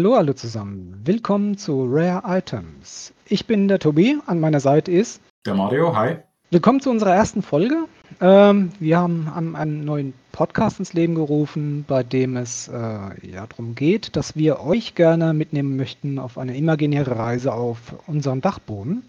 [0.00, 0.98] Hallo alle zusammen.
[1.04, 3.12] Willkommen zu Rare Items.
[3.26, 6.16] Ich bin der Tobi, an meiner Seite ist Der Mario, hi.
[6.48, 7.84] Willkommen zu unserer ersten Folge.
[8.18, 13.74] Ähm, wir haben einen neuen Podcast ins Leben gerufen, bei dem es äh, ja, darum
[13.74, 19.02] geht, dass wir euch gerne mitnehmen möchten auf eine imaginäre Reise auf unserem Dachboden,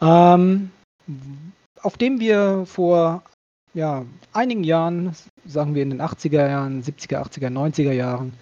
[0.00, 0.70] ähm,
[1.82, 3.22] auf dem wir vor
[3.74, 8.32] ja, einigen Jahren, sagen wir in den 80er Jahren, 70er, 80er, 90er Jahren,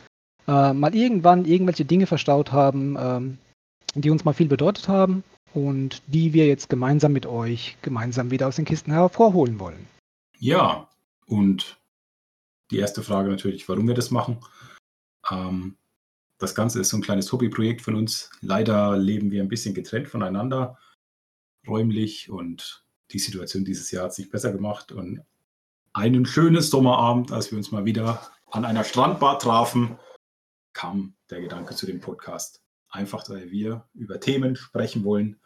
[0.49, 3.39] äh, mal irgendwann irgendwelche Dinge verstaut haben, ähm,
[3.95, 5.25] die uns mal viel bedeutet haben
[5.55, 9.87] und die wir jetzt gemeinsam mit euch gemeinsam wieder aus den Kisten hervorholen wollen.
[10.39, 10.89] Ja,
[11.27, 11.79] und
[12.71, 14.39] die erste Frage natürlich, warum wir das machen.
[15.31, 15.77] Ähm,
[16.39, 18.31] das Ganze ist so ein kleines Hobbyprojekt von uns.
[18.41, 20.77] Leider leben wir ein bisschen getrennt voneinander,
[21.69, 24.91] räumlich, und die Situation dieses Jahr hat sich besser gemacht.
[24.91, 25.23] Und
[25.93, 29.99] einen schönen Sommerabend, als wir uns mal wieder an einer Strandbar trafen,
[30.73, 32.63] kam der Gedanke zu dem Podcast.
[32.89, 35.41] Einfach, weil wir über Themen sprechen wollen,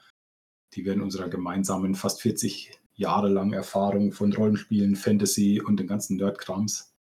[0.72, 5.86] die wir in unserer gemeinsamen fast 40 Jahre langen Erfahrung von Rollenspielen, Fantasy und den
[5.86, 6.94] ganzen Nerdkrams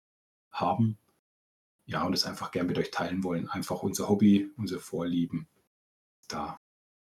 [0.51, 0.97] haben.
[1.85, 3.47] Ja, und es einfach gern mit euch teilen wollen.
[3.49, 5.47] Einfach unser Hobby, unsere Vorlieben
[6.27, 6.57] da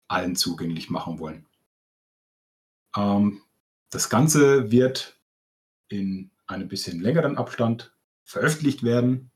[0.08, 1.46] allen zugänglich machen wollen.
[2.96, 3.42] Ähm,
[3.90, 5.18] das Ganze wird
[5.88, 9.30] in einem bisschen längeren Abstand veröffentlicht werden.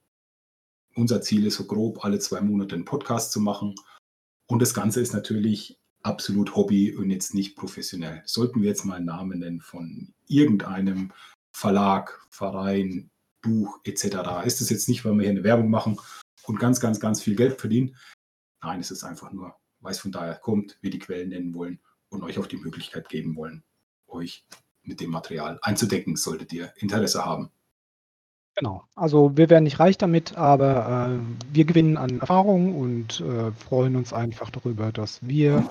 [0.94, 3.74] Unser Ziel ist so grob alle zwei Monate einen Podcast zu machen.
[4.46, 8.22] Und das Ganze ist natürlich absolut Hobby und jetzt nicht professionell.
[8.26, 11.12] Sollten wir jetzt mal einen Namen nennen von irgendeinem
[11.52, 15.98] Verlag, Verein, Buch etc., ist es jetzt nicht, weil wir hier eine Werbung machen
[16.44, 17.96] und ganz, ganz, ganz viel Geld verdienen.
[18.62, 21.80] Nein, es ist einfach nur, weil es von daher kommt, wir die Quellen nennen wollen
[22.08, 23.64] und euch auch die Möglichkeit geben wollen,
[24.06, 24.44] euch
[24.82, 27.50] mit dem Material einzudecken, solltet ihr Interesse haben.
[28.62, 28.84] Genau.
[28.94, 33.96] Also wir werden nicht reich damit, aber äh, wir gewinnen an Erfahrung und äh, freuen
[33.96, 35.68] uns einfach darüber, dass wir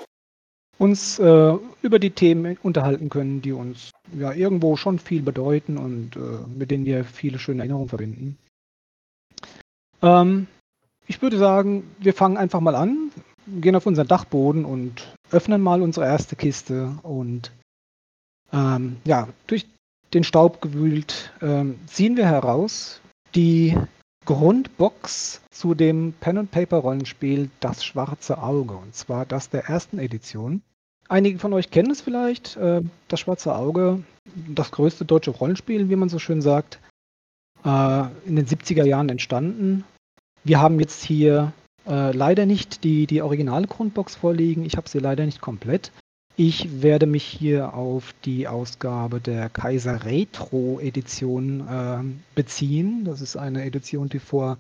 [0.78, 6.18] uns äh, über die Themen unterhalten können, die uns ja irgendwo schon viel bedeuten und
[6.18, 8.38] äh, mit denen wir viele schöne Erinnerungen verbinden.
[10.02, 10.48] Ähm,
[11.08, 13.10] ich würde sagen, wir fangen einfach mal an,
[13.48, 17.54] gehen auf unseren Dachboden und öffnen mal unsere erste Kiste und
[18.52, 19.66] ähm, ja, durch
[20.14, 23.02] den Staub gewühlt ähm, ziehen wir heraus
[23.36, 23.78] die
[24.26, 30.62] Grundbox zu dem Pen-and-Paper-Rollenspiel Das Schwarze Auge, und zwar das der ersten Edition.
[31.08, 34.04] Einige von euch kennen es vielleicht, äh, Das Schwarze Auge,
[34.48, 36.80] das größte deutsche Rollenspiel, wie man so schön sagt,
[37.66, 39.84] äh, in den 70er Jahren entstanden.
[40.44, 41.54] Wir haben jetzt hier
[41.88, 45.92] äh, leider nicht die, die originale Grundbox vorliegen, ich habe sie leider nicht komplett.
[46.44, 52.00] Ich werde mich hier auf die Ausgabe der Kaiser Retro Edition äh,
[52.34, 53.06] beziehen.
[53.06, 54.58] Das ist eine Edition, die vor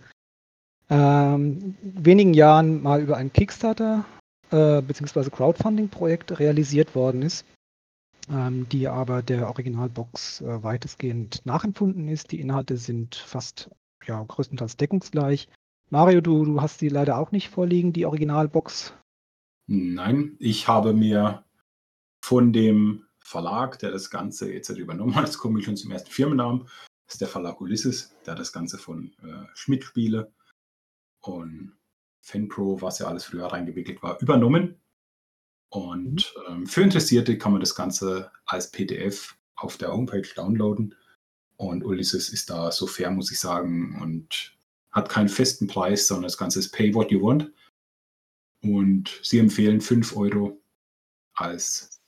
[0.91, 4.05] ähm, wenigen Jahren mal über ein Kickstarter
[4.51, 5.31] äh, bzw.
[5.31, 7.47] Crowdfunding-Projekt realisiert worden ist,
[8.29, 12.31] ähm, die aber der Originalbox äh, weitestgehend nachempfunden ist.
[12.31, 13.71] Die Inhalte sind fast
[14.05, 15.47] ja, größtenteils deckungsgleich.
[15.89, 18.93] Mario, du, du hast die leider auch nicht vorliegen, die Originalbox.
[19.65, 21.43] Nein, ich habe mir
[22.21, 26.11] von dem Verlag, der das Ganze jetzt übernommen hat, das komme ich schon zum ersten
[26.11, 26.67] Firmennamen,
[27.05, 30.31] das ist der Verlag Ulysses, der das Ganze von äh, Schmidt Spiele
[31.19, 31.73] und
[32.21, 34.79] FanPro, was ja alles früher reingewickelt war, übernommen.
[35.69, 40.95] Und ähm, für Interessierte kann man das Ganze als PDF auf der Homepage downloaden.
[41.55, 44.57] Und Ulysses ist da so fair, muss ich sagen, und
[44.91, 47.51] hat keinen festen Preis, sondern das Ganze ist Pay What You Want.
[48.61, 50.61] Und sie empfehlen 5 Euro
[51.33, 52.00] als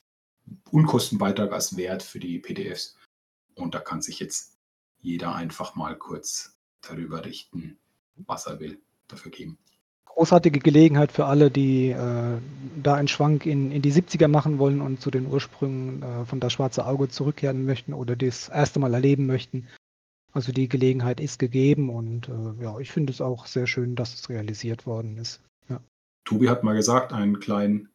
[0.70, 2.96] Unkostenbeitrag, als Wert für die PDFs.
[3.54, 4.58] Und da kann sich jetzt
[5.00, 7.78] jeder einfach mal kurz darüber richten,
[8.16, 9.58] was er will, dafür geben
[10.14, 12.38] großartige Gelegenheit für alle, die äh,
[12.82, 16.40] da einen Schwank in, in die 70er machen wollen und zu den Ursprüngen äh, von
[16.40, 19.66] Das Schwarze Auge zurückkehren möchten oder das erste Mal erleben möchten.
[20.32, 24.14] Also die Gelegenheit ist gegeben und äh, ja, ich finde es auch sehr schön, dass
[24.14, 25.40] es realisiert worden ist.
[25.68, 25.80] Ja.
[26.24, 27.88] Tobi hat mal gesagt, einen kleinen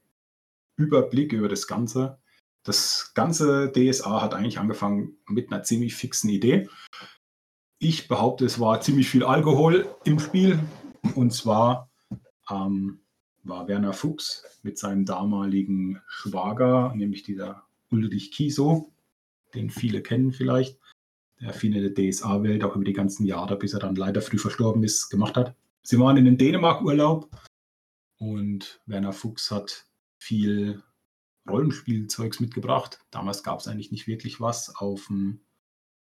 [0.78, 2.19] Überblick über das Ganze.
[2.64, 6.70] Das ganze DSA hat eigentlich angefangen mit einer ziemlich fixen Idee.
[7.80, 10.60] Ich behaupte, es war ziemlich viel Alkohol im Spiel.
[11.16, 11.90] Und zwar
[12.50, 13.00] ähm,
[13.44, 18.92] war Werner Fuchs mit seinem damaligen Schwager, nämlich dieser Ulrich Kiso,
[19.54, 20.78] den viele kennen vielleicht,
[21.40, 24.38] der viel in der DSA-Welt auch über die ganzen Jahre, bis er dann leider früh
[24.38, 25.56] verstorben ist, gemacht hat.
[25.82, 27.30] Sie waren in den Dänemark-Urlaub
[28.18, 30.84] und Werner Fuchs hat viel
[31.50, 33.00] Rollenspielzeugs mitgebracht.
[33.12, 35.42] Damals gab es eigentlich nicht wirklich was auf dem,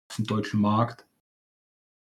[0.08, 1.06] auf dem deutschen Markt.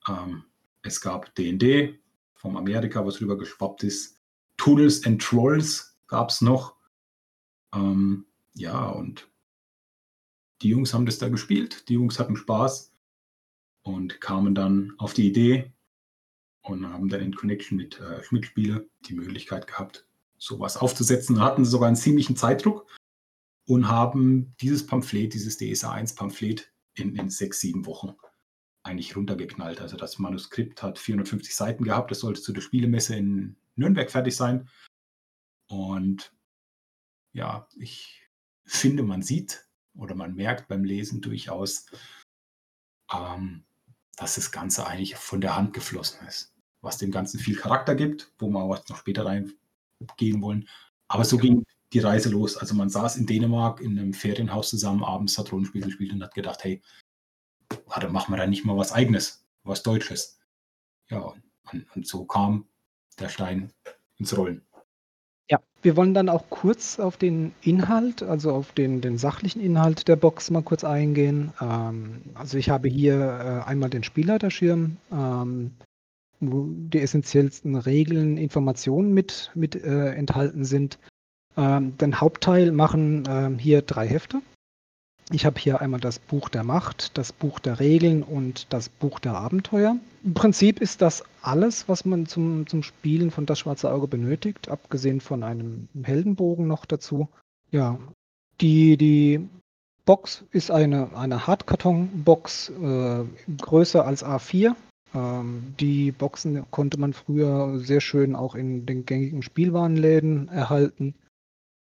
[0.07, 0.45] Ähm,
[0.83, 1.99] es gab D&D,
[2.35, 4.21] vom Amerika, was rüber geschwappt ist.
[4.57, 6.77] Tunnels and Trolls gab es noch.
[7.75, 9.29] Ähm, ja, und
[10.63, 11.89] die Jungs haben das da gespielt.
[11.89, 12.93] Die Jungs hatten Spaß
[13.83, 15.73] und kamen dann auf die Idee
[16.63, 20.07] und haben dann in Connection mit äh, Schmidt-Spiele die Möglichkeit gehabt,
[20.39, 21.37] sowas aufzusetzen.
[21.37, 22.87] Da hatten sie sogar einen ziemlichen Zeitdruck
[23.69, 28.15] und haben dieses Pamphlet, dieses DSA 1 Pamphlet in, in sechs, sieben Wochen
[28.83, 29.83] eigentlich runtergeknallt.
[29.83, 32.11] Also das Manuskript hat 450 Seiten gehabt.
[32.11, 34.71] Das sollte zu der Spielemesse in Nürnberg fertig sein.
[35.69, 36.33] Und
[37.35, 38.27] ja, ich
[38.65, 41.91] finde, man sieht oder man merkt beim Lesen durchaus,
[43.13, 43.65] ähm,
[44.17, 46.55] dass das Ganze eigentlich von der Hand geflossen ist.
[46.81, 50.67] Was dem Ganzen viel Charakter gibt, wo wir auch noch später reingehen wollen.
[51.09, 52.57] Aber so ging die Reise los.
[52.57, 56.35] Also man saß in Dänemark in einem Ferienhaus zusammen, abends hat Rollenspiel gespielt und hat
[56.35, 56.83] gedacht, hey,
[57.87, 60.39] warte, machen wir da nicht mal was Eigenes, was Deutsches.
[61.11, 61.35] Ja,
[61.73, 62.67] und, und so kam
[63.19, 63.73] der Stein
[64.17, 64.63] ins Rollen.
[65.51, 70.07] Ja, wir wollen dann auch kurz auf den Inhalt, also auf den, den sachlichen Inhalt
[70.07, 71.53] der Box mal kurz eingehen.
[71.61, 75.73] Ähm, also ich habe hier äh, einmal den Spielleiterschirm, ähm,
[76.41, 80.99] wo die essentiellsten Regeln, Informationen mit, mit äh, enthalten sind.
[81.59, 84.41] Ähm, den Hauptteil machen ähm, hier drei Hefte.
[85.33, 89.19] Ich habe hier einmal das Buch der Macht, das Buch der Regeln und das Buch
[89.19, 89.97] der Abenteuer.
[90.25, 94.69] Im Prinzip ist das alles, was man zum, zum Spielen von Das Schwarze Auge benötigt,
[94.69, 97.29] abgesehen von einem Heldenbogen noch dazu.
[97.73, 97.99] Ja,
[98.61, 99.49] die, die
[100.07, 103.25] Box ist eine, eine Hartkarton-Box, äh,
[103.59, 104.75] größer als A4.
[105.13, 111.15] Ähm, die Boxen konnte man früher sehr schön auch in den gängigen Spielwarenläden erhalten.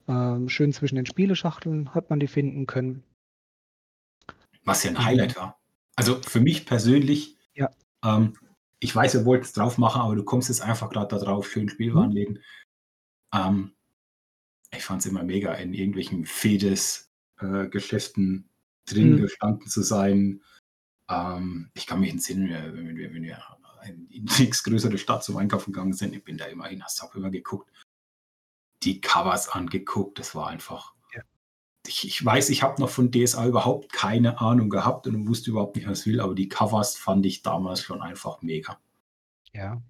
[0.09, 3.03] Ähm, schön zwischen den Spieleschachteln hat man die finden können.
[4.65, 5.59] Was ja ein Highlight war.
[5.97, 7.71] Also für mich persönlich, ja.
[8.05, 8.37] ähm,
[8.79, 11.51] ich weiß, ihr wollt es drauf machen, aber du kommst jetzt einfach gerade da drauf,
[11.51, 12.35] schön Spielwarenläden.
[12.35, 12.41] Mhm.
[13.35, 13.73] Ähm,
[14.73, 19.23] ich fand es immer mega, in irgendwelchen Fedes-Geschäften äh, drin mhm.
[19.23, 20.43] gestanden zu sein.
[21.09, 23.39] Ähm, ich kann mich entsinnen, wenn wir, wenn wir
[23.85, 27.15] in die nächstgrößere Stadt zum Einkaufen gegangen sind, ich bin da immerhin, hast du auch
[27.15, 27.71] immer geguckt,
[28.87, 30.97] die Covers angeguckt, das war einfach
[31.89, 35.77] ich, ich weiß, ich habe noch von DSA überhaupt keine Ahnung gehabt und wusste überhaupt
[35.77, 38.79] nicht, was ich will, aber die Covers fand ich damals schon einfach mega.
[39.53, 39.81] Ja.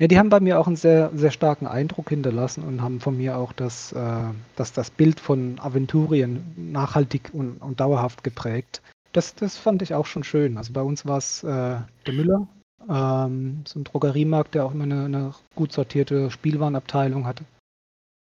[0.00, 3.16] Ja, die haben bei mir auch einen sehr, sehr starken Eindruck hinterlassen und haben von
[3.16, 8.80] mir auch das, äh, das, das Bild von Aventurien nachhaltig und, und dauerhaft geprägt.
[9.12, 10.56] Das, das fand ich auch schon schön.
[10.56, 12.46] Also bei uns war es äh, der Müller,
[12.88, 17.44] ähm, so ein Drogeriemarkt, der auch immer eine, eine gut sortierte Spielwarenabteilung hatte,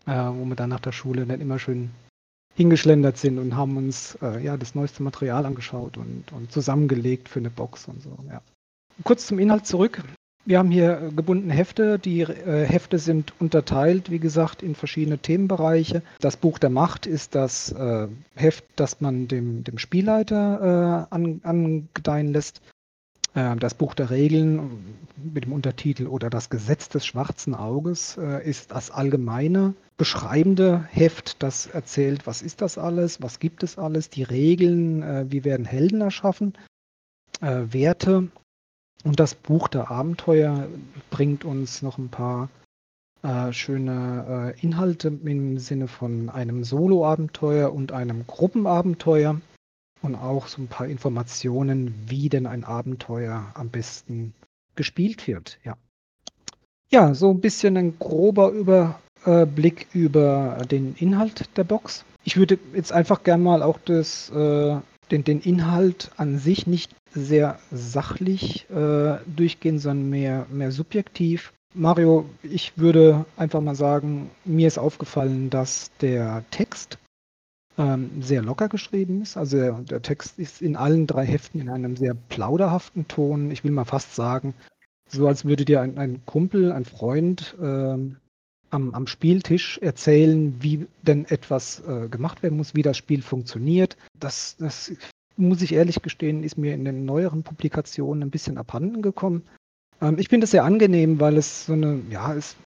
[0.06, 1.90] äh, wo man dann nach der Schule dann immer schön
[2.54, 7.38] hingeschlendert sind und haben uns äh, ja das neueste Material angeschaut und, und zusammengelegt für
[7.38, 8.16] eine Box und so.
[8.28, 8.42] Ja.
[9.04, 10.02] Kurz zum Inhalt zurück.
[10.44, 11.98] Wir haben hier äh, gebundene Hefte.
[11.98, 16.02] Die äh, Hefte sind unterteilt, wie gesagt, in verschiedene Themenbereiche.
[16.20, 21.40] Das Buch der Macht ist das äh, Heft, das man dem, dem Spielleiter äh, an,
[21.44, 22.60] angedeihen lässt.
[23.34, 28.48] Äh, das Buch der Regeln mit dem Untertitel oder das Gesetz des schwarzen Auges äh,
[28.48, 34.10] ist das allgemeine beschreibende Heft, das erzählt, was ist das alles, was gibt es alles,
[34.10, 36.54] die Regeln, äh, wie werden Helden erschaffen,
[37.40, 38.28] Werte.
[39.02, 40.68] Und das Buch der Abenteuer
[41.10, 42.50] bringt uns noch ein paar
[43.50, 49.40] schöne Inhalte im Sinne von einem Solo-Abenteuer und einem Gruppenabenteuer
[50.02, 54.34] und auch so ein paar Informationen, wie denn ein Abenteuer am besten
[54.74, 55.58] gespielt wird.
[55.64, 55.76] Ja,
[56.90, 62.04] ja so ein bisschen ein grober Überblick über den Inhalt der Box.
[62.24, 64.76] Ich würde jetzt einfach gern mal auch das, äh,
[65.10, 71.52] den, den Inhalt an sich nicht sehr sachlich äh, durchgehen, sondern mehr, mehr subjektiv.
[71.74, 76.98] Mario, ich würde einfach mal sagen, mir ist aufgefallen, dass der Text
[77.78, 79.36] ähm, sehr locker geschrieben ist.
[79.36, 83.50] Also der, Text ist in allen drei Heften in einem sehr plauderhaften Ton.
[83.50, 84.54] Ich will mal fast sagen,
[85.08, 88.16] so als würde dir ein, ein Kumpel, ein Freund ähm,
[88.70, 93.96] am, am, Spieltisch erzählen, wie denn etwas äh, gemacht werden muss, wie das Spiel funktioniert.
[94.18, 94.92] Das, das
[95.36, 99.42] muss ich ehrlich gestehen, ist mir in den neueren Publikationen ein bisschen abhanden gekommen.
[100.00, 102.56] Ähm, ich finde es sehr angenehm, weil es so eine, ja, es,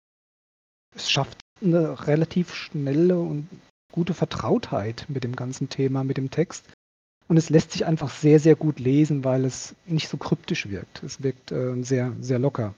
[0.94, 3.48] es schafft eine relativ schnelle und
[3.93, 6.69] gute Vertrautheit mit dem ganzen Thema, mit dem Text.
[7.28, 11.02] Und es lässt sich einfach sehr, sehr gut lesen, weil es nicht so kryptisch wirkt.
[11.02, 12.75] Es wirkt äh, sehr, sehr locker.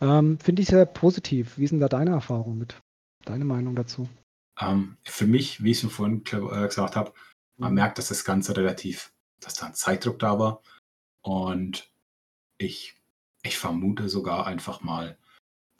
[0.00, 1.58] Ähm, Finde ich sehr positiv.
[1.58, 2.76] Wie ist denn da deine Erfahrung mit?
[3.24, 4.08] Deine Meinung dazu?
[4.60, 7.12] Ähm, für mich, wie ich schon vorhin äh, gesagt habe,
[7.56, 7.76] man mhm.
[7.76, 10.62] merkt, dass das Ganze relativ, dass da ein Zeitdruck da war.
[11.22, 11.90] Und
[12.58, 12.96] ich,
[13.42, 15.18] ich vermute sogar einfach mal,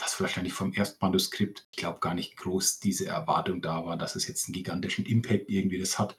[0.03, 4.17] dass wahrscheinlich vom ersten Manuskript, ich glaube gar nicht groß diese Erwartung da war, dass
[4.17, 6.19] es jetzt einen gigantischen Impact irgendwie das hat.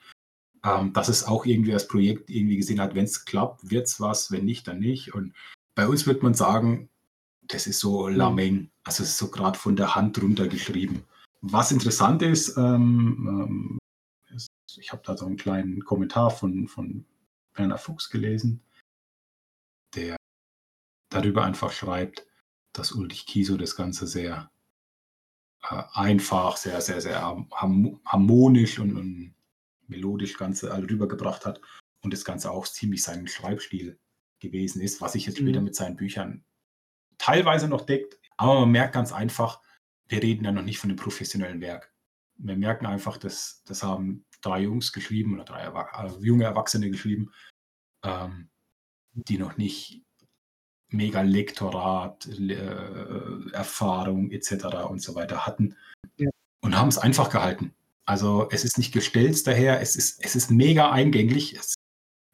[0.64, 4.00] Ähm, dass es auch irgendwie als Projekt irgendwie gesehen hat, wenn es klappt, wird es
[4.00, 5.14] was, wenn nicht, dann nicht.
[5.14, 5.34] Und
[5.76, 6.90] bei uns wird man sagen,
[7.42, 8.16] das ist so mhm.
[8.16, 11.04] Lameng, also es ist so gerade von der Hand runtergeschrieben.
[11.42, 13.80] Was interessant ist, ähm, ähm,
[14.34, 14.48] ist
[14.78, 17.06] ich habe da so einen kleinen Kommentar von, von
[17.56, 18.62] Werner Fuchs gelesen,
[19.94, 20.16] der
[21.10, 22.26] darüber einfach schreibt,
[22.74, 24.52] dass Ulrich Kiso das Ganze sehr
[25.64, 29.36] äh, einfach, sehr, sehr, sehr harmonisch und, und
[29.88, 31.62] melodisch Ganze all rübergebracht hat
[32.02, 34.00] und das Ganze auch ziemlich seinen Schreibstil
[34.40, 35.46] gewesen ist, was sich jetzt mhm.
[35.46, 36.44] später mit seinen Büchern
[37.18, 38.20] teilweise noch deckt.
[38.38, 39.62] Aber man merkt ganz einfach,
[40.08, 41.94] wir reden ja noch nicht von einem professionellen Werk.
[42.36, 46.90] Wir merken einfach, dass das haben drei Jungs geschrieben oder drei Erwach also junge Erwachsene
[46.90, 47.32] geschrieben,
[48.04, 48.50] ähm,
[49.14, 50.03] die noch nicht
[50.94, 54.66] mega Lektorat, äh, Erfahrung etc.
[54.90, 55.76] und so weiter hatten
[56.18, 56.30] ja.
[56.62, 57.74] und haben es einfach gehalten.
[58.06, 61.56] Also es ist nicht gestellt daher, es ist, es ist mega eingänglich.
[61.56, 61.76] Es,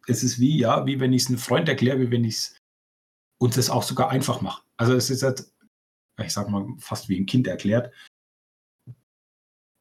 [0.08, 2.56] es ist wie, ja, wie wenn ich es einem Freund erkläre, wie wenn ich es
[3.40, 4.64] uns das auch sogar einfach mache.
[4.78, 5.46] Also es ist halt,
[6.22, 7.94] ich sag mal, fast wie ein Kind erklärt.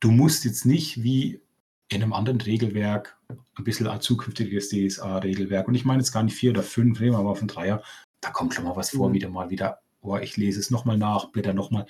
[0.00, 1.40] Du musst jetzt nicht wie
[1.88, 6.36] in einem anderen Regelwerk, ein bisschen ein zukünftiges DSA-Regelwerk, und ich meine jetzt gar nicht
[6.36, 7.82] vier oder fünf, reden wir mal von Dreier,
[8.28, 9.14] da kommt schon mal was vor, mhm.
[9.14, 11.86] wieder mal wieder, oh, ich lese es nochmal nach, blätter nochmal.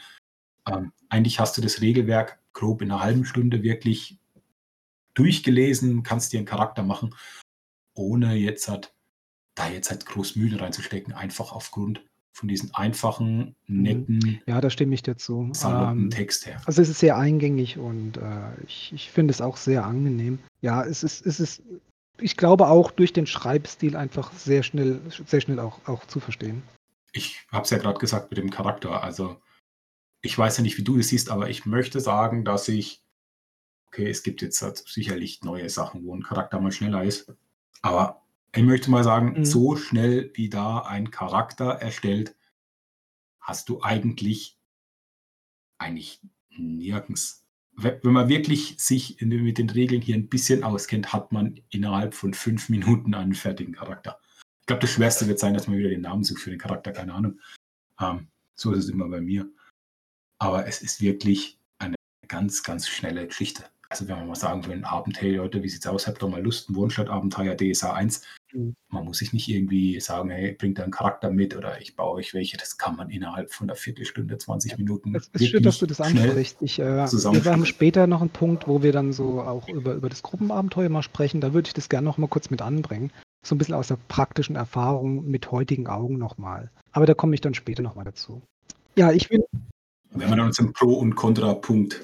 [0.68, 4.18] Ähm, eigentlich hast du das Regelwerk grob in einer halben Stunde wirklich
[5.14, 7.14] durchgelesen, kannst dir einen Charakter machen,
[7.94, 8.94] ohne jetzt halt,
[9.56, 13.82] da jetzt halt groß Mühe reinzustecken, einfach aufgrund von diesen einfachen, mhm.
[13.82, 15.50] netten, ja, da stimme ich dazu.
[15.64, 16.62] Ähm, Text her.
[16.66, 20.38] Also es ist sehr eingängig und äh, ich, ich finde es auch sehr angenehm.
[20.60, 21.62] Ja, es ist, es ist
[22.20, 26.62] ich glaube auch durch den Schreibstil einfach sehr schnell, sehr schnell auch, auch zu verstehen.
[27.12, 29.02] Ich habe es ja gerade gesagt mit dem Charakter.
[29.02, 29.40] Also
[30.20, 33.02] ich weiß ja nicht, wie du es siehst, aber ich möchte sagen, dass ich,
[33.86, 37.32] okay, es gibt jetzt halt sicherlich neue Sachen, wo ein Charakter mal schneller ist.
[37.82, 38.22] Aber
[38.54, 39.44] ich möchte mal sagen, mhm.
[39.44, 42.34] so schnell wie da ein Charakter erstellt,
[43.40, 44.58] hast du eigentlich
[45.78, 46.20] eigentlich
[46.50, 47.37] nirgends
[47.80, 52.12] wenn man wirklich sich in, mit den Regeln hier ein bisschen auskennt, hat man innerhalb
[52.12, 54.20] von fünf Minuten einen fertigen Charakter.
[54.60, 56.92] Ich glaube, das Schwerste wird sein, dass man wieder den Namen sucht für den Charakter,
[56.92, 57.38] keine Ahnung.
[58.00, 59.48] Ähm, so ist es immer bei mir.
[60.40, 61.94] Aber es ist wirklich eine
[62.26, 63.64] ganz, ganz schnelle Geschichte.
[63.90, 66.06] Also wenn man mal sagen will, ein Abenteuer, Leute, wie sieht's aus?
[66.06, 68.22] Habt ihr mal Lust, ein Wohnstadt-Abenteuer DSA 1?
[68.52, 68.74] Mhm.
[68.90, 72.16] Man muss sich nicht irgendwie sagen, hey, bringt da einen Charakter mit oder ich baue
[72.16, 72.58] euch welche.
[72.58, 75.14] Das kann man innerhalb von einer Viertelstunde, 20 Minuten.
[75.14, 76.60] Es ist schön, dass du das ansprichst.
[76.60, 80.10] Ich, äh, wir haben später noch einen Punkt, wo wir dann so auch über, über
[80.10, 81.40] das Gruppenabenteuer mal sprechen.
[81.40, 83.10] Da würde ich das gerne noch mal kurz mit anbringen.
[83.46, 86.70] So ein bisschen aus der praktischen Erfahrung mit heutigen Augen nochmal.
[86.92, 88.42] Aber da komme ich dann später nochmal dazu.
[88.96, 89.44] Ja, ich will.
[90.10, 92.02] Wenn wir dann uns im Pro- und Kontrapunkt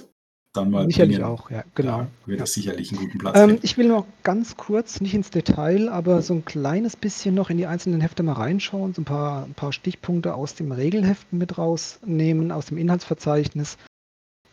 [0.56, 0.86] dann mal.
[0.86, 1.28] Sicherlich bringen.
[1.28, 1.98] auch, ja, genau.
[1.98, 2.42] Da wird ja.
[2.44, 6.22] das sicherlich einen guten Platz ähm, Ich will noch ganz kurz, nicht ins Detail, aber
[6.22, 9.54] so ein kleines bisschen noch in die einzelnen Hefte mal reinschauen, so ein paar, ein
[9.54, 13.76] paar Stichpunkte aus dem Regelheften mit rausnehmen, aus dem Inhaltsverzeichnis.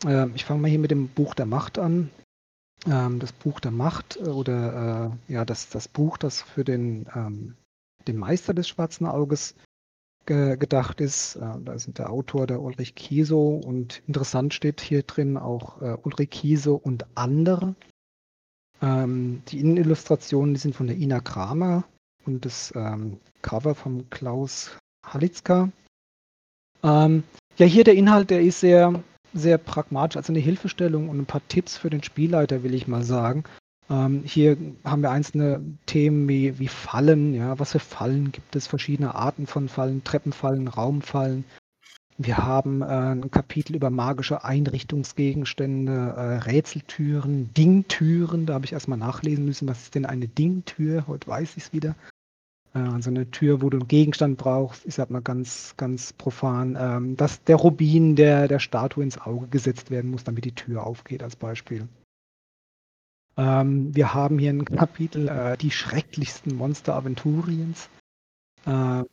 [0.05, 2.10] Ähm, ich fange mal hier mit dem Buch der Macht an.
[2.88, 7.08] Ähm, das Buch der Macht äh, oder äh, ja, das, das Buch, das für den,
[7.15, 7.55] ähm,
[8.08, 9.55] den Meister des Schwarzen Auges
[10.25, 11.35] ge gedacht ist.
[11.35, 15.97] Äh, da sind der Autor der Ulrich Kieso und interessant steht hier drin auch äh,
[16.03, 17.75] Ulrich Kieso und andere.
[18.81, 21.83] Ähm, die Innenillustrationen die sind von der Ina Kramer
[22.25, 25.69] und das ähm, Cover von Klaus Halitzka.
[26.83, 27.23] Ähm,
[27.57, 31.47] ja, hier der Inhalt, der ist sehr, sehr pragmatisch, also eine Hilfestellung und ein paar
[31.47, 33.43] Tipps für den Spielleiter, will ich mal sagen.
[33.91, 37.33] Ähm, hier haben wir einzelne Themen wie, wie Fallen.
[37.33, 38.65] Ja, was für Fallen gibt es?
[38.65, 41.43] Verschiedene Arten von Fallen, Treppenfallen, Raumfallen.
[42.17, 48.45] Wir haben äh, ein Kapitel über magische Einrichtungsgegenstände, äh, Rätseltüren, Dingtüren.
[48.45, 51.07] Da habe ich erstmal nachlesen müssen, was ist denn eine Dingtür?
[51.07, 51.95] Heute weiß ich es wieder.
[52.74, 57.17] Also eine Tür, wo du einen Gegenstand brauchst, ich sag mal ganz, ganz profan, ähm,
[57.17, 61.21] dass der Rubin der, der Statue ins Auge gesetzt werden muss, damit die Tür aufgeht,
[61.21, 61.89] als Beispiel.
[63.38, 67.89] Ähm, wir haben hier ein Kapitel, äh, die schrecklichsten Monster Aventuriens.
[68.65, 69.03] Äh,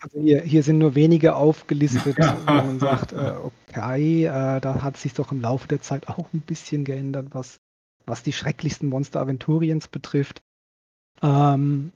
[0.00, 4.96] also hier, hier, sind nur wenige aufgelistet, wo man sagt, äh, okay, äh, da hat
[4.96, 7.58] sich doch im Laufe der Zeit auch ein bisschen geändert, was,
[8.06, 10.40] was die schrecklichsten Monster Aventuriens betrifft.
[11.20, 11.92] Ähm,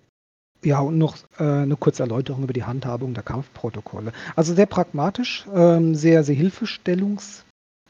[0.64, 4.12] ja, und noch äh, eine kurze Erläuterung über die Handhabung der Kampfprotokolle.
[4.34, 7.44] Also sehr pragmatisch, ähm, sehr, sehr hilfestellungs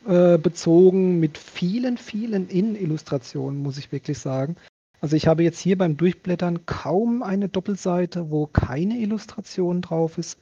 [0.07, 4.57] äh, bezogen mit vielen, vielen Innenillustrationen, muss ich wirklich sagen.
[5.01, 10.39] Also ich habe jetzt hier beim Durchblättern kaum eine Doppelseite, wo keine Illustration drauf ist.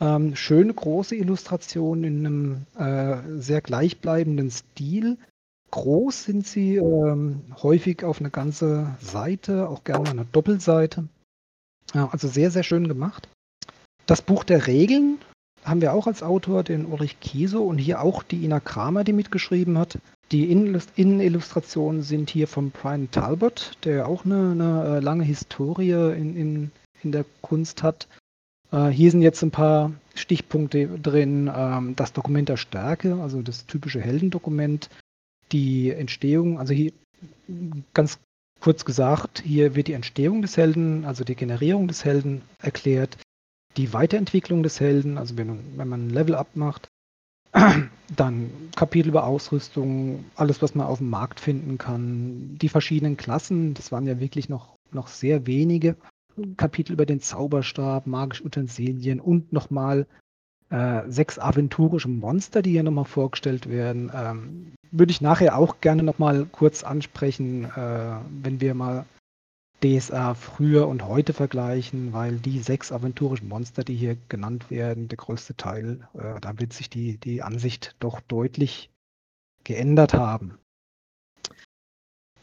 [0.00, 5.16] Ähm, schöne große Illustrationen in einem äh, sehr gleichbleibenden Stil.
[5.70, 11.08] Groß sind sie ähm, häufig auf eine ganze Seite, auch gerne eine Doppelseite.
[11.94, 13.28] Ja, also sehr, sehr schön gemacht.
[14.06, 15.18] Das Buch der Regeln
[15.64, 19.12] haben wir auch als Autor den Ulrich Kieso und hier auch die Ina Kramer, die
[19.12, 19.98] mitgeschrieben hat.
[20.30, 26.36] Die Innenillustrationen sind hier von Brian Talbot, der auch eine, eine äh, lange Historie in,
[26.36, 26.70] in,
[27.02, 28.08] in der Kunst hat.
[28.72, 31.50] Äh, hier sind jetzt ein paar Stichpunkte drin.
[31.54, 34.88] Ähm, das Dokument der Stärke, also das typische Heldendokument.
[35.52, 36.92] Die Entstehung, also hier
[37.92, 38.18] ganz
[38.60, 43.18] kurz gesagt, hier wird die Entstehung des Helden, also die Generierung des Helden erklärt
[43.76, 46.88] die Weiterentwicklung des Helden, also wenn, wenn man ein Level-Up macht,
[48.16, 53.74] dann Kapitel über Ausrüstung, alles, was man auf dem Markt finden kann, die verschiedenen Klassen,
[53.74, 55.96] das waren ja wirklich noch, noch sehr wenige.
[56.56, 60.06] Kapitel über den Zauberstab, magische Utensilien und nochmal
[60.70, 64.10] äh, sechs aventurische Monster, die hier nochmal vorgestellt werden.
[64.12, 69.04] Ähm, würde ich nachher auch gerne nochmal kurz ansprechen, äh, wenn wir mal
[69.84, 75.18] DSA früher und heute vergleichen, weil die sechs aventurischen Monster, die hier genannt werden, der
[75.18, 78.90] größte Teil, äh, da wird sich die, die Ansicht doch deutlich
[79.62, 80.58] geändert haben.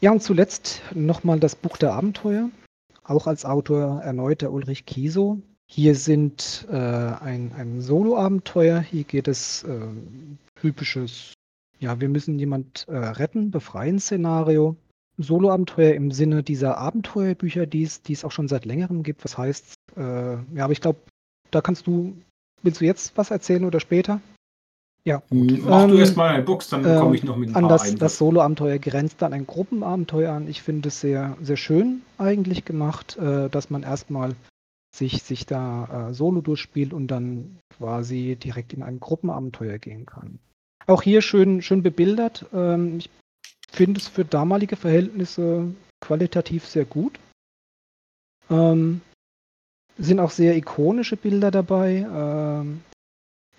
[0.00, 2.50] Ja, und zuletzt nochmal das Buch der Abenteuer,
[3.02, 5.40] auch als Autor erneut der Ulrich Kieso.
[5.66, 9.80] Hier sind äh, ein, ein Solo-Abenteuer, hier geht es äh,
[10.60, 11.34] typisches,
[11.80, 14.76] ja, wir müssen jemand äh, retten, befreien Szenario.
[15.18, 19.24] Solo-Abenteuer im Sinne dieser Abenteuerbücher, die es, die es auch schon seit längerem gibt.
[19.24, 21.00] Was heißt, äh, ja, aber ich glaube,
[21.50, 22.16] da kannst du,
[22.62, 24.20] willst du jetzt was erzählen oder später?
[25.04, 25.22] Ja.
[25.30, 25.62] Gut.
[25.64, 27.78] Mach ähm, du erstmal ein Box, dann äh, komme ich noch mit ein an paar
[27.78, 30.48] das, das Solo-Abenteuer grenzt dann ein Gruppenabenteuer an.
[30.48, 34.34] Ich finde es sehr, sehr schön eigentlich gemacht, äh, dass man erstmal
[34.94, 40.38] sich, sich da äh, solo durchspielt und dann quasi direkt in ein Gruppenabenteuer gehen kann.
[40.86, 42.46] Auch hier schön, schön bebildert.
[42.52, 43.10] Ähm, ich
[43.72, 47.18] finde es für damalige Verhältnisse qualitativ sehr gut.
[48.50, 49.00] Ähm,
[49.98, 52.06] sind auch sehr ikonische Bilder dabei.
[52.10, 52.82] Ähm,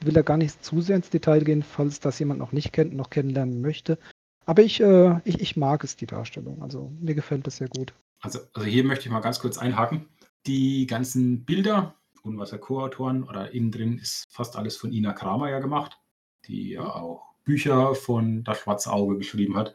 [0.02, 2.94] will da gar nicht zu sehr ins Detail gehen, falls das jemand noch nicht kennt,
[2.94, 3.98] noch kennenlernen möchte.
[4.46, 6.62] Aber ich, äh, ich, ich mag es, die Darstellung.
[6.62, 7.94] Also mir gefällt das sehr gut.
[8.22, 10.08] Also, also hier möchte ich mal ganz kurz einhaken.
[10.46, 15.60] Die ganzen Bilder, Unwasser Co-Autoren oder innen drin ist fast alles von Ina Kramer ja
[15.60, 15.98] gemacht,
[16.46, 19.74] die ja auch Bücher von Das Schwarze Auge geschrieben hat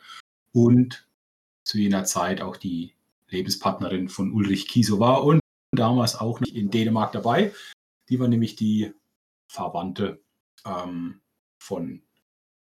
[0.52, 1.06] und
[1.64, 2.94] zu jener Zeit auch die
[3.28, 5.40] Lebenspartnerin von Ulrich Kieso war und
[5.72, 7.52] damals auch nicht in Dänemark dabei.
[8.08, 8.92] Die war nämlich die
[9.48, 10.20] Verwandte
[10.64, 11.20] ähm,
[11.58, 12.02] von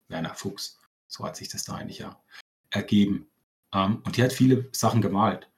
[0.08, 0.80] Werner Fuchs.
[1.08, 2.22] So hat sich das da eigentlich ja
[2.72, 3.28] ergeben.
[3.74, 5.50] Ähm, und die hat viele Sachen gemalt.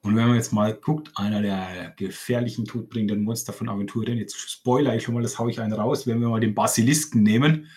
[0.00, 4.94] Und wenn man jetzt mal guckt, einer der gefährlichen, todbringenden Monster von Aventuren, jetzt spoiler
[4.94, 7.68] ich schon mal, das haue ich einen raus, wenn wir mal den Basilisken nehmen,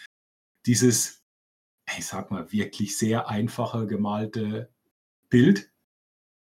[0.65, 1.20] dieses
[1.97, 4.69] ich sag mal, wirklich sehr einfache gemalte
[5.29, 5.71] Bild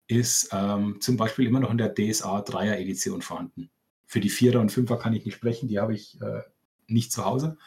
[0.07, 3.69] ist ähm, zum Beispiel immer noch in der DSA 3er Edition vorhanden.
[4.05, 6.41] Für die 4er und 5er kann ich nicht sprechen, die habe ich äh,
[6.87, 7.57] nicht zu Hause.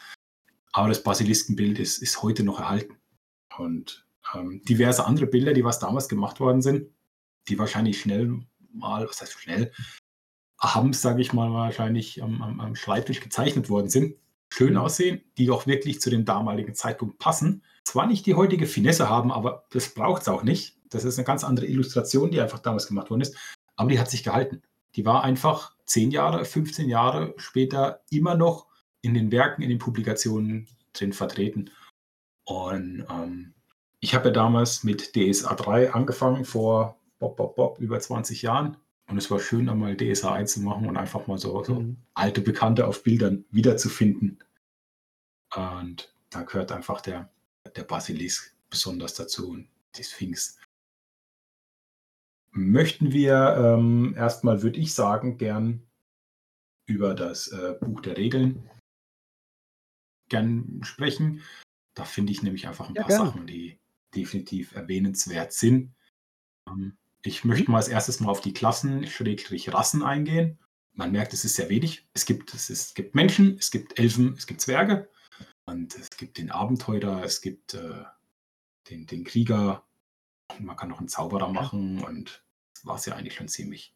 [0.73, 2.95] Aber das Basiliskenbild ist, ist heute noch erhalten.
[3.57, 6.89] Und ähm, diverse andere Bilder, die was damals gemacht worden sind,
[7.47, 8.39] die wahrscheinlich schnell
[8.73, 9.71] mal, was heißt schnell,
[10.59, 14.15] haben, sage ich mal, wahrscheinlich am, am, am Schreibtisch gezeichnet worden sind,
[14.51, 17.63] schön aussehen, die auch wirklich zu dem damaligen Zeitpunkt passen.
[17.83, 20.77] Zwar nicht die heutige Finesse haben, aber das braucht es auch nicht.
[20.89, 23.35] Das ist eine ganz andere Illustration, die einfach damals gemacht worden ist.
[23.75, 24.61] Aber die hat sich gehalten.
[24.95, 28.67] Die war einfach 10 Jahre, 15 Jahre später immer noch
[29.01, 31.71] in den Werken, in den Publikationen drin vertreten.
[32.43, 33.53] Und ähm,
[34.01, 38.77] ich habe ja damals mit DSA 3 angefangen, vor Bob, Bob, Bob, über 20 Jahren.
[39.11, 41.97] Und es war schön, einmal DSA 1 zu machen und einfach mal so, so mhm.
[42.13, 44.41] alte Bekannte auf Bildern wiederzufinden.
[45.53, 47.29] Und da gehört einfach der,
[47.75, 50.57] der Basilisk besonders dazu und die Sphinx.
[52.51, 55.85] Möchten wir ähm, erstmal, würde ich sagen, gern
[56.85, 58.69] über das äh, Buch der Regeln
[60.29, 61.41] gern sprechen.
[61.95, 63.25] Da finde ich nämlich einfach ein ja, paar gern.
[63.25, 63.77] Sachen, die
[64.15, 65.93] definitiv erwähnenswert sind.
[66.69, 70.59] Ähm, ich möchte mal als erstes mal auf die Klassen, Schrägstrich Rassen eingehen.
[70.93, 72.07] Man merkt, es ist sehr wenig.
[72.13, 75.09] Es gibt, es, ist, es gibt Menschen, es gibt Elfen, es gibt Zwerge
[75.65, 78.03] und es gibt den Abenteurer, es gibt äh,
[78.89, 79.83] den, den Krieger.
[80.59, 83.95] Man kann noch einen Zauberer machen und das war es ja eigentlich schon ziemlich.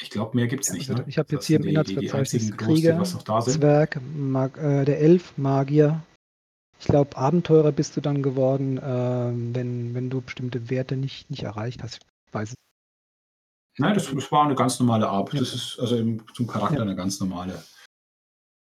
[0.00, 0.90] Ich glaube, mehr gibt es ja, nicht.
[0.90, 1.08] Also, ne?
[1.08, 3.60] Ich habe jetzt hier im Inhaltsverzeichnis Krieger, was noch da sind.
[3.60, 6.02] Zwerg, Mag, äh, der Elf, Magier.
[6.80, 11.44] Ich glaube, Abenteurer bist du dann geworden, äh, wenn, wenn du bestimmte Werte nicht, nicht
[11.44, 12.00] erreicht hast.
[12.26, 12.54] Ich weiß
[13.78, 15.32] Nein, das, das war eine ganz normale Art.
[15.32, 15.40] Ja.
[15.40, 16.82] Das ist also im, zum Charakter ja.
[16.82, 17.62] eine ganz normale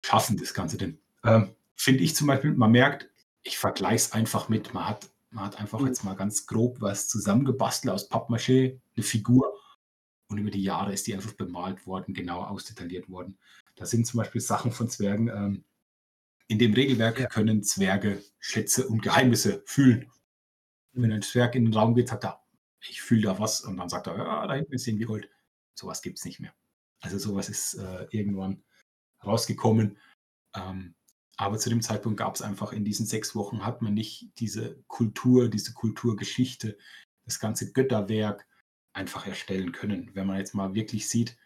[0.05, 0.99] schaffen das Ganze denn?
[1.25, 3.09] Ähm, Finde ich zum Beispiel, man merkt,
[3.43, 5.87] ich vergleiche es einfach mit, man hat, man hat einfach mhm.
[5.87, 9.55] jetzt mal ganz grob was zusammengebastelt aus Pappmaché, eine Figur
[10.29, 13.39] und über die Jahre ist die einfach bemalt worden, genau ausdetailliert worden.
[13.77, 15.29] Da sind zum Beispiel Sachen von Zwergen.
[15.29, 15.65] Ähm,
[16.49, 17.27] in dem Regelwerk ja.
[17.27, 20.11] können Zwerge Schätze und Geheimnisse fühlen.
[20.93, 22.42] Wenn ein Zwerg in den Raum geht, sagt er,
[22.89, 25.31] ich fühle da was und dann sagt er, ja, da hinten ist irgendwie Gold.
[25.79, 26.55] Sowas gibt es nicht mehr.
[27.01, 28.63] Also sowas ist äh, irgendwann
[29.25, 29.99] rausgekommen.
[30.55, 30.95] Ähm,
[31.37, 34.83] aber zu dem Zeitpunkt gab es einfach in diesen sechs Wochen, hat man nicht diese
[34.87, 36.79] Kultur, diese Kulturgeschichte,
[37.25, 38.47] das ganze Götterwerk
[38.93, 40.15] einfach erstellen können.
[40.15, 41.39] Wenn man jetzt mal wirklich sieht,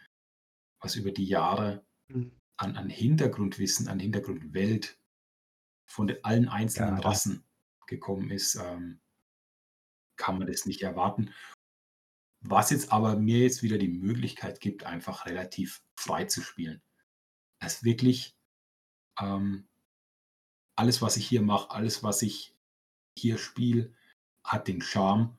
[0.81, 2.33] was über die Jahre mhm.
[2.57, 4.99] an, an Hintergrundwissen, an Hintergrundwelt
[5.89, 7.45] von den, allen einzelnen ja, Rassen
[7.87, 9.01] gekommen ist, ähm,
[10.17, 11.33] kann man das nicht erwarten.
[12.41, 16.83] Was jetzt aber mir jetzt wieder die Möglichkeit gibt, einfach relativ frei zu spielen.
[17.59, 18.37] Es wirklich
[19.21, 19.67] ähm,
[20.77, 22.55] alles, was ich hier mache, alles, was ich
[23.19, 23.93] hier spiele,
[24.45, 25.37] hat den Charme,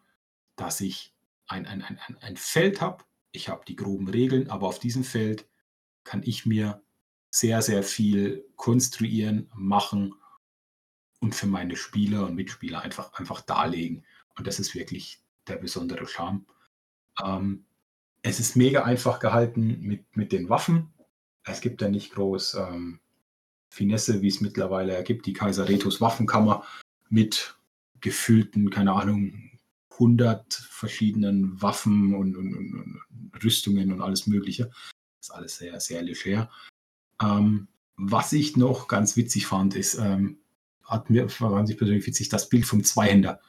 [0.56, 1.16] dass ich
[1.48, 3.06] ein, ein, ein, ein Feld habe.
[3.32, 5.48] Ich habe die groben Regeln, aber auf diesem Feld
[6.04, 6.84] kann ich mir
[7.30, 10.16] sehr, sehr viel konstruieren, machen
[11.20, 14.06] und für meine Spieler und Mitspieler einfach, einfach darlegen.
[14.38, 16.45] Und das ist wirklich der besondere Charme.
[17.23, 17.65] Ähm,
[18.21, 20.93] es ist mega einfach gehalten mit, mit den Waffen.
[21.43, 23.00] Es gibt ja nicht groß ähm,
[23.69, 25.26] Finesse, wie es mittlerweile ergibt.
[25.26, 26.65] Die Kaiser Retus Waffenkammer
[27.10, 27.58] mit
[28.02, 29.52] gefühlten, keine Ahnung,
[29.91, 33.02] 100 verschiedenen Waffen und, und, und,
[33.43, 34.65] Rüstungen und alles Mögliche.
[34.65, 36.50] Das ist alles sehr, sehr leger.
[37.21, 40.39] Ähm, was ich noch ganz witzig fand, ist, ähm,
[40.84, 43.41] hat mir, fand ich persönlich witzig, das Bild vom Zweihänder.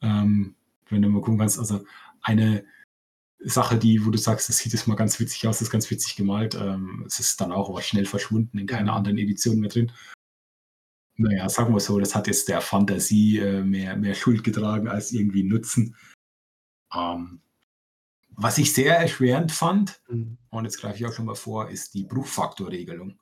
[0.00, 0.54] Ähm,
[0.88, 1.84] wenn du mal gucken kannst, also
[2.22, 2.64] eine
[3.40, 5.90] Sache, die, wo du sagst, das sieht jetzt mal ganz witzig aus, das ist ganz
[5.90, 6.54] witzig gemalt.
[6.54, 9.92] Ähm, es ist dann auch aber schnell verschwunden, in keiner anderen Edition mehr drin.
[11.16, 15.12] Naja, sagen wir so, das hat jetzt der Fantasie äh, mehr, mehr Schuld getragen als
[15.12, 15.96] irgendwie Nutzen.
[16.94, 17.40] Ähm,
[18.30, 20.38] was ich sehr erschwerend fand, mhm.
[20.50, 23.18] und jetzt greife ich auch schon mal vor, ist die Bruchfaktorregelung.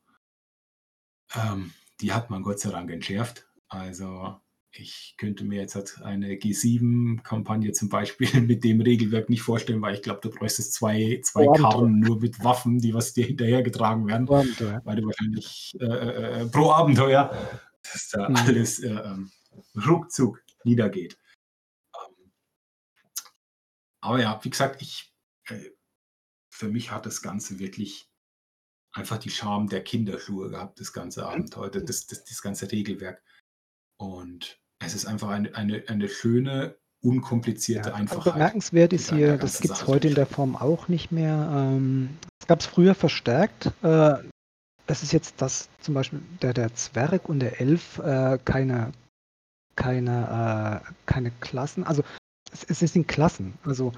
[1.35, 3.49] Ähm, die hat man Gott sei Dank entschärft.
[3.69, 4.39] Also
[4.79, 9.95] ich könnte mir jetzt halt eine G7-Kampagne zum Beispiel mit dem Regelwerk nicht vorstellen, weil
[9.95, 14.29] ich glaube, du bräuchtest zwei, zwei Karten nur mit Waffen, die was dir hinterhergetragen werden.
[14.29, 17.31] Weil du wahrscheinlich äh, äh, äh, pro Abenteuer
[17.93, 18.37] dass da mhm.
[18.37, 19.31] alles äh, ähm,
[19.87, 21.19] ruckzuck niedergeht.
[21.95, 22.33] Ähm,
[24.01, 25.15] aber ja, wie gesagt, ich,
[25.49, 25.71] äh,
[26.51, 28.11] für mich hat das Ganze wirklich
[28.93, 31.27] einfach die Charme der Kinderschuhe gehabt, das ganze mhm.
[31.29, 33.23] Abenteuer, das, das, das ganze Regelwerk.
[33.99, 38.35] Und es ist einfach eine, eine, eine schöne, unkomplizierte ja, Einfachheit.
[38.35, 41.51] Bemerkenswert ist hier, das gibt es heute in der Form auch nicht mehr.
[41.53, 42.11] Ähm,
[42.41, 43.67] es gab es früher verstärkt.
[43.83, 44.15] Äh,
[44.87, 48.93] das ist jetzt das zum Beispiel der, der Zwerg und der Elf äh, keine,
[49.75, 52.03] keine, äh, keine Klassen, also
[52.53, 53.55] es, es sind Klassen.
[53.65, 53.93] Also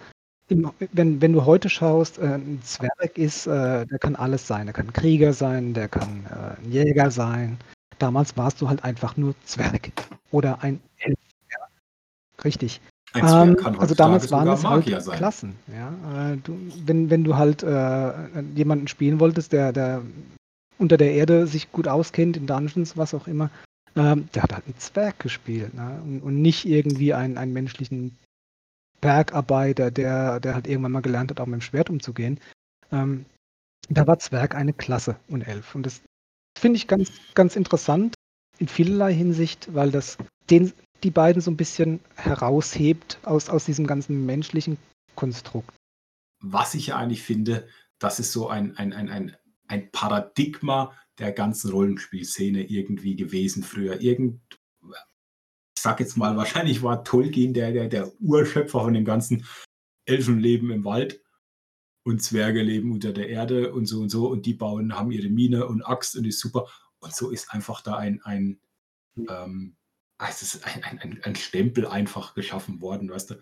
[0.49, 4.67] im, wenn, wenn du heute schaust, äh, ein Zwerg ist, äh, der kann alles sein.
[4.67, 7.59] Der kann ein Krieger sein, der kann äh, ein Jäger sein.
[7.99, 9.91] Damals warst du halt einfach nur Zwerg
[10.31, 11.19] oder ein Elf.
[11.51, 11.59] Ja.
[12.45, 12.81] Richtig.
[13.15, 15.17] Ähm, also damals waren es halt sein.
[15.17, 15.57] Klassen.
[15.69, 16.33] Ja?
[16.33, 17.63] Äh, du, wenn, wenn du halt
[18.55, 20.03] jemanden spielen wolltest, der, der
[20.79, 23.51] unter der Erde sich gut auskennt, in Dungeons, was auch immer,
[23.97, 26.01] ähm, der hat halt einen Zwerg gespielt ne?
[26.05, 28.17] und, und, nicht irgendwie einen, einen menschlichen
[29.01, 32.39] Bergarbeiter, der, der halt irgendwann mal gelernt hat, auch mit dem Schwert umzugehen.
[32.93, 33.25] Ähm,
[33.89, 35.75] da war Zwerg eine Klasse und Elf.
[35.75, 36.01] Und das
[36.59, 38.15] finde ich ganz, ganz interessant
[38.59, 40.19] in vielerlei Hinsicht, weil das
[40.51, 44.79] den, die beiden so ein bisschen heraushebt aus, aus diesem ganzen menschlichen
[45.15, 45.75] Konstrukt.
[46.41, 47.69] Was ich ja eigentlich finde,
[47.99, 49.37] das ist so ein, ein, ein, ein
[49.69, 54.01] ein Paradigma der ganzen Rollenspielszene irgendwie gewesen früher.
[54.01, 54.41] Irgend,
[54.83, 59.45] ich sag jetzt mal, wahrscheinlich war Tolkien der, der, der Urschöpfer von dem ganzen
[60.07, 61.23] Elfenleben im Wald
[62.09, 65.29] und Zwerge leben unter der Erde und so und so und die bauen, haben ihre
[65.29, 66.67] Mine und Axt und ist super.
[67.01, 68.61] Und so ist einfach da ein, ein,
[69.29, 69.77] ähm,
[70.19, 73.35] es ist ein, ein, ein, Stempel einfach geschaffen worden, weißt du.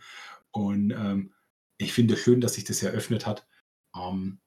[0.50, 1.32] Und ähm,
[1.78, 3.46] ich finde schön, dass sich das eröffnet hat.
[3.96, 4.40] Ähm,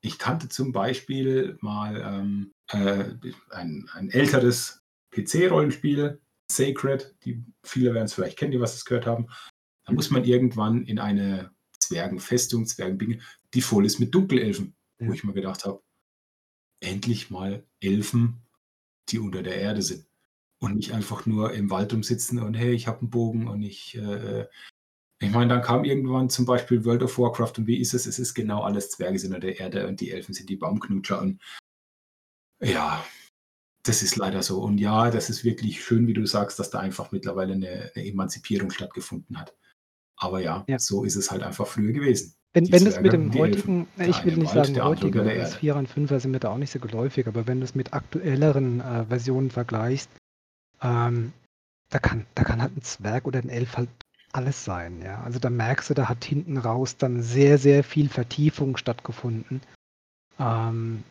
[0.00, 3.14] ich kannte zum Beispiel mal ähm, äh,
[3.50, 4.82] ein, ein älteres
[5.14, 9.28] PC-Rollenspiel, Sacred, die viele werden es vielleicht kennen, die was es gehört haben.
[9.84, 11.52] Da muss man irgendwann in eine
[11.92, 13.20] Zwergenfestung, Zwergenbinge,
[13.54, 15.08] die voll ist mit Dunkelelfen, ja.
[15.08, 15.82] wo ich mir gedacht habe,
[16.80, 18.42] endlich mal Elfen,
[19.08, 20.06] die unter der Erde sind
[20.58, 23.96] und nicht einfach nur im Wald rumsitzen und hey, ich habe einen Bogen und ich
[23.96, 24.46] äh,
[25.20, 28.06] ich meine, dann kam irgendwann zum Beispiel World of Warcraft und wie ist es?
[28.06, 31.20] Es ist genau alles Zwerge sind an der Erde und die Elfen sind die Baumknutscher
[31.22, 31.40] und
[32.60, 33.04] Ja,
[33.84, 34.62] das ist leider so.
[34.62, 38.06] Und ja, das ist wirklich schön, wie du sagst, dass da einfach mittlerweile eine, eine
[38.06, 39.54] Emanzipierung stattgefunden hat.
[40.22, 40.78] Aber ja, Ja.
[40.78, 42.34] so ist es halt einfach früher gewesen.
[42.54, 43.56] Wenn, Die wenn das mit dem die Elfen.
[43.56, 45.60] heutigen, Der ich will nicht Wald, sagen heutigen, unter der das Erde.
[45.60, 47.94] Vierer und Fünfer sind mir da auch nicht so geläufig, aber wenn du es mit
[47.94, 50.10] aktuelleren äh, Versionen vergleichst,
[50.82, 51.32] ähm,
[51.88, 53.88] da kann, da kann halt ein Zwerg oder ein Elf halt
[54.32, 55.22] alles sein, ja.
[55.22, 59.60] Also da merkst du, da hat hinten raus dann sehr, sehr viel Vertiefung stattgefunden.
[60.38, 61.04] Ähm,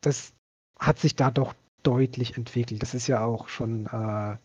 [0.00, 0.32] das
[0.78, 2.82] hat sich da doch deutlich entwickelt.
[2.82, 4.36] Das ist ja auch schon äh,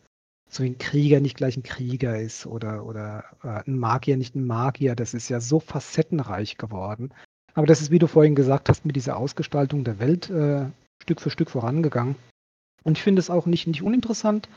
[0.50, 4.46] so ein Krieger nicht gleich ein Krieger ist oder, oder äh, ein Magier nicht ein
[4.46, 4.96] Magier.
[4.96, 7.14] Das ist ja so facettenreich geworden.
[7.54, 10.66] Aber das ist, wie du vorhin gesagt hast, mit dieser Ausgestaltung der Welt äh,
[11.02, 12.16] Stück für Stück vorangegangen.
[12.84, 14.48] Und ich finde es auch nicht, nicht uninteressant,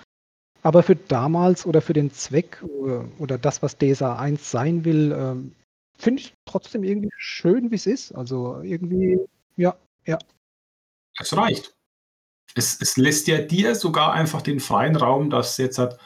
[0.63, 5.13] aber für damals oder für den Zweck oder, oder das, was DSA 1 sein will,
[5.13, 5.55] ähm,
[5.97, 8.13] finde ich trotzdem irgendwie schön, wie es ist.
[8.13, 9.19] Also irgendwie,
[9.57, 10.19] ja, ja.
[11.19, 11.75] Es reicht.
[12.55, 15.99] Es, es lässt ja dir sogar einfach den freien Raum, dass jetzt hat,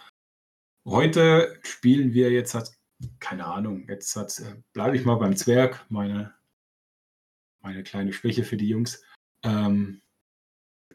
[0.84, 2.72] heute spielen wir jetzt hat,
[3.20, 6.34] keine Ahnung, jetzt hat, äh, bleibe ich mal beim Zwerg, meine,
[7.60, 9.02] meine kleine Schwäche für die Jungs.
[9.44, 10.02] Ähm,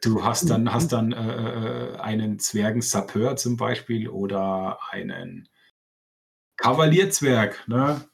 [0.02, 5.50] du hast dann, hast dann äh, äh, einen Zwergen-Sapeur zum Beispiel oder einen
[6.58, 8.08] Kavalierzwerg, ne?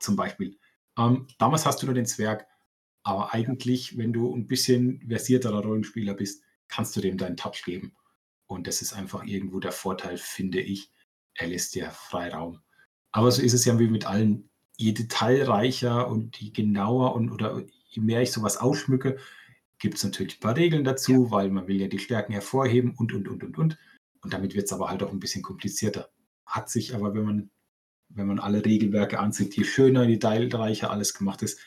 [0.00, 0.58] Zum Beispiel.
[0.98, 2.46] Ähm, damals hast du nur den Zwerg,
[3.06, 7.94] aber eigentlich, wenn du ein bisschen versierterer Rollenspieler bist, kannst du dem deinen Touch geben.
[8.46, 10.90] Und das ist einfach irgendwo der Vorteil, finde ich.
[11.34, 12.58] Er lässt dir Freiraum.
[13.12, 14.50] Aber so ist es ja wie mit allen.
[14.76, 19.18] Je detailreicher und je genauer und oder je mehr ich sowas ausschmücke,
[19.78, 23.14] gibt es natürlich ein paar Regeln dazu, weil man will ja die Stärken hervorheben und
[23.14, 23.78] und und und und.
[24.20, 26.10] Und damit wird es aber halt auch ein bisschen komplizierter.
[26.44, 27.50] Hat sich aber, wenn man,
[28.08, 31.60] wenn man alle Regelwerke ansieht, je schöner, je detailreicher alles gemacht ist,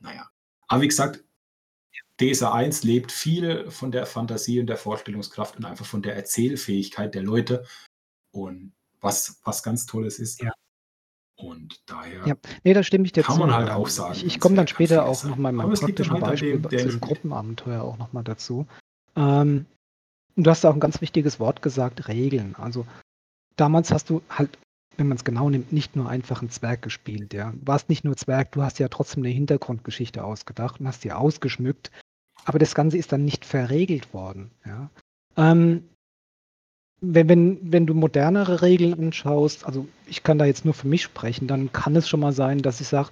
[0.00, 0.28] naja.
[0.68, 1.24] Aber wie gesagt,
[2.20, 7.14] DSA 1 lebt viel von der Fantasie und der Vorstellungskraft und einfach von der Erzählfähigkeit
[7.14, 7.64] der Leute.
[8.32, 10.40] Und was, was ganz Tolles ist.
[10.42, 10.52] Ja.
[11.36, 13.40] Und daher Ja, nee, da stimme ich dir kann zu.
[13.40, 16.24] man halt auch sagen, Ich, ich komme dann später auch nochmal in meinem praktischen halt
[16.24, 17.00] Beispiel dem, zu dem.
[17.00, 18.66] Gruppenabenteuer auch nochmal dazu.
[19.16, 19.66] Ähm,
[20.36, 22.54] du hast auch ein ganz wichtiges Wort gesagt, Regeln.
[22.56, 22.86] Also
[23.56, 24.58] damals hast du halt,
[24.98, 27.34] wenn man es genau nimmt, nicht nur einfach einen Zwerg gespielt.
[27.34, 27.52] Ja.
[27.52, 31.12] Du warst nicht nur Zwerg, du hast ja trotzdem eine Hintergrundgeschichte ausgedacht und hast die
[31.12, 31.90] ausgeschmückt.
[32.44, 34.50] Aber das Ganze ist dann nicht verregelt worden.
[34.64, 34.90] Ja.
[35.36, 35.84] Ähm,
[37.00, 41.02] wenn, wenn, wenn du modernere Regeln anschaust, also ich kann da jetzt nur für mich
[41.02, 43.10] sprechen, dann kann es schon mal sein, dass ich sage,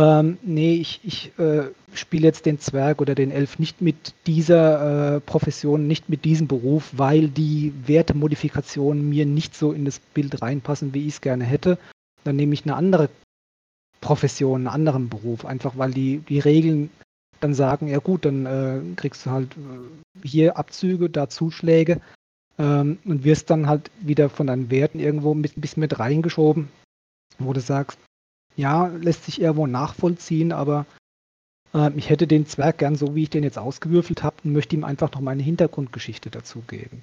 [0.00, 5.16] ähm, nee, ich, ich äh, spiele jetzt den Zwerg oder den Elf nicht mit dieser
[5.16, 10.40] äh, Profession, nicht mit diesem Beruf, weil die Wertemodifikationen mir nicht so in das Bild
[10.40, 11.76] reinpassen, wie ich es gerne hätte.
[12.24, 13.10] Dann nehme ich eine andere
[14.00, 16.88] Profession, einen anderen Beruf, einfach weil die, die Regeln
[17.40, 22.00] dann sagen, ja gut, dann äh, kriegst du halt äh, hier Abzüge, da Zuschläge
[22.58, 26.68] ähm, und wirst dann halt wieder von deinen Werten irgendwo ein bisschen mit reingeschoben,
[27.38, 27.98] wo du sagst,
[28.60, 30.86] ja, lässt sich irgendwo nachvollziehen, aber
[31.74, 34.76] äh, ich hätte den Zwerg gern so, wie ich den jetzt ausgewürfelt habe und möchte
[34.76, 37.02] ihm einfach noch meine Hintergrundgeschichte dazugeben.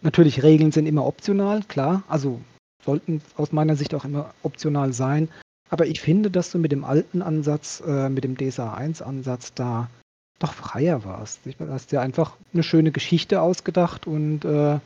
[0.00, 2.40] Natürlich, Regeln sind immer optional, klar, also
[2.84, 5.28] sollten aus meiner Sicht auch immer optional sein,
[5.70, 9.52] aber ich finde, dass du mit dem alten Ansatz, äh, mit dem DSA 1 Ansatz
[9.54, 9.90] da
[10.38, 11.40] doch freier warst.
[11.44, 14.78] Du hast dir einfach eine schöne Geschichte ausgedacht und äh,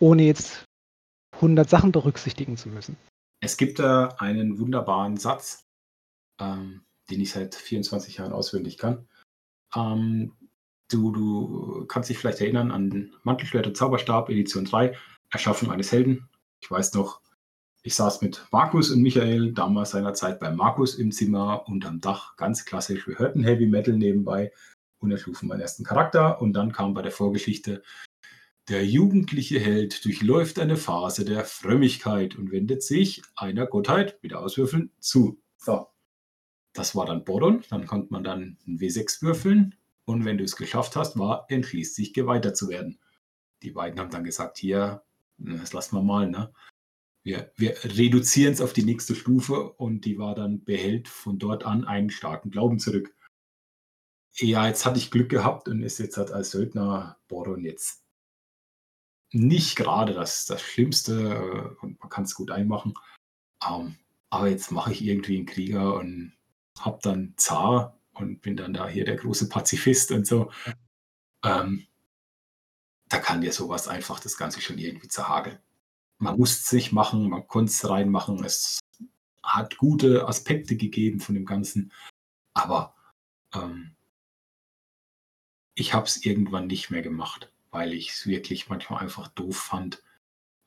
[0.00, 0.64] ohne jetzt
[1.34, 2.96] 100 Sachen berücksichtigen zu müssen.
[3.44, 5.66] Es gibt da einen wunderbaren Satz,
[6.40, 6.80] ähm,
[7.10, 9.06] den ich seit 24 Jahren auswendig kann.
[9.76, 10.32] Ähm,
[10.90, 14.96] du, du kannst dich vielleicht erinnern an Mantelschwert und Zauberstab, Edition 3,
[15.30, 16.26] Erschaffung eines Helden.
[16.62, 17.20] Ich weiß noch,
[17.82, 22.64] ich saß mit Markus und Michael damals seinerzeit bei Markus im Zimmer unterm Dach, ganz
[22.64, 23.06] klassisch.
[23.06, 24.52] Wir hörten Heavy Metal nebenbei
[25.00, 26.40] und erschufen meinen ersten Charakter.
[26.40, 27.82] Und dann kam bei der Vorgeschichte,
[28.68, 34.90] der jugendliche Held durchläuft eine Phase der Frömmigkeit und wendet sich einer Gottheit, wieder auswürfeln,
[35.00, 35.40] zu.
[35.58, 35.88] So.
[36.72, 40.56] Das war dann Boron, dann konnte man dann ein W6 würfeln und wenn du es
[40.56, 42.98] geschafft hast, war, entschließt sich geweitert zu werden.
[43.62, 45.04] Die beiden haben dann gesagt, hier,
[45.38, 46.52] das lassen wir mal, ne?
[47.22, 51.64] Wir, wir reduzieren es auf die nächste Stufe und die war dann behält von dort
[51.64, 53.14] an einen starken Glauben zurück.
[54.34, 58.03] Ja, jetzt hatte ich Glück gehabt und ist jetzt halt als Söldner Boron jetzt
[59.34, 62.94] nicht gerade das, das Schlimmste äh, und man kann es gut einmachen.
[63.68, 63.96] Ähm,
[64.30, 66.32] aber jetzt mache ich irgendwie einen Krieger und
[66.78, 70.50] habe dann Zar und bin dann da hier der große Pazifist und so.
[71.44, 71.86] Ähm,
[73.08, 75.58] da kann dir sowas einfach das Ganze schon irgendwie zerhageln.
[76.18, 78.44] Man muss es nicht machen, man konnte es reinmachen.
[78.44, 78.80] Es
[79.42, 81.92] hat gute Aspekte gegeben von dem Ganzen.
[82.54, 82.94] Aber
[83.54, 83.94] ähm,
[85.74, 90.02] ich habe es irgendwann nicht mehr gemacht, weil ich es wirklich manchmal einfach doof fand.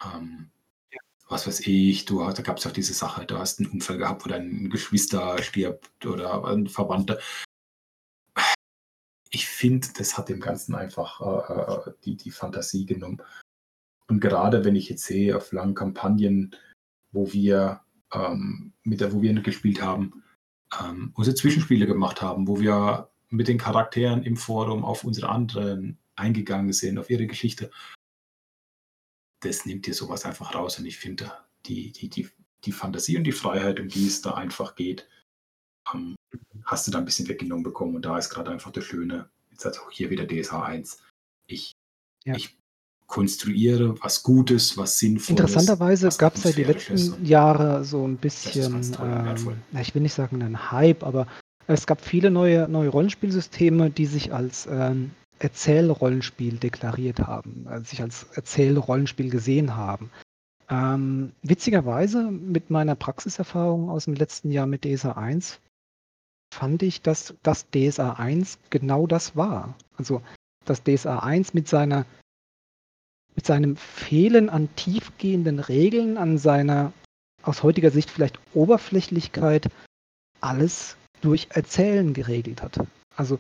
[0.04, 0.52] Ähm,
[0.92, 1.00] ja.
[1.30, 4.26] Was weiß ich, du, da gab es auch diese Sache, du hast einen Unfall gehabt,
[4.26, 7.18] wo dein Geschwister stirbt oder ein Verwandter.
[9.32, 13.22] Ich finde, das hat dem Ganzen einfach äh, äh, die, die Fantasie genommen.
[14.08, 16.56] Und gerade wenn ich jetzt sehe, auf langen Kampagnen,
[17.12, 17.82] wo wir
[18.14, 20.24] ähm, mit der, wo wir gespielt haben,
[20.82, 25.98] ähm, unsere Zwischenspiele gemacht haben, wo wir mit den Charakteren im Forum auf unsere anderen
[26.18, 27.72] eingegangen sind, auf ihre Geschichte.
[29.42, 31.32] Das nimmt dir sowas einfach raus und ich finde,
[31.66, 32.30] die, die, die,
[32.66, 35.08] die Fantasie und die Freiheit, um die es da einfach geht,
[35.94, 36.16] ähm,
[36.66, 39.30] hast du da ein bisschen weggenommen bekommen und da ist gerade einfach das Schöne.
[39.52, 41.02] Jetzt hat auch hier wieder DSH 1.
[41.48, 41.72] Ich,
[42.26, 42.36] ja.
[42.36, 42.58] ich
[43.08, 45.30] konstruiere was Gutes, was Sinnvolles.
[45.30, 50.42] Interessanterweise gab es ja die letzten Jahre so ein bisschen, ähm, ich will nicht sagen
[50.42, 51.26] einen Hype, aber
[51.68, 58.02] es gab viele neue, neue Rollenspielsysteme, die sich als ähm, Erzählrollenspiel deklariert haben, äh, sich
[58.02, 60.10] als Erzählrollenspiel gesehen haben.
[60.70, 65.60] Ähm, witzigerweise mit meiner Praxiserfahrung aus dem letzten Jahr mit DSA 1
[66.54, 69.76] fand ich, dass das DSA 1 genau das war.
[69.96, 70.22] Also
[70.66, 72.06] das DSA 1 mit seiner
[73.36, 76.92] mit seinem Fehlen an tiefgehenden Regeln, an seiner
[77.44, 79.70] aus heutiger Sicht vielleicht Oberflächlichkeit
[80.42, 82.80] alles durch Erzählen geregelt hat.
[83.16, 83.40] Also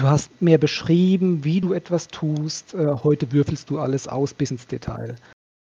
[0.00, 2.74] du hast mehr beschrieben, wie du etwas tust.
[2.74, 5.16] Äh, heute würfelst du alles aus bis ins Detail.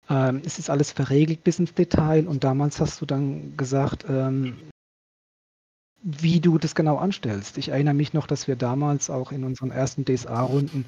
[0.09, 4.57] Ähm, es ist alles verregelt bis ins Detail und damals hast du dann gesagt, ähm,
[6.03, 7.59] wie du das genau anstellst.
[7.59, 10.85] Ich erinnere mich noch, dass wir damals auch in unseren ersten DSA-Runden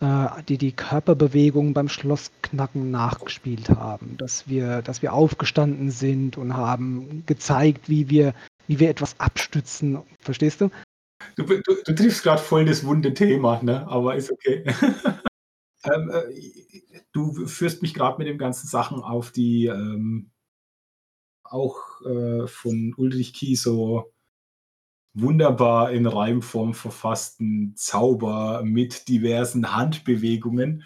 [0.00, 6.56] äh, die die Körperbewegung beim Schlossknacken nachgespielt haben, dass wir, dass wir aufgestanden sind und
[6.56, 8.34] haben gezeigt, wie wir
[8.68, 9.98] wie wir etwas abstützen.
[10.20, 10.70] Verstehst du?
[11.36, 13.86] Du, du, du triffst gerade voll das wunde Thema, ne?
[13.88, 14.64] aber ist okay.
[15.84, 20.30] ähm, äh, du führst mich gerade mit den ganzen Sachen auf die ähm,
[21.44, 24.12] auch äh, von Ulrich Kieso
[25.14, 30.84] wunderbar in Reimform verfassten Zauber mit diversen Handbewegungen,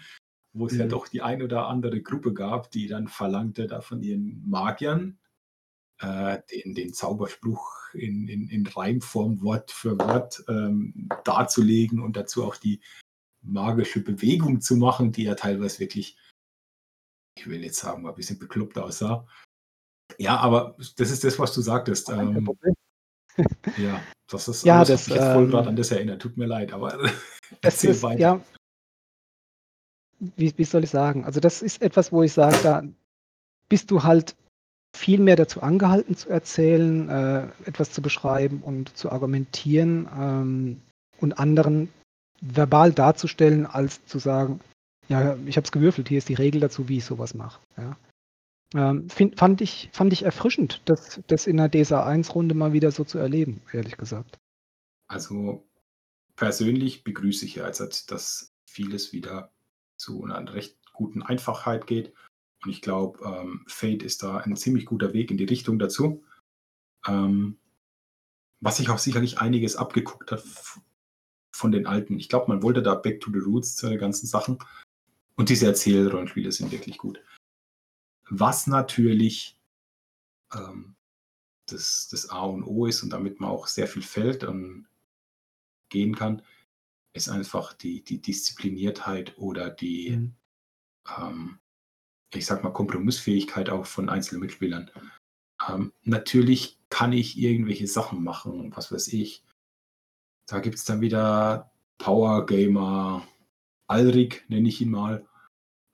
[0.53, 0.79] wo es mhm.
[0.79, 5.19] ja doch die ein oder andere Gruppe gab, die dann verlangte, da von ihren Magiern
[6.03, 12.43] äh, den, den Zauberspruch in, in, in Reimform Wort für Wort ähm, darzulegen und dazu
[12.43, 12.81] auch die
[13.41, 16.17] magische Bewegung zu machen, die ja teilweise wirklich,
[17.37, 19.25] ich will jetzt sagen, mal ein bisschen bekloppt aussah.
[20.17, 22.09] Ja, aber das ist das, was du sagtest.
[22.09, 22.49] Ähm,
[23.77, 26.21] ja, das ist ja, das, mich jetzt voll gerade ähm, an das erinnert.
[26.21, 27.09] Tut mir leid, aber
[27.61, 28.19] erzähl ist, weiter.
[28.19, 28.41] Ja,
[30.19, 31.25] wie, wie soll ich sagen?
[31.25, 32.83] Also das ist etwas, wo ich sage, da
[33.69, 34.35] bist du halt
[34.95, 40.81] viel mehr dazu angehalten zu erzählen, äh, etwas zu beschreiben und zu argumentieren ähm,
[41.19, 41.89] und anderen
[42.41, 44.59] verbal darzustellen, als zu sagen,
[45.09, 47.59] ja, ich habe es gewürfelt, hier ist die Regel dazu, wie ich sowas mache.
[47.77, 47.97] Ja.
[48.75, 53.03] Ähm, fand, ich, fand ich erfrischend, das, das in der DSA 1-Runde mal wieder so
[53.03, 54.37] zu erleben, ehrlich gesagt.
[55.07, 55.63] Also
[56.35, 59.51] persönlich begrüße ich ja, also, dass vieles wieder
[59.97, 62.13] zu einer recht guten Einfachheit geht
[62.63, 66.23] und ich glaube, ähm, Fate ist da ein ziemlich guter Weg in die Richtung dazu.
[67.05, 67.57] Ähm,
[68.61, 70.43] was sich auch sicherlich einiges abgeguckt hat
[71.51, 72.17] von den alten.
[72.17, 74.57] Ich glaube, man wollte da back to the roots zu den ganzen Sachen.
[75.35, 77.21] Und diese Erzählrollenspiele sind wirklich gut.
[78.29, 79.57] Was natürlich
[80.53, 80.95] ähm,
[81.65, 84.87] das, das A und O ist und damit man auch sehr viel fällt und
[85.89, 86.41] gehen kann,
[87.13, 90.35] ist einfach die, die Diszipliniertheit oder die, mhm.
[91.17, 91.59] ähm,
[92.35, 94.91] ich sag mal, Kompromissfähigkeit auch von einzelnen Mitspielern.
[95.67, 99.43] Ähm, natürlich kann ich irgendwelche Sachen machen, was weiß ich.
[100.45, 103.25] Da gibt es dann wieder Power Gamer,
[103.87, 105.25] Alrik nenne ich ihn mal.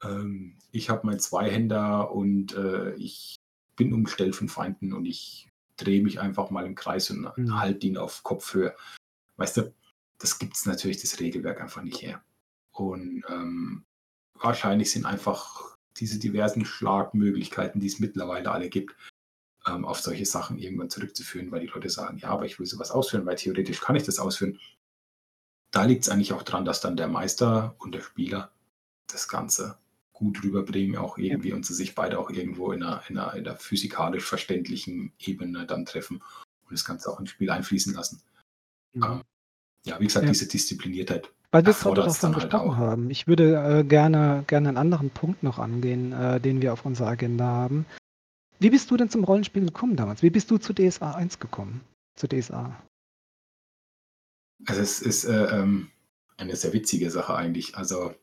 [0.03, 3.35] Ähm, ich habe meinen Zweihänder und äh, ich
[3.75, 7.59] bin umgestellt von Feinden und ich drehe mich einfach mal im Kreis und mhm.
[7.59, 8.75] halte ihn auf Kopfhöhe.
[9.37, 9.73] Weißt du,
[10.17, 12.21] das gibt es natürlich das Regelwerk einfach nicht her.
[12.71, 13.85] Und ähm,
[14.33, 18.95] wahrscheinlich sind einfach diese diversen Schlagmöglichkeiten, die es mittlerweile alle gibt,
[19.67, 22.91] ähm, auf solche Sachen irgendwann zurückzuführen, weil die Leute sagen, ja, aber ich will sowas
[22.91, 24.59] ausführen, weil theoretisch kann ich das ausführen.
[25.71, 28.51] Da liegt es eigentlich auch dran, dass dann der Meister und der Spieler
[29.07, 29.77] das Ganze
[30.13, 31.55] gut rüberbringen, auch irgendwie ja.
[31.55, 35.65] und sie sich beide auch irgendwo in einer, in, einer, in einer physikalisch verständlichen Ebene
[35.65, 38.21] dann treffen und das Ganze auch ins Spiel einfließen lassen.
[38.93, 39.03] Mhm.
[39.03, 39.21] Ähm,
[39.85, 40.31] ja, wie gesagt, ja.
[40.31, 43.09] diese Diszipliniertheit weil wir gerade davon gesprochen halt haben.
[43.09, 47.09] Ich würde äh, gerne, gerne einen anderen Punkt noch angehen, äh, den wir auf unserer
[47.09, 47.85] Agenda haben.
[48.59, 50.21] Wie bist du denn zum Rollenspiel gekommen damals?
[50.21, 51.81] Wie bist du zu DSA 1 gekommen?
[52.15, 52.75] Zu DSA?
[54.65, 55.89] Also es ist, äh, ähm,
[56.39, 57.75] eine sehr witzige Sache eigentlich.
[57.75, 58.13] Also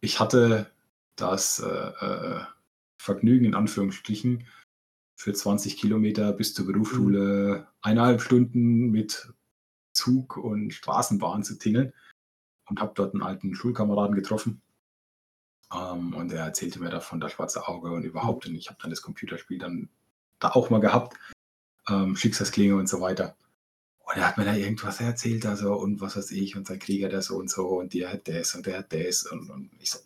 [0.00, 0.70] ich hatte
[1.16, 2.40] das äh, äh,
[3.00, 4.46] Vergnügen in Anführungsstrichen
[5.16, 7.66] für 20 Kilometer bis zur Berufsschule mhm.
[7.82, 9.32] eineinhalb Stunden mit
[9.98, 11.92] Zug und Straßenbahn zu tingeln
[12.68, 14.62] und habe dort einen alten Schulkameraden getroffen.
[15.74, 18.46] Ähm, und er erzählte mir davon das schwarze Auge und überhaupt.
[18.46, 19.88] Und ich habe dann das Computerspiel dann
[20.38, 21.18] da auch mal gehabt.
[21.88, 23.36] Ähm, Schicksalsklinge und so weiter.
[24.00, 27.10] Und er hat mir da irgendwas erzählt, also und was weiß ich, und sein Krieger
[27.10, 29.24] der so und so und der hat das und der hat das.
[29.24, 29.98] Und, und ich so,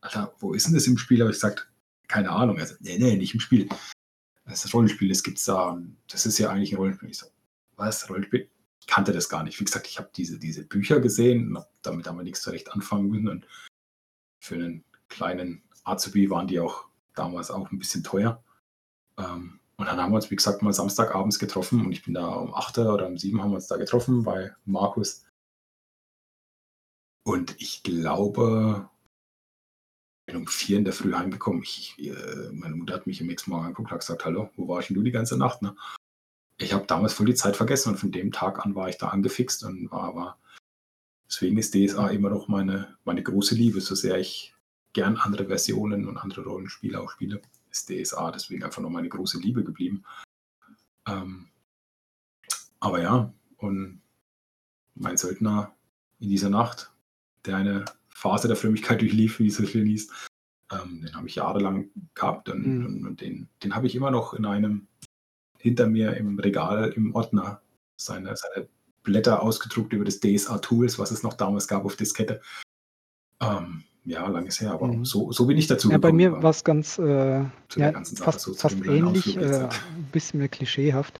[0.00, 1.22] Alter, wo ist denn das im Spiel?
[1.22, 1.68] Aber ich gesagt,
[2.08, 2.58] keine Ahnung.
[2.58, 3.68] Er sagt, nee, nee, nicht im Spiel.
[4.44, 5.70] Das ist ein Rollenspiel, das gibt's da.
[5.70, 7.10] Und das ist ja eigentlich ein Rollenspiel.
[7.10, 7.26] Ich so,
[7.76, 8.48] was, Rollenspiel?
[8.86, 9.58] Ich kannte das gar nicht.
[9.58, 13.28] Wie gesagt, ich habe diese, diese Bücher gesehen damit aber nichts zurecht anfangen müssen.
[13.28, 13.46] Und
[14.40, 18.42] für einen kleinen Azubi waren die auch damals auch ein bisschen teuer.
[19.18, 22.28] Ähm, und dann haben wir uns, wie gesagt, mal Samstagabends getroffen und ich bin da
[22.28, 25.26] um 8 oder um 7 haben wir uns da getroffen bei Markus.
[27.24, 28.88] Und ich glaube,
[30.20, 31.62] ich bin um 4 in der Früh heimgekommen.
[31.62, 34.88] Ich, äh, meine Mutter hat mich im nächsten Mal angeguckt und gesagt, hallo, wo warst
[34.88, 35.60] denn du die ganze Nacht?
[35.60, 35.76] Ne?
[36.58, 39.08] Ich habe damals voll die Zeit vergessen und von dem Tag an war ich da
[39.08, 40.38] angefixt und war aber,
[41.28, 44.54] deswegen ist DSA immer noch meine, meine große Liebe, so sehr ich
[44.92, 47.42] gern andere Versionen und andere Rollenspiele auch spiele
[47.76, 50.04] ist DSA deswegen einfach noch meine große Liebe geblieben.
[51.06, 51.48] Ähm,
[52.80, 54.00] aber ja, und
[54.94, 55.74] mein Söldner
[56.18, 56.90] in dieser Nacht,
[57.44, 60.10] der eine Phase der Frömmigkeit durchlief, wie es so schön hieß,
[60.72, 62.86] ähm, den habe ich jahrelang gehabt und, mhm.
[62.86, 64.88] und, und den, den habe ich immer noch in einem,
[65.66, 67.60] hinter mir im Regal, im Ordner,
[67.96, 68.68] seine, seine
[69.02, 72.40] Blätter ausgedruckt über das DSA-Tools, was es noch damals gab auf Diskette.
[73.40, 75.04] Ähm, ja, lange ist her, aber mhm.
[75.04, 76.16] so, so bin ich dazu ja, gekommen.
[76.16, 77.40] Bei mir war es ganz äh,
[77.74, 81.18] ja, fast, so fast ähnlich, äh, ein bisschen mehr klischeehaft.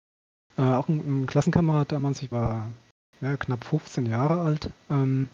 [0.56, 2.70] Äh, auch ein, ein, Klassenkamerad damals, ich war
[3.20, 5.28] ja, knapp 15 Jahre alt, ähm,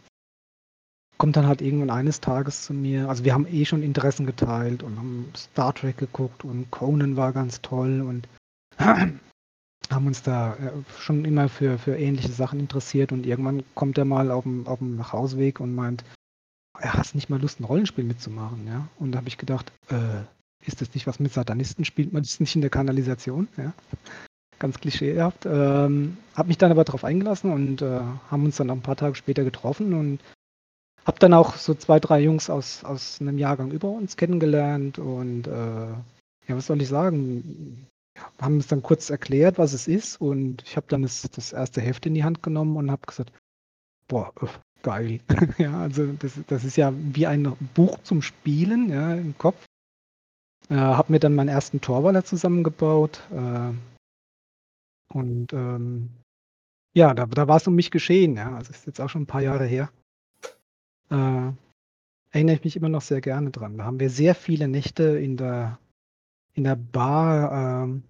[1.18, 3.10] kommt dann halt irgendwann eines Tages zu mir.
[3.10, 7.32] Also wir haben eh schon Interessen geteilt und haben Star Trek geguckt und Conan war
[7.32, 8.26] ganz toll und
[8.78, 14.04] haben uns da äh, schon immer für, für ähnliche Sachen interessiert und irgendwann kommt er
[14.04, 16.04] mal auf dem, auf dem Nachhausweg und meint,
[16.78, 18.88] er hat nicht mal Lust, ein Rollenspiel mitzumachen, ja.
[18.98, 20.22] Und da habe ich gedacht, äh,
[20.66, 21.84] ist das nicht was mit Satanisten?
[21.84, 23.48] Spielt man das nicht in der Kanalisation?
[23.56, 23.72] Ja.
[24.58, 25.44] Ganz klischeehaft.
[25.44, 28.00] Ähm, habe mich dann aber darauf eingelassen und äh,
[28.30, 30.20] haben uns dann auch ein paar Tage später getroffen und
[31.04, 35.48] habe dann auch so zwei, drei Jungs aus, aus einem Jahrgang über uns kennengelernt und
[35.48, 35.50] äh,
[36.48, 37.86] ja, was soll ich sagen?
[38.40, 41.80] Haben es dann kurz erklärt, was es ist und ich habe dann das, das erste
[41.80, 43.32] Heft in die Hand genommen und habe gesagt,
[44.08, 44.32] boah,
[44.82, 45.20] geil.
[45.58, 49.64] ja, also das, das ist ja wie ein Buch zum Spielen ja, im Kopf.
[50.68, 53.20] Äh, habe mir dann meinen ersten Torwaller zusammengebaut.
[53.30, 53.72] Äh,
[55.14, 56.10] und ähm,
[56.94, 58.36] ja, da, da war es um mich geschehen.
[58.36, 58.56] Ja.
[58.56, 59.90] Also ist jetzt auch schon ein paar Jahre her.
[61.10, 61.52] Äh,
[62.30, 63.78] erinnere ich mich immer noch sehr gerne dran.
[63.78, 65.78] Da haben wir sehr viele Nächte in der,
[66.54, 68.00] in der Bar äh,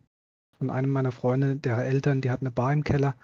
[0.58, 3.16] von einem meiner Freunde, der Eltern, die hat eine Bar im Keller.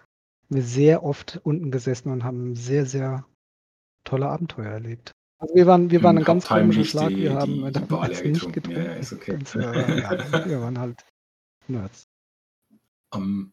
[0.48, 3.26] Wir sehr oft unten gesessen und haben sehr, sehr
[4.04, 5.12] tolle Abenteuer erlebt.
[5.38, 7.10] Also wir waren, wir waren ein ganz komischer Schlag.
[7.10, 8.82] Wir haben die, die damals nicht getrunken.
[8.82, 9.34] Ja, ist okay.
[9.34, 11.04] Und, äh, ja, wir waren halt
[11.68, 12.08] Nerds.
[13.14, 13.52] Um, ähm,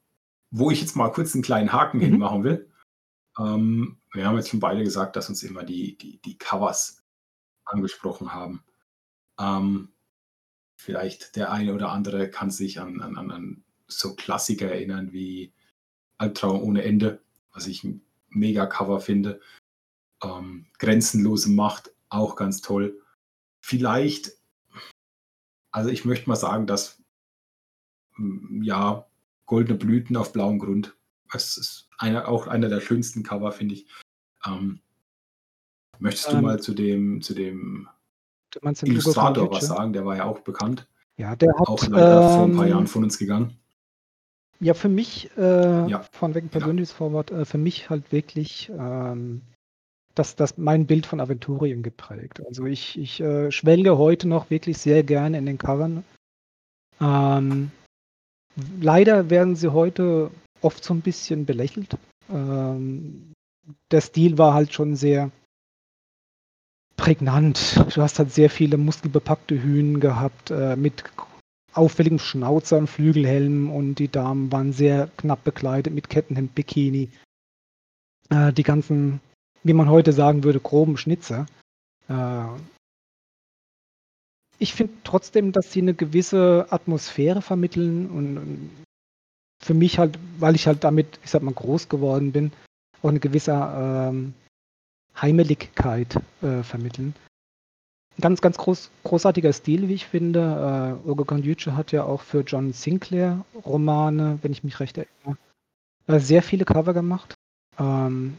[0.51, 2.03] wo ich jetzt mal kurz einen kleinen Haken mhm.
[2.03, 2.71] hinmachen will.
[3.37, 7.03] Um, ähm, wir haben jetzt schon beide gesagt, dass uns immer die, die, die Covers
[7.65, 8.63] angesprochen haben.
[9.37, 9.94] Um, ähm,
[10.75, 15.53] vielleicht der eine oder andere kann sich an, an, an so Klassiker erinnern wie
[16.17, 17.21] Albtraum ohne Ende,
[17.53, 19.39] was ich ein mega Cover finde
[20.23, 23.01] ähm, grenzenlose Macht, auch ganz toll.
[23.61, 24.31] Vielleicht,
[25.71, 27.01] also ich möchte mal sagen, dass
[28.17, 29.07] mm, ja,
[29.45, 30.95] goldene Blüten auf blauem Grund.
[31.33, 33.87] Es ist einer, auch einer der schönsten Cover, finde ich.
[34.45, 34.79] Ähm,
[35.99, 37.89] möchtest du ähm, mal zu dem, zu dem
[38.61, 39.93] Illustrator was sagen?
[39.93, 40.87] Der war ja auch bekannt.
[41.17, 43.57] Ja, der hat auch leider vor ein paar ähm, Jahren von uns gegangen.
[44.59, 46.05] Ja, für mich, äh, ja.
[46.11, 46.97] von weg ein persönliches ja.
[46.97, 49.41] Vorwort, äh, für mich halt wirklich ähm,
[50.13, 52.41] das, das mein Bild von Aventurien geprägt.
[52.45, 56.03] Also ich, ich äh, schwelge heute noch wirklich sehr gerne in den Covern.
[57.01, 57.71] Ähm,
[58.79, 60.31] leider werden sie heute
[60.61, 61.97] oft so ein bisschen belächelt.
[62.29, 63.33] Ähm,
[63.91, 65.31] der Stil war halt schon sehr
[66.97, 67.79] prägnant.
[67.93, 71.03] Du hast halt sehr viele muskelbepackte Hühn gehabt äh, mit
[71.73, 77.09] auffälligem Schnauzer und Flügelhelm und die Damen waren sehr knapp bekleidet mit Kettenhemd, Bikini.
[78.29, 79.19] Äh, die ganzen
[79.65, 81.47] wie man heute sagen würde, groben Schnitzer.
[82.07, 82.45] Äh,
[84.59, 88.69] ich finde trotzdem, dass sie eine gewisse Atmosphäre vermitteln und
[89.61, 92.51] für mich halt, weil ich halt damit, ich sag mal, groß geworden bin,
[93.01, 94.35] auch eine gewisse ähm,
[95.21, 97.15] Heimeligkeit äh, vermitteln.
[98.19, 100.99] Ganz, ganz groß, großartiger Stil, wie ich finde.
[101.05, 105.37] Äh, Ugo Kondyuce hat ja auch für John Sinclair Romane, wenn ich mich recht erinnere,
[106.07, 107.35] äh, sehr viele Cover gemacht.
[107.77, 108.37] Ähm,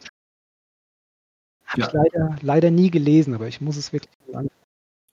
[1.66, 1.86] Habe ja.
[1.86, 4.48] ich leider, leider nie gelesen, aber ich muss es wirklich sagen.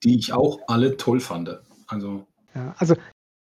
[0.04, 1.60] Die ich auch alle toll fand.
[1.88, 2.96] Also, ja, also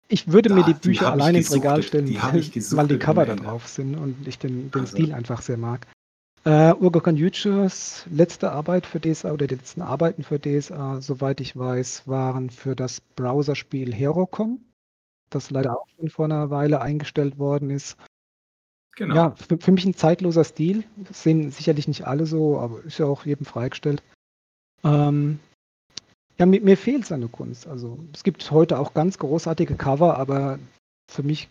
[0.07, 3.25] ich würde da, mir die Bücher die allein ins Regal stellen, die weil die Cover
[3.25, 4.95] da drauf sind und ich den, den also.
[4.95, 5.87] Stil einfach sehr mag.
[6.43, 11.55] Äh, Urgokan Yuchus letzte Arbeit für DSA oder die letzten Arbeiten für DSA, soweit ich
[11.55, 14.59] weiß, waren für das Browserspiel HeroCom,
[15.29, 17.95] das leider auch schon vor einer Weile eingestellt worden ist.
[18.95, 19.15] Genau.
[19.15, 20.83] Ja, für, für mich ein zeitloser Stil.
[20.97, 24.01] Das sehen sicherlich nicht alle so, aber ist ja auch jedem freigestellt.
[24.83, 25.39] Ähm,
[26.39, 27.67] ja, mir, mir fehlt seine Kunst.
[27.67, 30.57] Also es gibt heute auch ganz großartige Cover, aber
[31.07, 31.49] für mich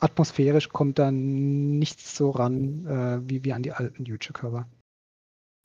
[0.00, 4.68] atmosphärisch kommt da nichts so ran äh, wie, wie an die alten YouTube-Cover.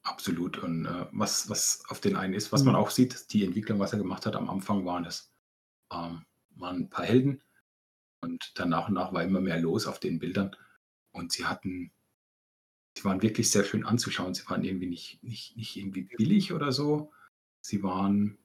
[0.04, 0.58] Absolut.
[0.60, 2.68] Und äh, was, was auf den einen ist, was mhm.
[2.68, 5.34] man auch sieht, die Entwicklung, was er gemacht hat, am Anfang waren es
[5.92, 6.26] ähm,
[6.58, 7.42] waren ein paar Helden
[8.22, 10.56] und dann nach und nach war immer mehr los auf den Bildern.
[11.12, 11.92] Und sie hatten,
[12.98, 14.34] sie waren wirklich sehr schön anzuschauen.
[14.34, 17.12] Sie waren irgendwie nicht, nicht, nicht irgendwie billig oder so.
[17.62, 18.38] Sie waren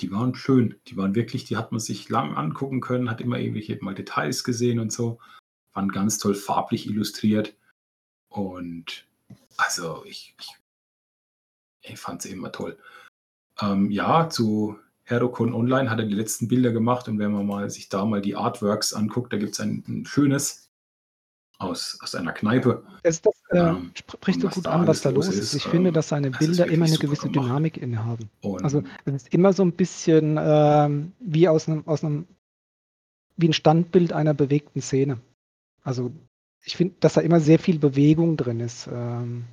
[0.00, 0.78] die waren schön.
[0.88, 4.44] Die waren wirklich, die hat man sich lang angucken können, hat immer irgendwelche mal Details
[4.44, 5.18] gesehen und so.
[5.72, 7.56] Waren ganz toll farblich illustriert.
[8.28, 9.06] Und
[9.56, 10.54] also ich, ich,
[11.82, 12.78] ich fand sie immer toll.
[13.60, 17.70] Ähm, ja, zu Herocon Online hat er die letzten Bilder gemacht und wenn man mal
[17.70, 20.65] sich da mal die Artworks anguckt, da gibt es ein, ein schönes
[21.58, 22.82] aus, aus einer Kneipe.
[23.02, 25.38] Das, das äh, ähm, spricht so gut an, was da los ist.
[25.38, 25.54] ist.
[25.54, 27.46] Ich ähm, finde, dass seine Bilder immer eine gewisse gemacht.
[27.46, 28.30] Dynamik innehaben.
[28.42, 32.26] Und also es ist immer so ein bisschen ähm, wie aus einem, aus einem,
[33.36, 35.18] wie ein Standbild einer bewegten Szene.
[35.82, 36.12] Also
[36.64, 38.88] ich finde, dass da immer sehr viel Bewegung drin ist.
[38.92, 39.44] Ähm,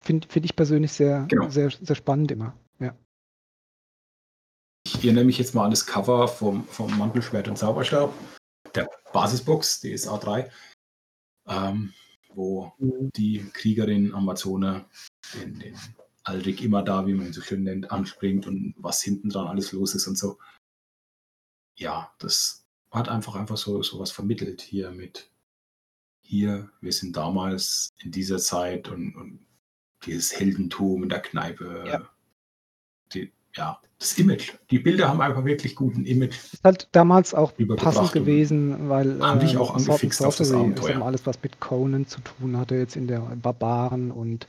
[0.00, 1.48] finde find ich persönlich sehr, genau.
[1.48, 2.54] sehr, sehr spannend immer.
[2.78, 2.94] Ja.
[4.86, 8.12] Ich erinnere mich jetzt mal an das Cover vom, vom Mantelschwert und Zauberstab,
[8.74, 10.50] der Basisbox, DSA 3
[11.46, 11.92] ähm,
[12.34, 13.10] wo mhm.
[13.14, 14.86] die Kriegerin Amazone
[15.34, 15.78] den, den
[16.24, 19.72] Alrik immer da, wie man ihn so schön nennt, anspringt und was hinten dran alles
[19.72, 20.38] los ist und so.
[21.76, 25.30] Ja, das hat einfach einfach so, so was vermittelt hier mit
[26.24, 29.46] hier, wir sind damals in dieser Zeit und, und
[30.06, 31.84] dieses Heldentum in der Kneipe.
[31.86, 32.10] Ja.
[33.12, 34.52] Die, ja, das Image.
[34.70, 36.36] Die Bilder haben einfach wirklich guten Image.
[36.52, 41.00] Ist halt damals auch passend gewesen, weil haben dich äh, auch angefixt auf das Abenteuer.
[41.02, 44.48] alles, was mit Conan zu tun hatte, jetzt in der Barbaren und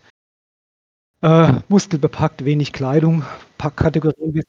[1.22, 3.24] äh, muskelbepackt, wenig Kleidung,
[3.58, 4.44] Packkategorien.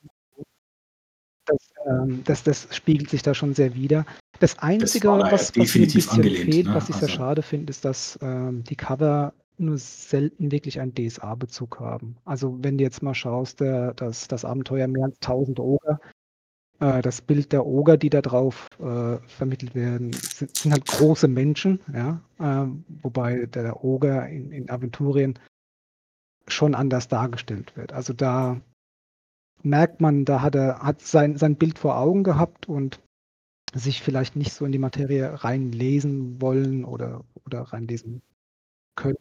[1.45, 4.05] Das, ähm, das, das spiegelt sich da schon sehr wider.
[4.41, 6.75] Das Einzige, das was, was mir ein bisschen fehlt, ne?
[6.75, 7.07] was ich also.
[7.07, 12.17] sehr schade finde, ist, dass ähm, die Cover nur selten wirklich einen DSA-Bezug haben.
[12.25, 16.01] Also wenn du jetzt mal schaust, der, das, das Abenteuer mehr als 1000 Oger,
[16.81, 21.29] äh, das Bild der Oger, die da drauf äh, vermittelt werden, sind, sind, halt große
[21.29, 22.69] Menschen, ja, äh,
[23.03, 25.39] wobei der Oger in, in Aventurien
[26.49, 27.93] schon anders dargestellt wird.
[27.93, 28.61] Also da
[29.63, 33.01] merkt man, da hat er hat sein, sein Bild vor Augen gehabt und
[33.75, 38.23] sich vielleicht nicht so in die Materie reinlesen wollen oder, oder reinlesen
[38.95, 39.19] können.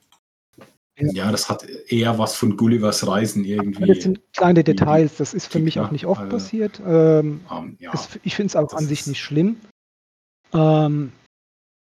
[0.98, 3.86] Ja, das hat eher was von Gullivers Reisen irgendwie.
[3.86, 6.82] Das sind kleine Details, das ist für mich auch nicht oft also, passiert.
[6.86, 9.58] Ähm, um, ähm, ja, es, ich finde es auch an sich nicht schlimm.
[10.54, 11.12] Ähm,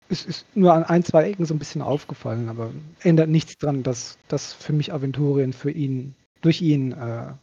[0.09, 3.81] es ist nur an ein, zwei Ecken so ein bisschen aufgefallen, aber ändert nichts dran,
[3.83, 7.33] dass das für mich Aventurien für ihn, durch ihn äh,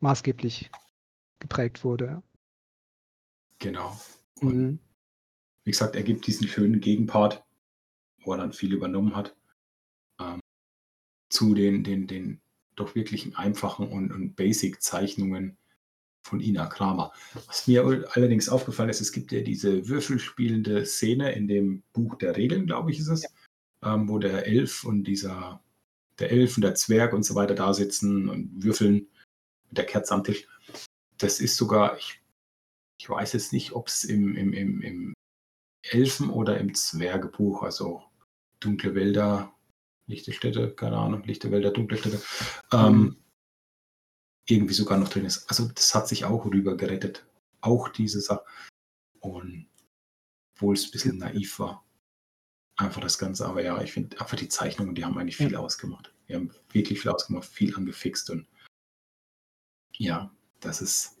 [0.00, 0.70] maßgeblich
[1.38, 2.22] geprägt wurde.
[3.60, 3.96] Genau.
[4.40, 4.78] Und mhm.
[5.62, 7.44] wie gesagt, er gibt diesen schönen Gegenpart,
[8.24, 9.36] wo er dann viel übernommen hat
[11.34, 12.40] zu den, den, den
[12.76, 15.56] doch wirklich einfachen und, und Basic-Zeichnungen
[16.22, 17.12] von Ina Kramer.
[17.46, 22.36] Was mir allerdings aufgefallen ist, es gibt ja diese würfelspielende Szene in dem Buch der
[22.36, 23.94] Regeln, glaube ich, ist es, ja.
[23.94, 25.62] ähm, wo der Elf und dieser,
[26.18, 29.08] der Elf und der Zwerg und so weiter da sitzen und würfeln
[29.68, 30.46] mit der Kerze am Tisch.
[31.18, 32.22] Das ist sogar, ich,
[32.98, 35.14] ich weiß jetzt nicht, ob es im, im, im, im
[35.82, 38.02] Elfen- oder im Zwergebuch, also
[38.60, 39.53] Dunkle Wälder
[40.06, 42.20] lichte Städte, keine Ahnung, lichte Wälder, dunkle Städte,
[42.72, 43.16] ähm,
[44.46, 45.48] irgendwie sogar noch drin ist.
[45.48, 47.26] Also das hat sich auch rüber gerettet.
[47.60, 48.44] Auch diese Sache.
[49.20, 49.66] Und
[50.54, 51.84] obwohl es ein bisschen naiv war.
[52.76, 53.46] Einfach das Ganze.
[53.46, 55.58] Aber ja, ich finde einfach die Zeichnungen, die haben eigentlich viel ja.
[55.60, 56.12] ausgemacht.
[56.28, 58.30] Die haben wirklich viel ausgemacht, viel angefixt.
[58.30, 58.46] Und
[59.96, 60.30] ja,
[60.60, 61.18] das ist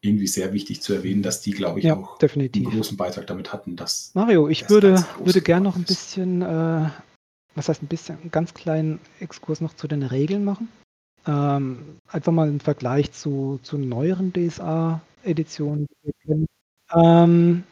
[0.00, 2.66] irgendwie sehr wichtig zu erwähnen, dass die, glaube ich, ja, auch definitiv.
[2.66, 3.76] einen großen Beitrag damit hatten.
[3.76, 6.88] Dass Mario, ich würde, würde gerne noch ein bisschen äh,
[7.58, 10.68] was heißt ein bisschen, einen ganz kleinen Exkurs noch zu den Regeln machen.
[11.26, 15.86] Ähm, einfach mal einen Vergleich zu, zu neueren DSA-Editionen.
[16.94, 17.64] Ähm,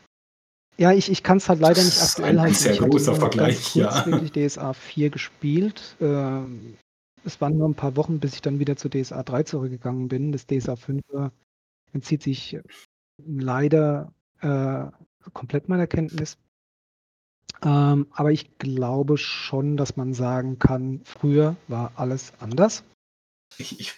[0.77, 2.55] ja, ich, ich kann es halt leider nicht aktuell halten.
[2.55, 4.07] Sehr großer Vergleich, kurz ja.
[4.07, 5.97] wirklich DSA 4 gespielt.
[6.01, 6.77] Ähm,
[7.25, 10.33] es waren nur ein paar Wochen, bis ich dann wieder zu DSA 3 zurückgegangen bin.
[10.33, 11.03] Das DSA 5
[11.93, 12.59] entzieht sich
[13.25, 14.85] leider äh,
[15.33, 16.37] komplett meiner Kenntnis.
[17.63, 22.85] Ähm, aber ich glaube schon, dass man sagen kann, früher war alles anders.
[23.59, 23.97] Ich, ich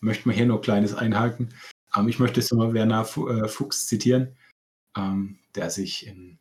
[0.00, 1.54] möchte mal hier noch Kleines einhaken.
[1.96, 4.36] Ähm, ich möchte jetzt mal Werner äh, Fuchs zitieren,
[4.96, 6.38] ähm, der sich in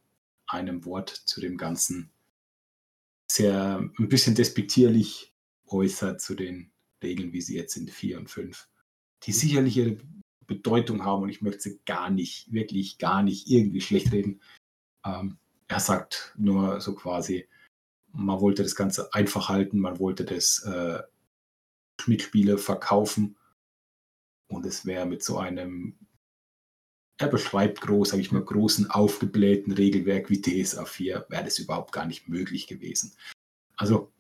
[0.48, 2.12] einem Wort zu dem Ganzen
[3.30, 5.34] sehr ein bisschen despektierlich
[5.68, 6.72] äußert zu den
[7.04, 8.68] Regeln, wie sie jetzt sind, 4 und 5,
[9.24, 9.98] die sicherlich ihre
[10.48, 14.42] Bedeutung haben und ich möchte sie gar nicht, wirklich gar nicht irgendwie schlecht reden.
[15.06, 15.38] Ähm,
[15.68, 17.48] er sagt nur so quasi,
[18.14, 21.02] man wollte das Ganze einfach halten, man wollte das äh,
[22.06, 23.38] Mitspiele verkaufen
[24.48, 25.98] und es wäre mit so einem,
[27.18, 31.92] er beschreibt groß, sage ich mal, großen aufgeblähten Regelwerk wie DSA 4, wäre das überhaupt
[31.92, 33.14] gar nicht möglich gewesen.
[33.76, 34.12] Also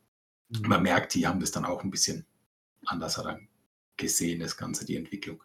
[0.49, 0.67] mhm.
[0.67, 2.25] man merkt, die haben das dann auch ein bisschen
[2.85, 3.21] anders
[3.95, 5.43] gesehen, das Ganze, die Entwicklung.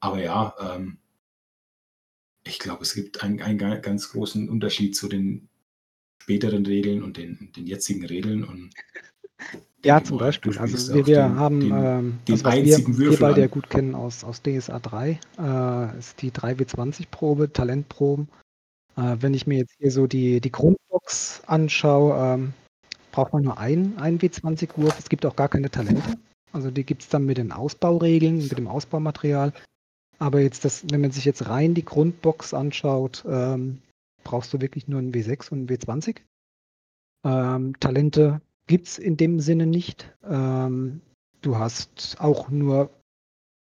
[0.00, 0.98] Aber ja, ähm,
[2.48, 5.48] ich glaube, es gibt einen, einen ganz großen Unterschied zu den
[6.22, 8.44] späteren Regeln und den, den jetzigen Regeln.
[8.44, 8.70] Und
[9.84, 10.58] ja, zum Beispiel.
[10.58, 13.70] Also wir, wir den, haben den, ähm, den also einzigen wir, wir beide ja gut
[13.70, 18.28] kennen aus, aus DSA 3, äh, ist die 3W20-Probe, Talentproben.
[18.96, 22.52] Äh, wenn ich mir jetzt hier so die, die Grundbox anschaue, ähm,
[23.12, 24.98] braucht man nur einen, einen W20-Wurf.
[24.98, 26.18] Es gibt auch gar keine Talente.
[26.52, 29.52] Also die gibt es dann mit den Ausbauregeln, mit dem Ausbaumaterial.
[30.18, 33.80] Aber jetzt das, wenn man sich jetzt rein die Grundbox anschaut, ähm,
[34.24, 36.18] brauchst du wirklich nur einen W6 und einen W20.
[37.24, 40.12] Ähm, Talente gibt es in dem Sinne nicht.
[40.24, 41.00] Ähm,
[41.40, 42.90] du hast auch nur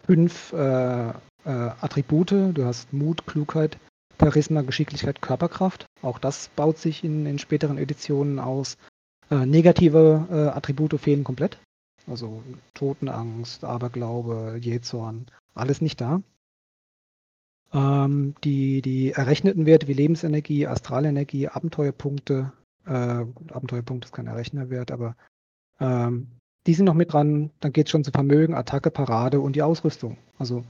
[0.05, 1.13] fünf äh, äh,
[1.45, 2.31] Attribute.
[2.31, 3.79] Du hast Mut, Klugheit,
[4.21, 5.87] Charisma, Geschicklichkeit, Körperkraft.
[6.03, 8.77] Auch das baut sich in, in späteren Editionen aus.
[9.31, 11.59] Äh, negative äh, Attribute fehlen komplett.
[12.07, 12.43] Also
[12.75, 16.21] Totenangst, Aberglaube, Jähzorn, alles nicht da.
[17.73, 22.53] Ähm, die, die errechneten Werte wie Lebensenergie, Astralenergie, Abenteuerpunkte,
[22.87, 25.17] äh, Abenteuerpunkt ist kein Errechnerwert, aber
[25.81, 26.29] ähm,
[26.67, 27.51] die sind noch mit dran.
[27.61, 30.19] Dann geht es schon zu Vermögen, Attacke, Parade und die Ausrüstung.
[30.39, 30.65] Also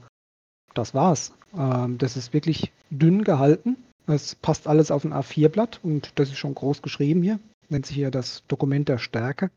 [0.73, 1.33] das war's.
[1.55, 3.77] Ähm, das ist wirklich dünn gehalten.
[4.07, 7.39] Es passt alles auf ein A4-Blatt und das ist schon groß geschrieben hier.
[7.69, 9.51] Nennt sich hier das Dokument der Stärke.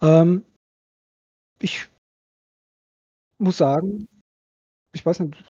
[0.00, 0.44] Ähm,
[1.60, 1.88] ich
[3.38, 4.08] muss sagen,
[4.92, 5.44] ich weiß nicht,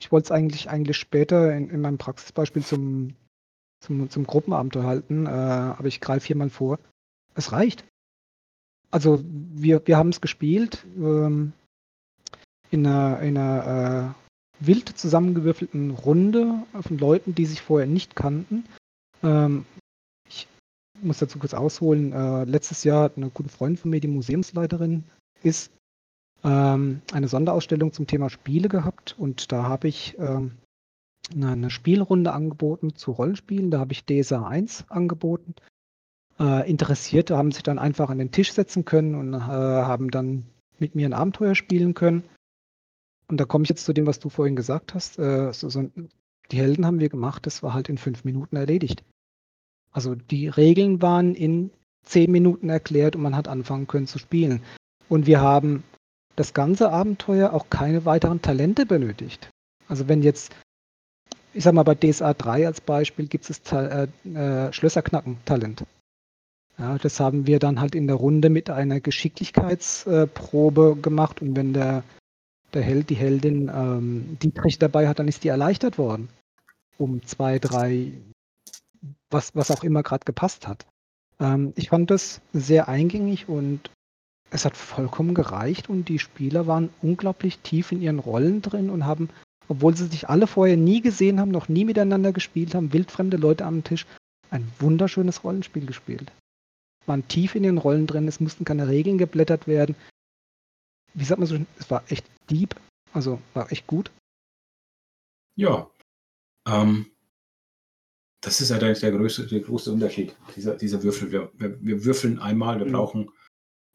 [0.00, 3.14] ich wollte es eigentlich, eigentlich später in, in meinem Praxisbeispiel zum,
[3.80, 6.78] zum, zum Gruppenabenteuer halten, äh, aber ich greife hier mal vor.
[7.34, 7.84] Es reicht.
[8.90, 11.52] Also wir, wir haben es gespielt ähm,
[12.70, 14.14] in einer, in einer
[14.60, 18.64] äh, wild zusammengewürfelten Runde von Leuten, die sich vorher nicht kannten.
[19.22, 19.66] Ähm,
[20.28, 20.48] ich
[21.00, 22.12] muss dazu kurz ausholen.
[22.12, 25.04] Äh, letztes Jahr hat eine gute Freundin von mir, die Museumsleiterin
[25.42, 25.70] ist,
[26.44, 30.52] ähm, eine Sonderausstellung zum Thema Spiele gehabt und da habe ich ähm,
[31.34, 33.70] eine, Spielrunde angeboten zu Rollenspielen.
[33.70, 35.54] Da habe ich DSA 1 angeboten.
[36.38, 40.46] Äh, Interessierte haben sich dann einfach an den Tisch setzen können und äh, haben dann
[40.78, 42.22] mit mir ein Abenteuer spielen können.
[43.26, 45.18] Und da komme ich jetzt zu dem, was du vorhin gesagt hast.
[45.18, 45.90] Äh, so, so,
[46.50, 49.04] die Helden haben wir gemacht, das war halt in fünf Minuten erledigt.
[49.90, 51.70] Also die Regeln waren in
[52.04, 54.62] zehn Minuten erklärt und man hat anfangen können zu spielen.
[55.08, 55.82] Und wir haben
[56.38, 59.50] das ganze Abenteuer auch keine weiteren Talente benötigt.
[59.88, 60.54] Also wenn jetzt,
[61.52, 65.84] ich sag mal bei DSA 3 als Beispiel, gibt es äh, äh, Schlösserknacken-Talent.
[66.78, 71.56] Ja, das haben wir dann halt in der Runde mit einer Geschicklichkeitsprobe äh, gemacht und
[71.56, 72.04] wenn der,
[72.72, 76.28] der Held, die Heldin ähm, Dietrich dabei hat, dann ist die erleichtert worden.
[76.96, 78.12] Um zwei, drei,
[79.30, 80.86] was, was auch immer gerade gepasst hat.
[81.40, 83.90] Ähm, ich fand das sehr eingängig und
[84.50, 89.04] es hat vollkommen gereicht und die Spieler waren unglaublich tief in ihren Rollen drin und
[89.04, 89.28] haben,
[89.68, 93.66] obwohl sie sich alle vorher nie gesehen haben, noch nie miteinander gespielt haben, wildfremde Leute
[93.66, 94.06] am Tisch,
[94.50, 96.32] ein wunderschönes Rollenspiel gespielt.
[97.06, 99.94] Waren tief in ihren Rollen drin, es mussten keine Regeln geblättert werden.
[101.14, 102.74] Wie sagt man so, es war echt deep,
[103.12, 104.10] also war echt gut.
[105.56, 105.90] Ja,
[106.66, 107.06] ähm,
[108.40, 111.32] das ist ja der, der, größte, der große Unterschied, dieser, dieser Würfel.
[111.32, 112.92] Wir, wir, wir würfeln einmal, wir mhm.
[112.92, 113.30] brauchen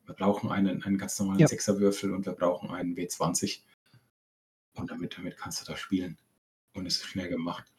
[0.06, 1.47] wir brauchen einen, einen ganz normalen ja.
[1.47, 3.62] Sechserwürfel und wir brauchen einen W20.
[4.76, 6.18] Und damit, damit kannst du da spielen.
[6.74, 7.72] Und es ist schnell gemacht.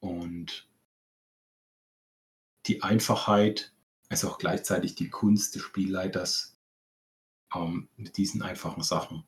[0.00, 0.68] Und
[2.66, 3.72] die Einfachheit
[4.10, 6.56] ist auch gleichzeitig die Kunst des Spielleiters,
[7.54, 9.24] ähm, mit diesen einfachen Sachen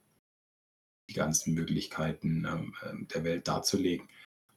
[1.08, 4.08] die ganzen Möglichkeiten ähm, ähm der Welt darzulegen.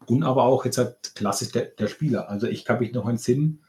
[0.06, 2.30] Und aber auch jetzt halt klassisch der, der Spieler.
[2.30, 3.64] Also ich kann mich noch entsinnen,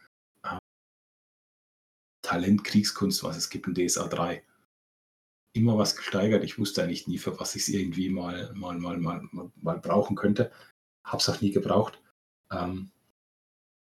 [2.34, 4.42] Talent, Kriegskunst, was es gibt in DSA 3.
[5.52, 6.42] Immer was gesteigert.
[6.42, 9.22] Ich wusste eigentlich nie, für was ich es irgendwie mal, mal, mal, mal,
[9.62, 10.50] mal brauchen könnte.
[11.04, 12.02] Hab's auch nie gebraucht.
[12.50, 12.90] Ähm,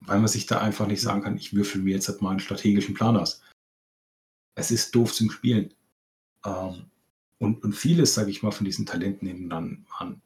[0.00, 2.38] weil man sich da einfach nicht sagen kann, ich würfel mir jetzt halt mal einen
[2.38, 3.42] strategischen Plan aus.
[4.54, 5.74] Es ist doof zum Spielen.
[6.44, 6.84] Ähm,
[7.38, 10.22] und, und vieles, sage ich mal, von diesen Talenten nehmen dann an.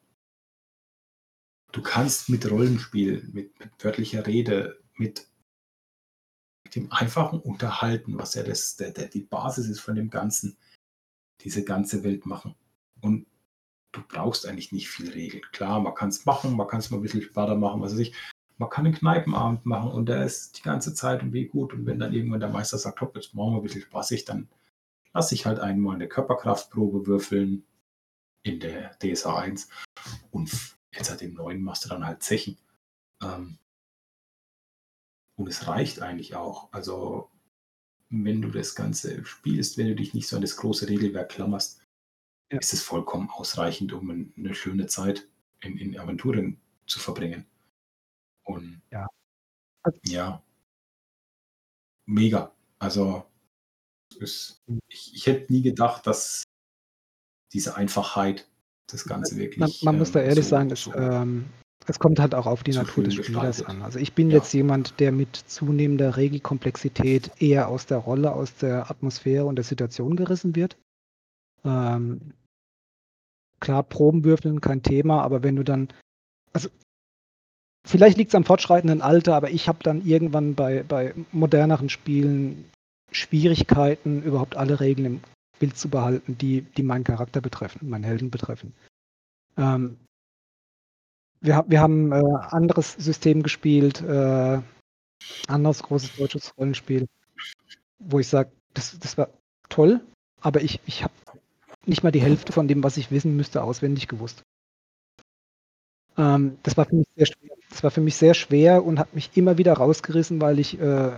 [1.73, 5.32] Du kannst mit Rollenspiel, mit, mit wörtlicher Rede, mit, mit,
[6.75, 10.57] dem einfachen Unterhalten, was ja das, der, der, die Basis ist von dem Ganzen,
[11.41, 12.55] diese ganze Welt machen.
[13.01, 13.27] Und
[13.93, 15.43] du brauchst eigentlich nicht viel Regeln.
[15.53, 18.01] Klar, man kann es machen, man kann es mal ein bisschen später machen, was weiß
[18.01, 18.15] ich.
[18.59, 21.73] Man kann einen Kneipenabend machen und der ist die ganze Zeit und wie gut.
[21.73, 24.49] Und wenn dann irgendwann der Meister sagt, hopp, jetzt machen wir ein bisschen spaßig, dann
[25.13, 27.65] lasse ich halt einmal eine Körperkraftprobe würfeln
[28.45, 29.69] in der DSA 1
[30.31, 32.57] und jetzt halt im neuen machst du dann halt Zechen.
[33.23, 33.59] Ähm,
[35.37, 36.73] und es reicht eigentlich auch.
[36.73, 37.31] Also,
[38.11, 41.81] wenn du das Ganze spielst, wenn du dich nicht so an das große Regelwerk klammerst,
[42.51, 42.59] ja.
[42.59, 45.29] ist es vollkommen ausreichend, um eine schöne Zeit
[45.61, 47.47] in, in Aventuren zu verbringen.
[48.45, 49.07] Und ja.
[50.05, 50.43] ja,
[52.07, 52.55] mega.
[52.79, 53.25] Also,
[54.19, 56.45] ist, ich, ich hätte nie gedacht, dass
[57.53, 58.49] diese Einfachheit
[58.87, 59.59] das Ganze wirklich.
[59.59, 61.49] Man, man muss da ähm, ehrlich so, sagen, so ähm,
[61.87, 63.83] es kommt halt auch auf die Natur des Spielers an.
[63.83, 64.39] Also ich bin ja.
[64.39, 69.65] jetzt jemand, der mit zunehmender Regelkomplexität eher aus der Rolle, aus der Atmosphäre und der
[69.65, 70.77] Situation gerissen wird.
[71.65, 72.33] Ähm,
[73.61, 75.89] klar, Probenwürfeln kein Thema, aber wenn du dann,
[76.53, 76.69] also
[77.85, 82.65] vielleicht liegt es am fortschreitenden Alter, aber ich habe dann irgendwann bei, bei moderneren Spielen
[83.11, 85.21] Schwierigkeiten, überhaupt alle Regeln im
[85.59, 88.73] Bild zu behalten, die, die meinen Charakter betreffen, meinen Helden betreffen.
[89.57, 89.99] Ähm,
[91.43, 94.61] wir, wir haben äh, anderes System gespielt, äh,
[95.49, 97.09] anderes großes deutsches Rollenspiel,
[97.99, 99.29] wo ich sage, das, das war
[99.69, 100.01] toll,
[100.41, 101.13] aber ich, ich habe
[101.85, 104.45] nicht mal die Hälfte von dem, was ich wissen müsste, auswendig gewusst.
[106.17, 107.51] Ähm, das, war für mich sehr schwer.
[107.71, 111.13] das war für mich sehr schwer und hat mich immer wieder rausgerissen, weil ich äh,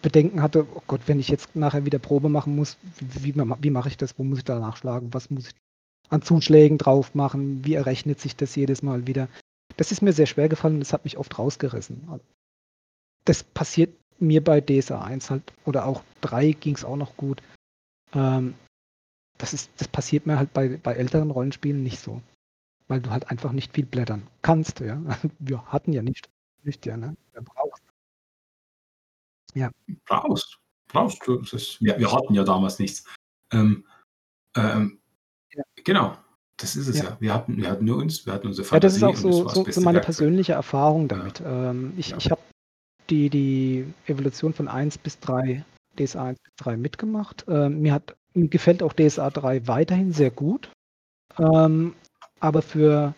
[0.00, 3.88] Bedenken hatte, oh Gott, wenn ich jetzt nachher wieder Probe machen muss, wie, wie mache
[3.88, 4.18] ich das?
[4.18, 5.12] Wo muss ich da nachschlagen?
[5.12, 5.54] Was muss ich
[6.10, 7.64] an Zuschlägen drauf machen?
[7.64, 9.28] Wie errechnet sich das jedes Mal wieder?
[9.76, 12.20] Das ist mir sehr schwer gefallen und das hat mich oft rausgerissen.
[13.24, 17.42] Das passiert mir bei DSA 1 halt, oder auch 3 ging es auch noch gut.
[18.14, 18.54] Ähm,
[19.38, 22.22] das, ist, das passiert mir halt bei, bei älteren Rollenspielen nicht so.
[22.86, 25.00] Weil du halt einfach nicht viel blättern kannst, ja.
[25.38, 26.28] Wir hatten ja nicht,
[26.62, 27.16] nicht ja, ne?
[27.32, 27.82] Wir brauchst
[29.54, 29.70] ja.
[30.06, 30.58] Brauchst.
[30.88, 31.38] Brauchst du.
[31.40, 33.04] Ist, wir, wir, hatten ja damals nichts.
[33.52, 33.86] Ähm,
[34.56, 35.00] ähm,
[35.56, 35.64] ja.
[35.84, 36.16] Genau.
[36.56, 37.04] Das ist es ja.
[37.04, 37.16] ja.
[37.20, 39.00] Wir, hatten, wir hatten nur uns, wir hatten unsere Fantasie.
[39.00, 40.04] Ja, das ist auch so, so, so meine Werkzeug.
[40.04, 41.40] persönliche Erfahrung damit.
[41.40, 41.70] Ja.
[41.70, 42.40] Ähm, ich ich habe
[43.10, 45.64] die, die Evolution von 1 bis 3,
[45.98, 47.44] DSA 1 bis 3 mitgemacht.
[47.48, 50.70] Ähm, mir, hat, mir gefällt auch DSA 3 weiterhin sehr gut.
[51.38, 51.94] Ähm,
[52.40, 53.14] aber für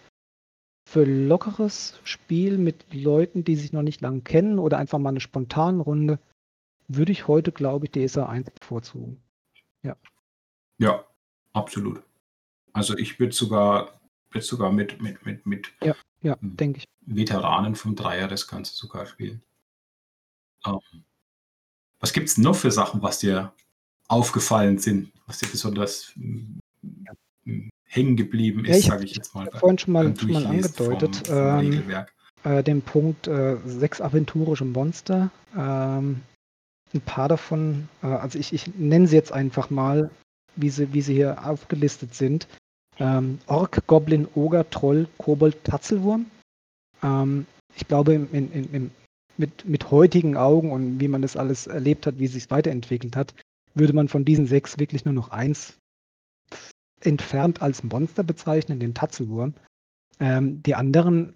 [0.89, 5.21] für lockeres Spiel mit Leuten, die sich noch nicht lange kennen oder einfach mal eine
[5.21, 6.21] spontane Runde,
[6.87, 9.21] würde ich heute, glaube ich, DSA 1 bevorzugen.
[9.83, 9.97] Ja.
[10.79, 11.05] Ja,
[11.53, 12.06] absolut.
[12.77, 13.99] Also ich würde sogar,
[14.31, 16.85] würd sogar mit, mit, mit, mit ja, ja, denke ich.
[17.07, 19.43] Veteranen vom Dreier das Ganze sogar spielen.
[20.65, 21.05] Um, ähm,
[22.01, 23.55] was gibt es noch für Sachen, was dir
[24.09, 27.15] aufgefallen sind, was dir besonders ja
[27.87, 29.51] hängen geblieben ist, ja, sage ich jetzt mal.
[29.53, 32.07] Vorhin schon mal, schon mal angedeutet, vom, vom ähm,
[32.45, 35.31] äh, den Punkt äh, sechs aventurische Monster.
[35.57, 36.21] Ähm,
[36.93, 40.11] ein paar davon, äh, also ich, ich nenne sie jetzt einfach mal,
[40.57, 42.47] wie sie, wie sie hier aufgelistet sind.
[42.99, 46.27] Ähm, Ork, Goblin, Oger, Troll, Kobold, Tatzelwurm.
[47.03, 48.91] Ähm, ich glaube, in, in, in,
[49.37, 53.17] mit, mit heutigen Augen und wie man das alles erlebt hat, wie es sich weiterentwickelt
[53.17, 53.35] hat,
[53.75, 55.75] würde man von diesen sechs wirklich nur noch eins
[57.03, 59.53] entfernt als Monster bezeichnen, den Tatzelwurm.
[60.19, 61.35] Ähm, die anderen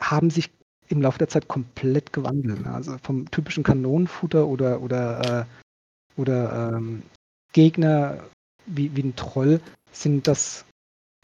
[0.00, 0.50] haben sich
[0.88, 2.66] im Laufe der Zeit komplett gewandelt.
[2.66, 5.46] Also vom typischen Kanonenfutter oder, oder,
[6.16, 7.02] äh, oder ähm,
[7.52, 8.24] Gegner
[8.64, 9.60] wie, wie ein Troll
[9.92, 10.64] sind das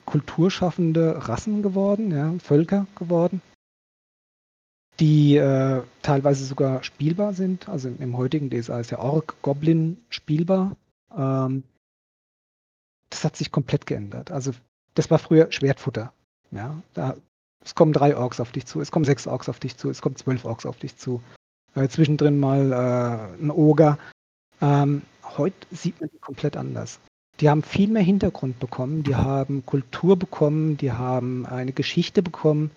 [0.05, 3.41] kulturschaffende Rassen geworden, ja, Völker geworden,
[5.01, 7.69] die äh, teilweise sogar spielbar sind.
[7.69, 10.77] Also im heutigen DSA ist ja Ork, Goblin spielbar.
[11.17, 11.65] Ähm,
[13.11, 14.31] das hat sich komplett geändert.
[14.31, 14.53] Also
[14.95, 16.13] das war früher Schwertfutter.
[16.51, 17.17] Ja, da,
[17.65, 20.03] es kommen drei Orks auf dich zu, es kommen sechs Orks auf dich zu, es
[20.03, 21.23] kommen zwölf Orks auf dich zu.
[21.75, 23.99] äh, zwischendrin mal äh, ein Oger.
[24.61, 25.03] Ähm,
[25.37, 27.01] heute sieht man die komplett anders.
[27.41, 32.71] Die haben viel mehr Hintergrund bekommen, die haben Kultur bekommen, die haben eine Geschichte bekommen.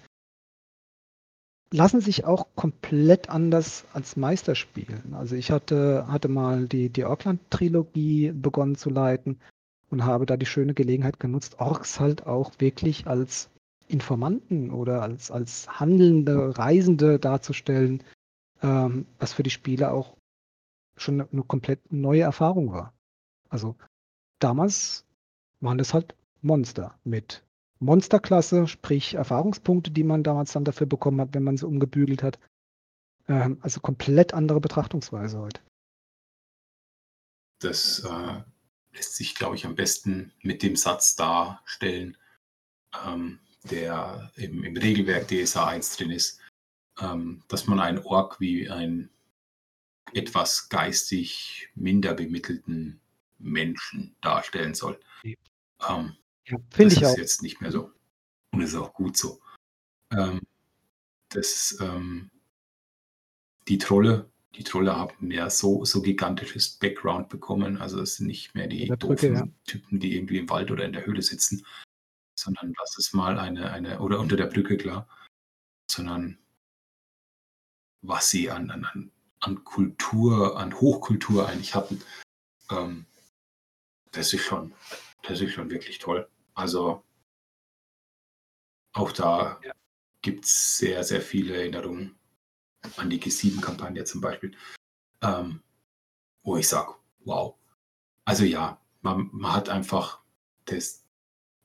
[1.72, 5.14] Lassen sich auch komplett anders als Meister spielen.
[5.14, 9.38] Also ich hatte, hatte mal die, die Orkland-Trilogie begonnen zu leiten
[9.89, 13.49] und habe da die schöne Gelegenheit genutzt, Orks halt auch wirklich als
[13.88, 18.03] Informanten oder als, als handelnde Reisende darzustellen,
[18.62, 20.16] ähm, was für die Spieler auch
[20.97, 22.93] schon eine, eine komplett neue Erfahrung war.
[23.49, 23.76] Also
[24.40, 25.06] damals
[25.60, 27.44] waren das halt Monster mit
[27.80, 32.40] Monsterklasse, sprich Erfahrungspunkte, die man damals dann dafür bekommen hat, wenn man sie umgebügelt hat.
[33.28, 35.62] Ähm, also komplett andere Betrachtungsweise heute.
[37.60, 38.42] Das äh,
[38.94, 42.18] lässt sich, glaube ich, am besten mit dem Satz darstellen,
[43.06, 46.40] ähm, der im, im, Regelwerk DSA 1 drin ist,
[47.00, 49.10] ähm, dass man einen Ork wie einen
[50.14, 53.02] etwas geistig minder bemittelten
[53.40, 55.00] Menschen darstellen soll.
[55.24, 56.16] Ähm,
[56.46, 57.02] ja, Finde ich auch.
[57.04, 57.92] Das ist jetzt nicht mehr so.
[58.52, 59.40] Und ist auch gut so.
[60.12, 60.42] Ähm,
[61.30, 62.30] das, ähm,
[63.68, 67.78] die Trolle, die Trolle haben ja so, so gigantisches Background bekommen.
[67.78, 69.48] Also es sind nicht mehr die Brücke, ja.
[69.66, 71.66] Typen, die irgendwie im Wald oder in der Höhle sitzen,
[72.36, 75.08] sondern das ist mal eine, eine, oder unter der Brücke, klar,
[75.92, 76.38] sondern
[78.02, 79.12] was sie an, an,
[79.42, 82.02] an Kultur, an Hochkultur eigentlich hatten.
[82.72, 83.06] Ähm,
[84.12, 84.74] das ist schon,
[85.24, 86.28] das ist schon wirklich toll.
[86.53, 87.03] Also
[88.93, 89.72] auch da ja.
[90.22, 92.18] gibt es sehr, sehr viele Erinnerungen
[92.95, 94.55] an die G7-Kampagne zum Beispiel,
[95.22, 95.62] ähm,
[96.43, 97.55] wo ich sage, wow.
[98.26, 100.22] Also ja, man, man, hat einfach,
[100.66, 101.05] das,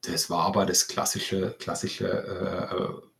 [0.01, 3.13] das war aber das klassische, klassische äh, äh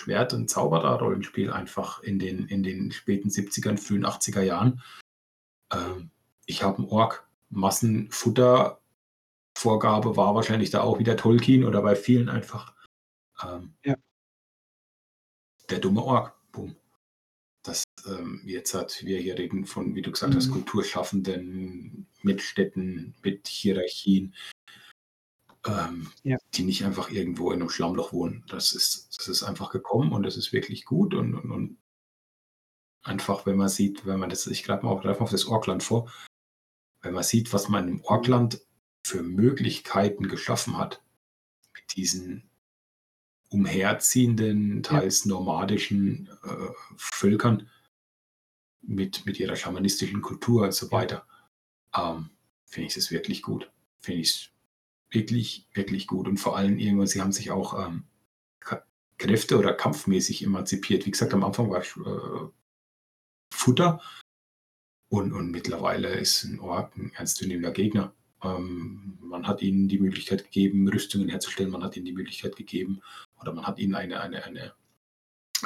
[0.00, 4.80] Schwert- und Zauberer-Rollenspiel einfach in den, in den späten 70ern, frühen 80er Jahren.
[5.72, 6.10] Ähm,
[6.46, 8.80] ich habe einen Ork, Massenfutter
[9.56, 12.74] Vorgabe war wahrscheinlich da auch wieder Tolkien oder bei vielen einfach
[13.42, 13.96] ähm, ja.
[15.68, 16.34] der dumme Ork.
[16.52, 16.76] Boom.
[17.64, 20.52] Das ähm, jetzt hat, wir hier reden von, wie du gesagt hast, mhm.
[20.52, 24.34] Kulturschaffenden mit Städten, mit Hierarchien,
[25.66, 26.38] ähm, ja.
[26.54, 28.44] die nicht einfach irgendwo in einem Schlammloch wohnen.
[28.48, 31.78] Das ist, das ist einfach gekommen und das ist wirklich gut und, und, und
[33.02, 35.82] einfach, wenn man sieht, wenn man das, ich greife mal, greif mal auf das Orkland
[35.82, 36.10] vor,
[37.02, 38.60] wenn man sieht, was man im Orkland
[39.04, 41.02] für Möglichkeiten geschaffen hat,
[41.74, 42.50] mit diesen
[43.48, 47.68] umherziehenden, teils nomadischen äh, Völkern,
[48.82, 51.26] mit, mit ihrer schamanistischen Kultur und so weiter,
[51.96, 52.30] ähm,
[52.66, 53.70] finde ich es wirklich gut.
[54.00, 54.50] Finde ich es
[55.10, 56.28] wirklich, wirklich gut.
[56.28, 58.04] Und vor allem irgendwann, sie haben sich auch ähm,
[59.18, 61.04] Kräfte- oder kampfmäßig emanzipiert.
[61.04, 62.48] Wie gesagt, am Anfang war ich äh,
[63.52, 64.00] Futter
[65.08, 68.12] und, und mittlerweile ist ein Ork ein ernstzunehmender Gegner.
[68.42, 73.00] Ähm, man hat ihnen die Möglichkeit gegeben, Rüstungen herzustellen, man hat ihnen die Möglichkeit gegeben
[73.40, 74.74] oder man hat ihnen eine, eine, eine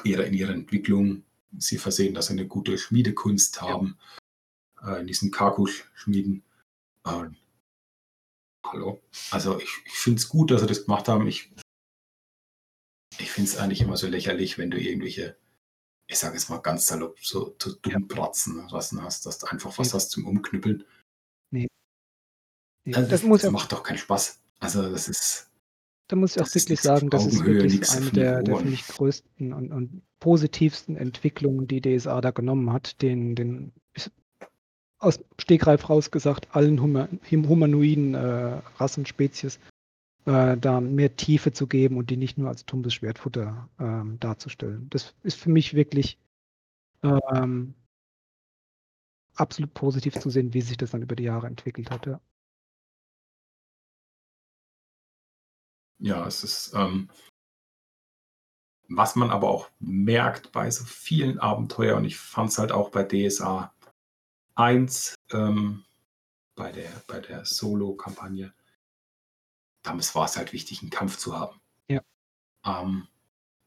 [0.04, 1.24] ihre, in ihrer Entwicklung
[1.58, 3.98] sie versehen, dass sie eine gute Schmiedekunst haben,
[4.80, 4.96] ja.
[4.96, 6.42] äh, in diesen Kakusch-Schmieden.
[7.04, 7.28] Äh,
[8.64, 9.02] hallo.
[9.30, 11.26] Also ich, ich finde es gut, dass sie das gemacht haben.
[11.26, 11.52] Ich,
[13.18, 15.36] ich finde es eigentlich immer so lächerlich, wenn du irgendwelche,
[16.12, 19.76] ich sage jetzt mal ganz salopp, so, so dumm Pratzen was hast, dass du einfach
[19.78, 19.94] was ja.
[19.94, 20.84] hast zum Umknüppeln.
[22.84, 24.40] Also das, das, muss das macht doch keinen Spaß.
[24.58, 25.48] Also das ist.
[26.08, 29.52] Da muss ich auch wirklich sagen, das ist wirklich eine der, der für mich größten
[29.52, 33.72] und, und, positivsten Entwicklungen, die DSA da genommen hat, den, den
[34.98, 39.58] aus Stegreif rausgesagt, allen humanoiden äh, Rassen, Spezies,
[40.26, 44.88] äh, da mehr Tiefe zu geben und die nicht nur als tumbes Schwertfutter äh, darzustellen.
[44.90, 46.18] Das ist für mich wirklich
[47.02, 47.74] ähm,
[49.34, 52.06] absolut positiv zu sehen, wie sich das dann über die Jahre entwickelt hat.
[52.06, 52.20] Ja.
[55.98, 57.08] Ja, es ist, ähm,
[58.88, 62.90] was man aber auch merkt bei so vielen Abenteuern, und ich fand es halt auch
[62.90, 63.72] bei DSA
[64.56, 65.84] 1, ähm,
[66.56, 68.52] bei der, bei der Solo-Kampagne,
[69.82, 71.60] damals war es halt wichtig, einen Kampf zu haben.
[71.88, 72.02] Ja.
[72.64, 73.08] Ähm,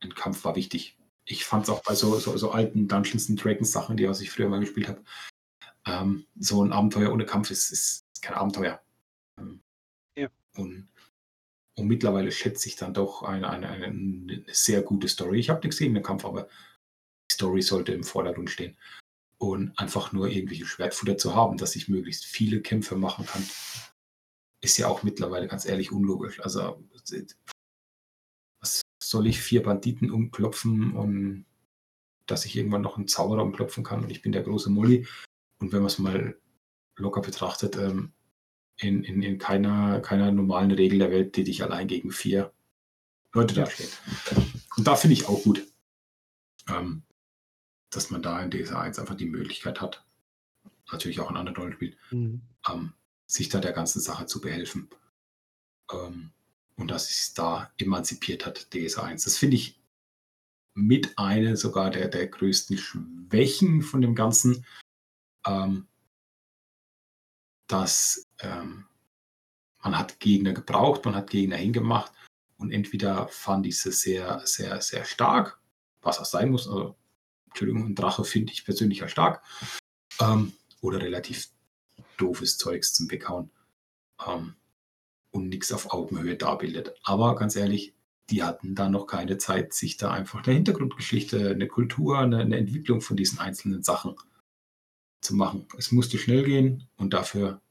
[0.02, 0.98] ein Kampf war wichtig.
[1.26, 4.32] Ich fand es auch bei so, so, so, alten Dungeons and Dragons Sachen, die ich
[4.32, 5.04] früher mal gespielt habe,
[5.86, 8.82] ähm, so ein Abenteuer ohne Kampf ist, ist kein Abenteuer.
[9.40, 9.62] Ähm,
[10.16, 10.30] ja.
[10.56, 10.88] Und
[11.78, 15.40] und mittlerweile schätze ich dann doch eine, eine, eine sehr gute Story.
[15.40, 16.48] Ich habe nichts gegen den Kampf, aber
[17.30, 18.78] die Story sollte im Vordergrund stehen.
[19.38, 23.46] Und einfach nur irgendwelche Schwertfutter zu haben, dass ich möglichst viele Kämpfe machen kann,
[24.66, 26.42] ist ja auch mittlerweile ganz ehrlich unlogisch.
[26.42, 26.84] Also,
[28.60, 31.46] was soll ich vier Banditen umklopfen und
[32.26, 35.08] dass ich irgendwann noch einen Zauberer umklopfen kann und ich bin der große Mulli.
[35.60, 36.38] Und wenn man es mal
[36.96, 38.14] locker betrachtet, ähm,
[38.78, 42.52] in, in, in keiner, keiner normalen Regel der Welt, die dich allein gegen vier
[43.34, 43.64] Leute ja.
[43.64, 43.98] dasteht.
[44.76, 45.66] Und da finde ich auch gut,
[46.68, 47.04] ähm,
[47.92, 50.06] dass man da in DSA 1 einfach die Möglichkeit hat,
[50.92, 52.42] natürlich auch in anderen Rollenspielen, mhm.
[52.70, 52.94] ähm,
[53.28, 54.90] sich da der ganzen Sache zu behelfen.
[55.92, 56.32] Ähm,
[56.78, 59.24] und dass es da emanzipiert hat, DSA 1.
[59.24, 59.80] Das finde ich
[60.74, 64.66] mit einer sogar der, der größten Schwächen von dem Ganzen,
[65.46, 65.88] ähm,
[67.68, 68.86] dass ähm,
[69.82, 72.12] man hat Gegner gebraucht, man hat Gegner hingemacht
[72.58, 75.60] und entweder fand ich sie sehr, sehr, sehr stark,
[76.02, 76.68] was auch sein muss.
[76.68, 76.96] Also,
[77.48, 79.44] Entschuldigung, ein Drache finde ich persönlich ja stark.
[80.20, 81.50] Ähm, oder relativ
[82.18, 83.50] doofes Zeugs zum Weghauen.
[84.26, 84.56] Ähm,
[85.32, 86.96] und nichts auf Augenhöhe darbildet.
[87.04, 87.94] Aber ganz ehrlich,
[88.30, 92.58] die hatten da noch keine Zeit, sich da einfach eine Hintergrundgeschichte, eine Kultur, eine, eine
[92.58, 94.16] Entwicklung von diesen einzelnen Sachen
[95.22, 95.68] zu machen.
[95.78, 97.62] Es musste schnell gehen und dafür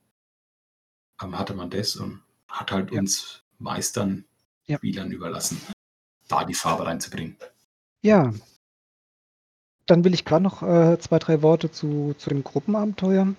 [1.22, 3.00] ähm, hatte man das und hat halt ja.
[3.00, 4.26] uns Meistern,
[4.66, 4.76] ja.
[4.76, 5.60] Spielern überlassen,
[6.28, 7.36] da die Farbe reinzubringen.
[8.02, 8.32] Ja.
[9.86, 13.34] Dann will ich gerade noch äh, zwei, drei Worte zu, zu dem Gruppenabenteuer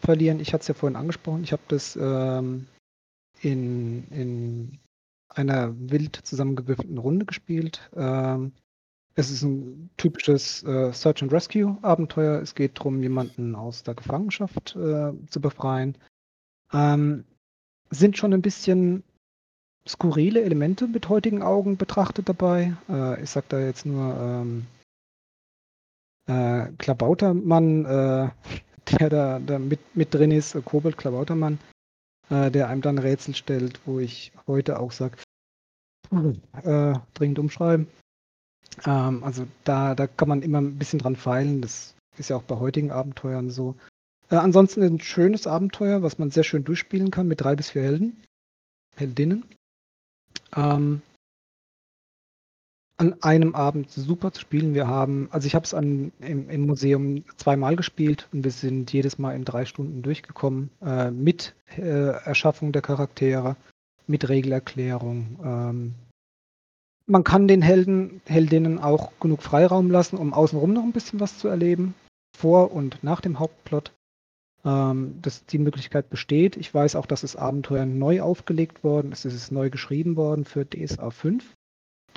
[0.00, 0.40] verlieren.
[0.40, 1.44] Ich hatte es ja vorhin angesprochen.
[1.44, 2.66] Ich habe das ähm,
[3.40, 4.78] in, in
[5.28, 7.90] einer wild zusammengewürfelten Runde gespielt.
[7.94, 8.52] Ähm,
[9.14, 12.40] es ist ein typisches äh, Search and Rescue Abenteuer.
[12.40, 15.96] Es geht darum, jemanden aus der Gefangenschaft äh, zu befreien.
[16.72, 17.24] Ähm,
[17.90, 19.02] sind schon ein bisschen
[19.86, 22.76] skurrile Elemente mit heutigen Augen betrachtet dabei.
[22.88, 24.66] Äh, ich sag da jetzt nur ähm,
[26.26, 28.28] äh, Klabautermann, äh,
[28.86, 31.58] der da, da mit, mit drin ist, Kobold Klabautermann,
[32.28, 35.16] äh, der einem dann Rätsel stellt, wo ich heute auch sage,
[36.62, 37.86] äh, dringend umschreiben.
[38.84, 41.62] Ähm, also da, da kann man immer ein bisschen dran feilen.
[41.62, 43.74] Das ist ja auch bei heutigen Abenteuern so.
[44.30, 47.82] Äh, ansonsten ein schönes Abenteuer, was man sehr schön durchspielen kann mit drei bis vier
[47.82, 48.22] Helden,
[48.96, 49.44] Heldinnen.
[50.56, 51.02] Ähm,
[53.00, 54.74] an einem Abend super zu spielen.
[54.74, 59.18] Wir haben, also ich habe es im, im Museum zweimal gespielt und wir sind jedes
[59.18, 63.56] Mal in drei Stunden durchgekommen äh, mit äh, Erschaffung der Charaktere,
[64.06, 65.38] mit Regelerklärung.
[65.42, 65.94] Ähm,
[67.06, 71.38] man kann den Helden, Heldinnen auch genug Freiraum lassen, um außenrum noch ein bisschen was
[71.38, 71.94] zu erleben,
[72.36, 73.92] vor und nach dem Hauptplot.
[74.62, 76.58] Ähm, dass die Möglichkeit besteht.
[76.58, 79.24] Ich weiß auch, dass das Abenteuer neu aufgelegt worden ist.
[79.24, 81.54] Es ist neu geschrieben worden für DSA 5.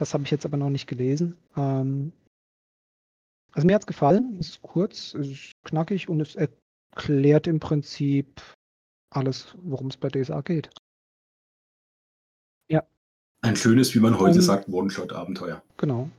[0.04, 1.38] Das habe ich jetzt aber noch nicht gelesen.
[1.56, 2.12] Ähm,
[3.54, 4.36] also mir hat es gefallen.
[4.38, 8.41] Es ist kurz, es ist knackig und es erklärt im Prinzip
[9.12, 10.70] alles, worum es bei DSA geht.
[12.70, 12.86] Ja.
[13.43, 15.64] Ein schönes, wie man heute um, sagt, One-Shot-Abenteuer.
[15.78, 16.10] Genau.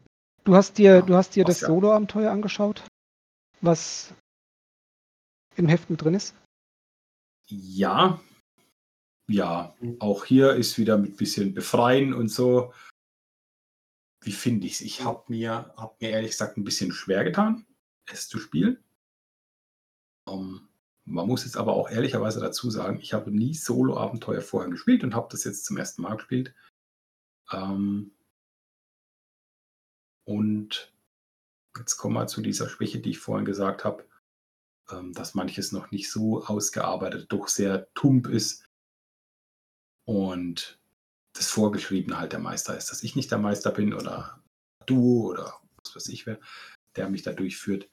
[0.45, 1.66] Du hast dir, ja, du hast dir das ja.
[1.66, 2.87] Solo-Abenteuer angeschaut,
[3.61, 4.14] was
[5.57, 6.35] im Heft mit drin ist?
[7.51, 8.18] Ja.
[9.28, 10.01] Ja, mhm.
[10.01, 12.72] auch hier ist wieder mit bisschen Befreien und so
[14.25, 14.81] wie finde ich es?
[14.81, 17.66] Ich habe mir, hab mir ehrlich gesagt ein bisschen schwer getan,
[18.07, 18.83] es zu spielen.
[20.27, 20.68] Um, ähm,
[21.07, 25.14] man muss jetzt aber auch ehrlicherweise dazu sagen, ich habe nie Solo-Abenteuer vorher gespielt und
[25.14, 26.55] habe das jetzt zum ersten Mal gespielt.
[27.53, 28.12] Ähm,
[30.25, 30.95] und
[31.77, 34.09] jetzt kommen wir zu dieser Schwäche, die ich vorhin gesagt habe,
[34.91, 38.66] ähm, dass manches noch nicht so ausgearbeitet, doch sehr tump ist.
[40.07, 40.81] Und
[41.35, 44.43] das Vorgeschriebene halt der Meister ist, dass ich nicht der Meister bin oder
[44.87, 46.41] du oder was weiß ich wer,
[46.97, 47.91] der mich da durchführt,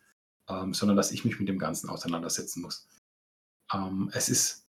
[0.48, 2.88] ähm, sondern dass ich mich mit dem Ganzen auseinandersetzen muss.
[3.74, 4.68] Ähm, es ist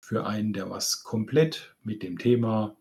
[0.00, 2.76] für einen, der was komplett mit dem Thema,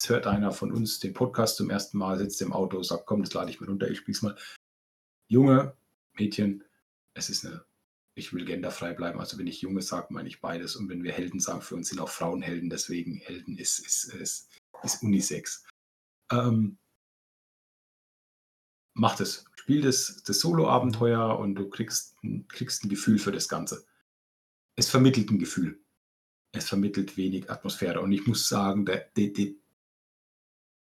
[0.00, 3.22] es hört einer von uns den Podcast zum ersten Mal, sitzt im Auto, sagt, komm,
[3.22, 4.36] das lade ich mir runter, ich spiel's mal.
[5.28, 5.76] Junge,
[6.12, 6.64] Mädchen,
[7.14, 7.64] es ist eine
[8.14, 9.18] ich will genderfrei bleiben.
[9.20, 10.76] Also wenn ich Junge sage, meine ich beides.
[10.76, 12.70] Und wenn wir Helden sagen, für uns sind auch Frauen Helden.
[12.70, 14.50] Deswegen Helden ist, ist, ist,
[14.82, 15.64] ist Unisex.
[16.30, 16.78] Ähm,
[18.94, 19.44] mach das.
[19.56, 22.16] Spiel das, das Solo-Abenteuer und du kriegst,
[22.48, 23.86] kriegst ein Gefühl für das Ganze.
[24.76, 25.80] Es vermittelt ein Gefühl.
[26.52, 28.00] Es vermittelt wenig Atmosphäre.
[28.00, 29.54] Und ich muss sagen, der, der, der,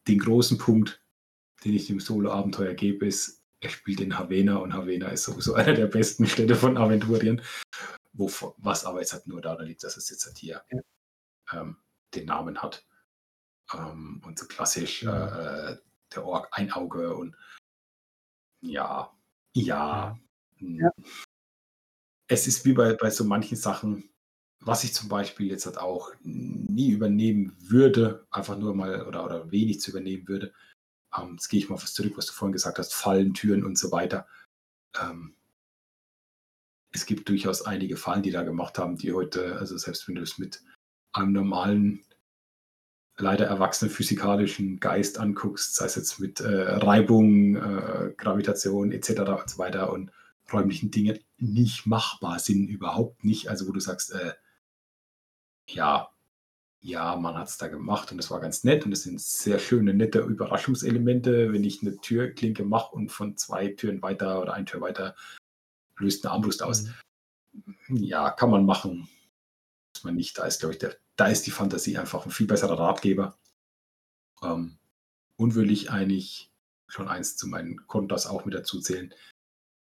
[0.09, 1.03] den großen Punkt,
[1.65, 5.73] den ich dem Solo-Abenteuer gebe, ist, er spielt in Havena und Havena ist sowieso einer
[5.75, 7.43] der besten Städte von Aventurien.
[8.13, 11.61] Wo, was aber jetzt halt nur daran liegt, dass es jetzt halt hier ja.
[11.61, 11.79] ähm,
[12.15, 12.87] den Namen hat.
[13.73, 15.77] Ähm, und so klassisch äh,
[16.15, 17.37] der Ork ein Auge und
[18.61, 19.13] ja,
[19.55, 20.19] ja.
[20.59, 20.81] Hm.
[20.81, 20.91] ja.
[22.29, 24.11] Es ist wie bei, bei so manchen Sachen,
[24.61, 29.51] was ich zum Beispiel jetzt halt auch nie übernehmen würde, einfach nur mal oder, oder
[29.51, 30.55] wenig zu übernehmen würde,
[31.17, 33.65] ähm, jetzt gehe ich mal auf was zurück, was du vorhin gesagt hast, Fallen, Türen
[33.65, 34.27] und so weiter.
[35.01, 35.35] Ähm,
[36.93, 40.23] es gibt durchaus einige Fallen, die da gemacht haben, die heute, also selbst wenn du
[40.23, 40.63] es mit
[41.13, 42.05] einem normalen,
[43.17, 49.11] leider erwachsenen physikalischen Geist anguckst, sei es jetzt mit äh, Reibung, äh, Gravitation etc.
[49.21, 50.11] und so weiter und
[50.53, 53.49] räumlichen Dingen nicht machbar sind, überhaupt nicht.
[53.49, 54.35] Also wo du sagst, äh,
[55.69, 56.14] ja,
[56.85, 59.59] ja, man hat es da gemacht und das war ganz nett und es sind sehr
[59.59, 64.67] schöne, nette Überraschungselemente, wenn ich eine Türklinke mache und von zwei Türen weiter oder ein
[64.67, 65.17] Tür weiter
[65.99, 66.85] löst eine Armbrust aus.
[67.89, 67.97] Mhm.
[67.97, 69.09] Ja, kann man machen.
[69.95, 70.37] Muss man nicht.
[70.37, 73.39] Da ist, glaube ich, der, da ist die Fantasie einfach ein viel besserer Ratgeber.
[74.43, 74.77] Ähm,
[75.37, 76.53] und will ich eigentlich
[76.87, 79.15] schon eins zu meinen Kontas auch mit dazu zählen.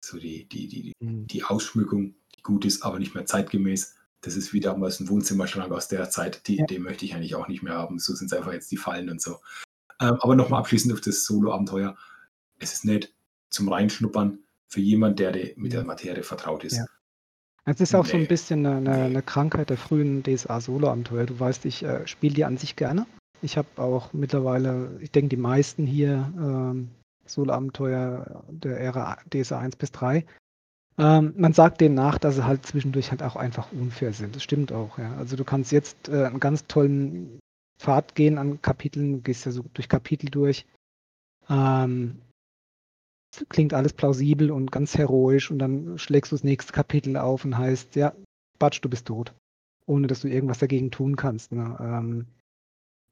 [0.05, 1.28] So die, die, die, mhm.
[1.28, 5.71] die Ausschmückung, die gut ist, aber nicht mehr zeitgemäß das ist wie damals ein Wohnzimmerschrank
[5.73, 6.66] aus der Zeit, die, ja.
[6.66, 7.99] den möchte ich eigentlich auch nicht mehr haben.
[7.99, 9.39] So sind es einfach jetzt die Fallen und so.
[10.01, 11.97] Ähm, aber nochmal abschließend auf das Solo-Abenteuer.
[12.59, 13.14] Es ist nett
[13.51, 16.77] zum Reinschnuppern für jemanden, der mit der Materie vertraut ist.
[16.77, 16.87] Ja.
[17.64, 18.11] Es ist auch nee.
[18.11, 21.27] so ein bisschen eine, eine, Krankheit der frühen DSA-Solo-Abenteuer.
[21.27, 23.07] Du weißt, ich äh, spiele die an sich gerne.
[23.43, 26.89] Ich habe auch mittlerweile, ich denke, die meisten hier ähm,
[27.27, 30.25] Solo-Abenteuer der Ära DSA 1 bis 3
[30.99, 34.34] ähm, man sagt denen nach, dass sie halt zwischendurch halt auch einfach unfair sind.
[34.34, 35.14] Das stimmt auch, ja.
[35.16, 37.38] Also du kannst jetzt äh, einen ganz tollen
[37.78, 40.66] Pfad gehen an Kapiteln, du gehst ja so durch Kapitel durch.
[41.49, 42.20] Ähm,
[43.49, 47.57] klingt alles plausibel und ganz heroisch und dann schlägst du das nächste Kapitel auf und
[47.57, 48.12] heißt, ja,
[48.59, 49.32] Batsch, du bist tot.
[49.86, 51.53] Ohne dass du irgendwas dagegen tun kannst.
[51.53, 51.76] Ne?
[51.80, 52.26] Ähm,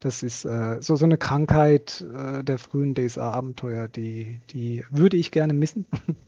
[0.01, 5.31] das ist äh, so, so eine Krankheit äh, der frühen DSA-Abenteuer, die, die würde ich
[5.31, 5.87] gerne missen.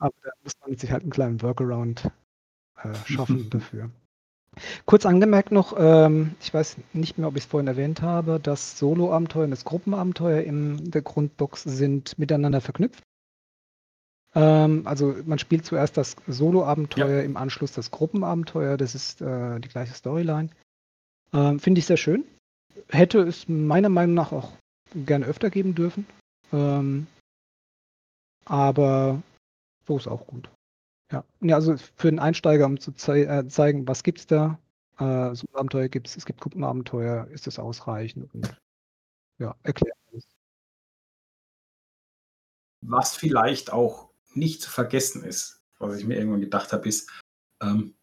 [0.00, 2.10] Aber da muss man sich halt einen kleinen Workaround
[2.82, 3.90] äh, schaffen dafür.
[4.84, 8.78] Kurz angemerkt noch, ähm, ich weiß nicht mehr, ob ich es vorhin erwähnt habe, das
[8.78, 13.04] Solo-Abenteuer und das Gruppenabenteuer in der Grundbox sind miteinander verknüpft.
[14.34, 17.22] Ähm, also man spielt zuerst das Solo-Abenteuer, ja.
[17.22, 20.50] im Anschluss das Gruppenabenteuer, das ist äh, die gleiche Storyline.
[21.32, 22.24] Ähm, Finde ich sehr schön.
[22.88, 24.52] Hätte es meiner Meinung nach auch
[24.94, 26.06] gerne öfter geben dürfen.
[26.52, 27.06] Ähm,
[28.44, 29.22] aber
[29.86, 30.50] so ist auch gut.
[31.12, 31.24] Ja.
[31.40, 34.60] ja, also für den Einsteiger, um zu zei äh, zeigen, was gibt es da,
[34.98, 38.56] äh, so Abenteuer gibt es, es gibt Gruppenabenteuer, ist das ausreichend und
[39.38, 40.28] ja, erklärt alles.
[42.82, 47.10] Was vielleicht auch nicht zu vergessen ist, was ich mir irgendwann gedacht habe, ist,
[47.60, 47.94] ähm,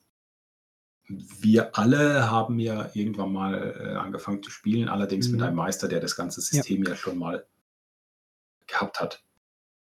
[1.07, 5.35] wir alle haben ja irgendwann mal äh, angefangen zu spielen, allerdings mhm.
[5.35, 7.47] mit einem Meister, der das ganze System ja, ja schon mal
[8.67, 9.23] gehabt hat.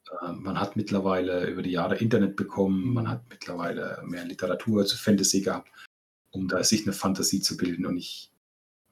[0.10, 4.98] Äh, man hat mittlerweile über die Jahre Internet bekommen, man hat mittlerweile mehr Literatur zu
[4.98, 5.72] Fantasy gehabt,
[6.32, 7.86] um da sich eine Fantasie zu bilden.
[7.86, 8.32] Und ich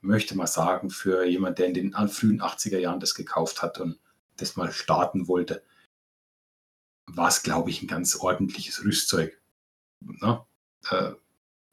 [0.01, 3.99] möchte mal sagen, für jemand, der in den frühen 80er Jahren das gekauft hat und
[4.37, 5.63] das mal starten wollte,
[7.05, 9.39] war es, glaube ich, ein ganz ordentliches Rüstzeug.
[9.99, 10.45] Ne?
[10.89, 11.11] Äh,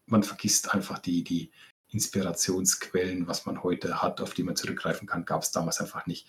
[0.07, 1.51] man vergisst einfach die, die
[1.89, 6.29] Inspirationsquellen, was man heute hat, auf die man zurückgreifen kann, gab es damals einfach nicht.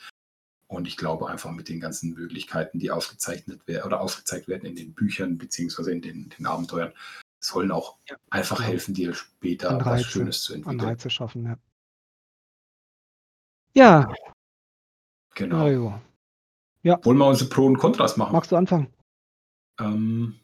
[0.72, 4.78] Und ich glaube einfach mit den ganzen Möglichkeiten, die aufgezeichnet werden oder aufgezeigt werden in
[4.78, 6.94] den Büchern beziehungsweise in den, den Abenteuern,
[7.42, 8.70] sollen auch ja, einfach genau.
[8.70, 10.80] helfen, dir später Anreize, was Schönes zu entwickeln.
[10.80, 11.58] Anreize schaffen, ja.
[13.74, 14.14] Ja.
[15.36, 15.58] Genau.
[15.58, 16.02] Mario.
[16.84, 17.04] Ja.
[17.04, 18.32] Wollen wir unsere Pro und Kontras machen?
[18.32, 18.88] Magst du anfangen?
[19.78, 20.40] Ähm,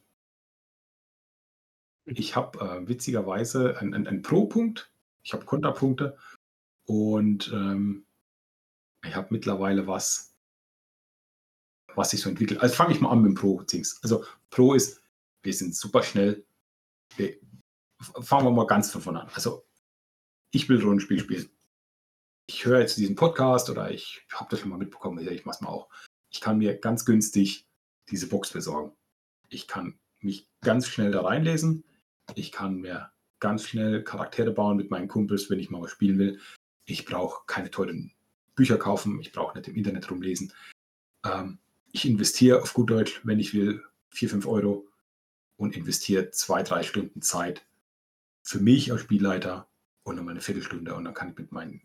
[2.03, 4.91] ich habe äh, witzigerweise einen ein Pro-Punkt,
[5.23, 6.17] ich habe Kontrapunkte
[6.83, 8.06] und ähm,
[9.07, 10.35] ich habe mittlerweile was,
[11.95, 12.61] was sich so entwickelt.
[12.61, 13.99] Also fange ich mal an mit dem Pro-Dings.
[14.03, 15.01] Also Pro ist,
[15.43, 16.45] wir sind super schnell.
[17.15, 17.37] Wir,
[18.21, 19.29] fangen wir mal ganz von vorne an.
[19.33, 19.65] Also
[20.51, 21.49] ich will Rollenspiel spielen.
[22.49, 25.61] Ich höre jetzt diesen Podcast oder ich habe das schon mal mitbekommen, ich mache es
[25.61, 25.89] mal auch.
[26.29, 27.67] Ich kann mir ganz günstig
[28.09, 28.95] diese Box besorgen.
[29.49, 31.83] Ich kann mich ganz schnell da reinlesen.
[32.35, 36.19] Ich kann mir ganz schnell Charaktere bauen mit meinen Kumpels, wenn ich mal was spielen
[36.19, 36.39] will.
[36.85, 38.16] Ich brauche keine teuren
[38.57, 40.51] Bücher kaufen, ich brauche nicht im Internet rumlesen.
[41.23, 41.59] Ähm,
[41.93, 44.87] ich investiere auf gut Deutsch, wenn ich will, 4, 5 Euro
[45.55, 47.65] und investiere zwei, drei Stunden Zeit
[48.43, 49.69] für mich als Spielleiter
[50.03, 51.81] und nochmal eine Viertelstunde und dann kann ich mit meinen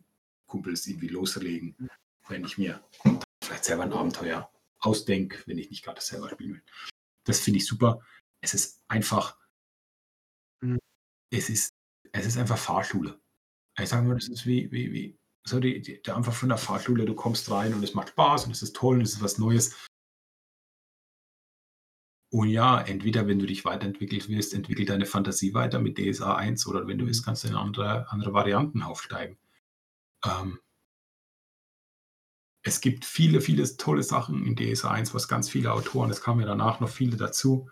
[0.47, 1.77] Kumpels irgendwie loslegen,
[2.29, 2.83] wenn ich mir
[3.43, 4.51] vielleicht selber ein Abenteuer
[4.81, 6.63] ausdenke, wenn ich nicht gerade selber spielen will.
[7.25, 8.01] Das finde ich super.
[8.41, 9.39] Es ist einfach,
[10.61, 10.79] mhm.
[11.31, 11.71] es ist,
[12.13, 13.21] es ist einfach Fahrschule.
[13.79, 17.05] Ich sage mal, das ist wie, wie, wie so die, die, einfach von der Fahrschule,
[17.05, 19.39] du kommst rein und es macht Spaß und es ist toll und es ist was
[19.39, 19.77] Neues.
[22.33, 26.67] Und ja, entweder wenn du dich weiterentwickelt willst, entwickelt deine Fantasie weiter mit DSA 1
[26.67, 29.37] oder wenn du willst, kannst du in andere, andere Varianten aufsteigen.
[30.25, 30.59] Ähm,
[32.65, 36.41] es gibt viele, viele tolle Sachen in DSA 1, was ganz viele Autoren, es kamen
[36.41, 37.69] ja danach noch viele dazu,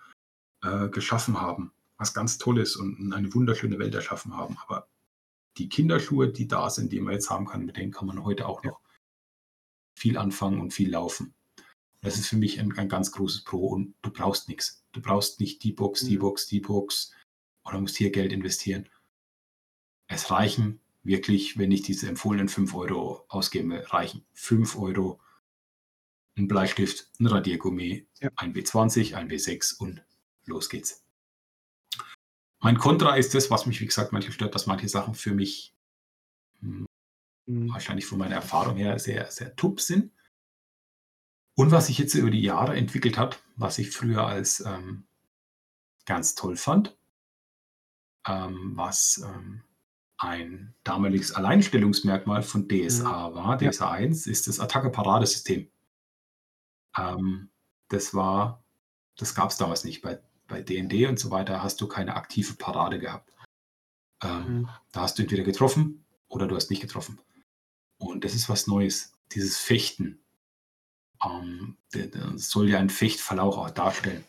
[0.62, 1.72] äh, geschaffen haben.
[1.96, 4.56] Was ganz Tolles und eine wunderschöne Welt erschaffen haben.
[4.66, 4.89] Aber
[5.58, 8.46] die Kinderschuhe, die da sind, die man jetzt haben kann, mit denen kann man heute
[8.46, 8.80] auch noch
[9.94, 11.34] viel anfangen und viel laufen.
[12.00, 14.84] Das ist für mich ein, ein ganz großes Pro und du brauchst nichts.
[14.92, 16.20] Du brauchst nicht die Box, die mhm.
[16.20, 17.12] Box, die Box
[17.64, 18.88] oder musst hier Geld investieren.
[20.06, 25.20] Es reichen wirklich, wenn ich diese empfohlenen 5 Euro ausgebe, reichen 5 Euro,
[26.36, 28.30] ein Bleistift, ein Radiergummi, ja.
[28.36, 30.02] ein B20, ein B6 und
[30.46, 31.04] los geht's.
[32.60, 35.74] Mein Kontra ist das, was mich, wie gesagt, manchmal stört, dass manche Sachen für mich
[36.60, 36.86] hm,
[37.46, 37.72] mhm.
[37.72, 40.12] wahrscheinlich von meiner Erfahrung her sehr, sehr tup sind.
[41.56, 45.06] Und was sich jetzt über die Jahre entwickelt hat, was ich früher als ähm,
[46.06, 46.96] ganz toll fand,
[48.26, 49.62] ähm, was ähm,
[50.18, 53.34] ein damaliges Alleinstellungsmerkmal von DSA mhm.
[53.34, 53.90] war, DSA ja.
[53.90, 55.70] 1, ist das Attacke-Paradesystem.
[56.96, 57.50] Ähm,
[57.88, 58.64] das war,
[59.16, 60.02] das gab es damals nicht.
[60.02, 60.20] Bei,
[60.50, 63.32] bei DD und so weiter hast du keine aktive Parade gehabt.
[64.22, 64.68] Ähm, mhm.
[64.92, 67.18] Da hast du entweder getroffen oder du hast nicht getroffen.
[67.98, 69.12] Und das ist was Neues.
[69.32, 70.22] Dieses Fechten.
[71.24, 74.24] Ähm, das soll ja einen Fechtverlauf auch darstellen.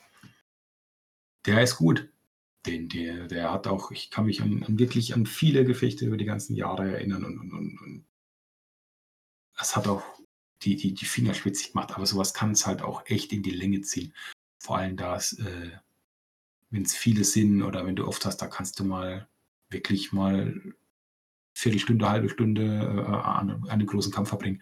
[1.45, 2.10] Der ist gut.
[2.68, 6.18] Den, der, der hat auch, ich kann mich an, an, wirklich an viele Gefechte über
[6.18, 8.06] die ganzen Jahre erinnern und, und, und, und
[9.57, 10.03] das hat auch
[10.61, 13.49] die, die, die Finger schwitzig gemacht, aber sowas kann es halt auch echt in die
[13.49, 14.14] Länge ziehen.
[14.60, 15.72] Vor allem da es, äh,
[16.72, 19.27] wenn es viele sind oder wenn du oft hast, da kannst du mal
[19.69, 20.73] wirklich mal
[21.53, 24.61] Viertelstunde, halbe Stunde äh, an, einem großen Kampf verbringen.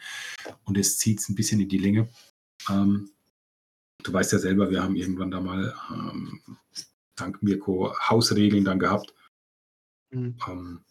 [0.64, 2.10] Und es zieht es ein bisschen in die Länge.
[2.70, 3.12] Ähm,
[4.04, 6.42] du weißt ja selber, wir haben irgendwann da mal ähm,
[7.16, 9.14] dank Mirko Hausregeln dann gehabt
[10.10, 10.38] mhm.
[10.48, 10.84] ähm,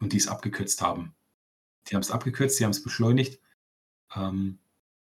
[0.00, 1.14] und die es abgekürzt haben.
[1.88, 3.40] Die haben es abgekürzt, sie haben es beschleunigt,
[4.14, 4.58] ähm,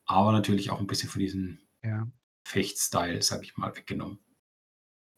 [0.07, 2.11] aber natürlich auch ein bisschen von diesem ja.
[2.45, 4.19] Fechtstyle, sag ich mal, weggenommen.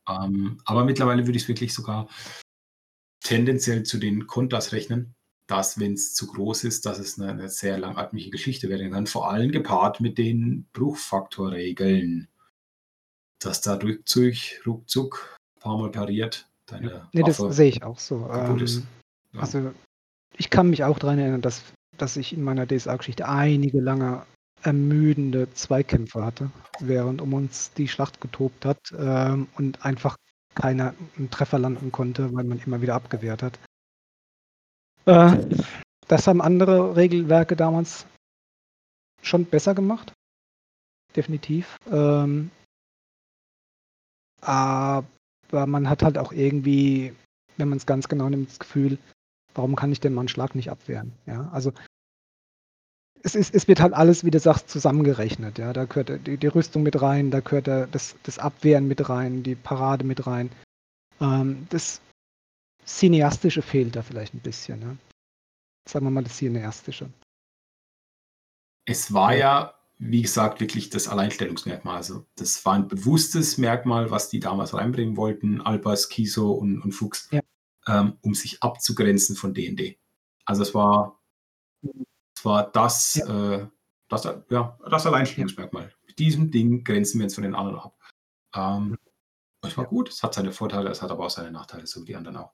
[0.09, 2.09] Ähm, aber mittlerweile würde ich es wirklich sogar
[3.23, 5.15] tendenziell zu den Kontas rechnen,
[5.47, 9.07] dass, wenn es zu groß ist, dass es eine, eine, sehr langatmige Geschichte werden kann,
[9.07, 12.29] vor allem gepaart mit den Bruchfaktorregeln
[13.45, 14.35] dass da ruckzuck,
[14.66, 16.49] ruckzuck ein paar Mal pariert.
[16.66, 18.29] Deine nee, das sehe ich auch so.
[18.31, 18.59] Ähm,
[19.33, 19.41] ja.
[19.41, 19.73] Also
[20.37, 21.62] ich kann mich auch daran erinnern, dass,
[21.99, 24.24] dass ich in meiner DSA-Geschichte einige lange
[24.62, 30.16] ermüdende Zweikämpfe hatte, während um uns die Schlacht getobt hat ähm, und einfach
[30.55, 33.59] keiner einen Treffer landen konnte, weil man immer wieder abgewehrt hat.
[35.06, 35.36] Äh,
[36.09, 38.06] das haben andere Regelwerke damals
[39.22, 40.12] schon besser gemacht.
[41.16, 41.76] Definitiv.
[41.90, 42.51] Ähm,
[44.40, 45.06] aber
[45.51, 47.14] man hat halt auch irgendwie,
[47.56, 48.98] wenn man es ganz genau nimmt, das Gefühl,
[49.55, 51.12] warum kann ich denn mal einen Schlag nicht abwehren?
[51.26, 51.72] Ja, also
[53.23, 55.59] es, ist, es wird halt alles, wie du sagst, zusammengerechnet.
[55.59, 59.43] Ja, da gehört die, die Rüstung mit rein, da gehört das, das Abwehren mit rein,
[59.43, 60.51] die Parade mit rein.
[61.20, 62.01] Ähm, das
[62.86, 64.81] Cineastische fehlt da vielleicht ein bisschen.
[64.81, 64.97] Ne?
[65.89, 67.09] Sagen wir mal das Cineastische.
[68.85, 69.74] Es war ja
[70.05, 71.97] wie gesagt, wirklich das Alleinstellungsmerkmal.
[71.97, 76.90] Also das war ein bewusstes Merkmal, was die damals reinbringen wollten, Albers, Kiso und, und
[76.90, 77.40] Fuchs, ja.
[77.86, 79.99] ähm, um sich abzugrenzen von D&D.
[80.44, 81.20] Also es war,
[81.82, 81.90] es
[82.44, 83.55] war das, ja.
[83.55, 83.69] Äh,
[84.09, 85.93] das, ja, das Alleinstellungsmerkmal.
[86.06, 87.98] Mit diesem Ding grenzen wir uns von den anderen ab.
[88.55, 88.98] Ähm,
[89.64, 92.06] es war gut, es hat seine Vorteile, es hat aber auch seine Nachteile, so wie
[92.06, 92.52] die anderen auch.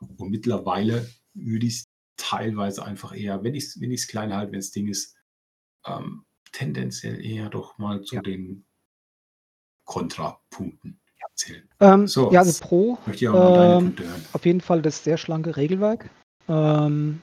[0.00, 1.84] Und mittlerweile würde ich es
[2.16, 5.16] teilweise einfach eher, wenn ich es wenn klein halte, wenn es Ding ist,
[5.86, 8.22] ähm, tendenziell eher doch mal zu ja.
[8.22, 8.66] den
[9.84, 11.00] Kontrapunkten
[11.34, 11.68] zählen.
[11.80, 12.98] Ähm, so, ja, also Pro.
[13.06, 14.24] Möchte ich auch mal deine ähm, Punkte hören.
[14.32, 16.10] Auf jeden Fall das sehr schlanke Regelwerk.
[16.48, 17.20] Ähm,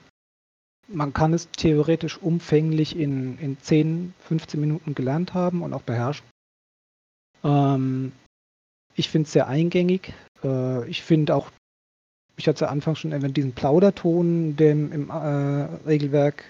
[0.87, 6.25] man kann es theoretisch umfänglich in, in 10, 15 Minuten gelernt haben und auch beherrschen.
[7.43, 8.11] Ähm,
[8.95, 10.13] ich finde es sehr eingängig.
[10.43, 11.51] Äh, ich finde auch,
[12.35, 15.13] ich hatte es ja anfangs schon erwähnt, diesen Plauderton, der im äh,
[15.87, 16.43] Regelwerk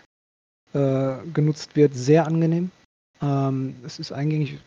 [0.73, 2.71] äh, genutzt wird, sehr angenehm.
[3.21, 4.59] Ähm, es ist eingängig,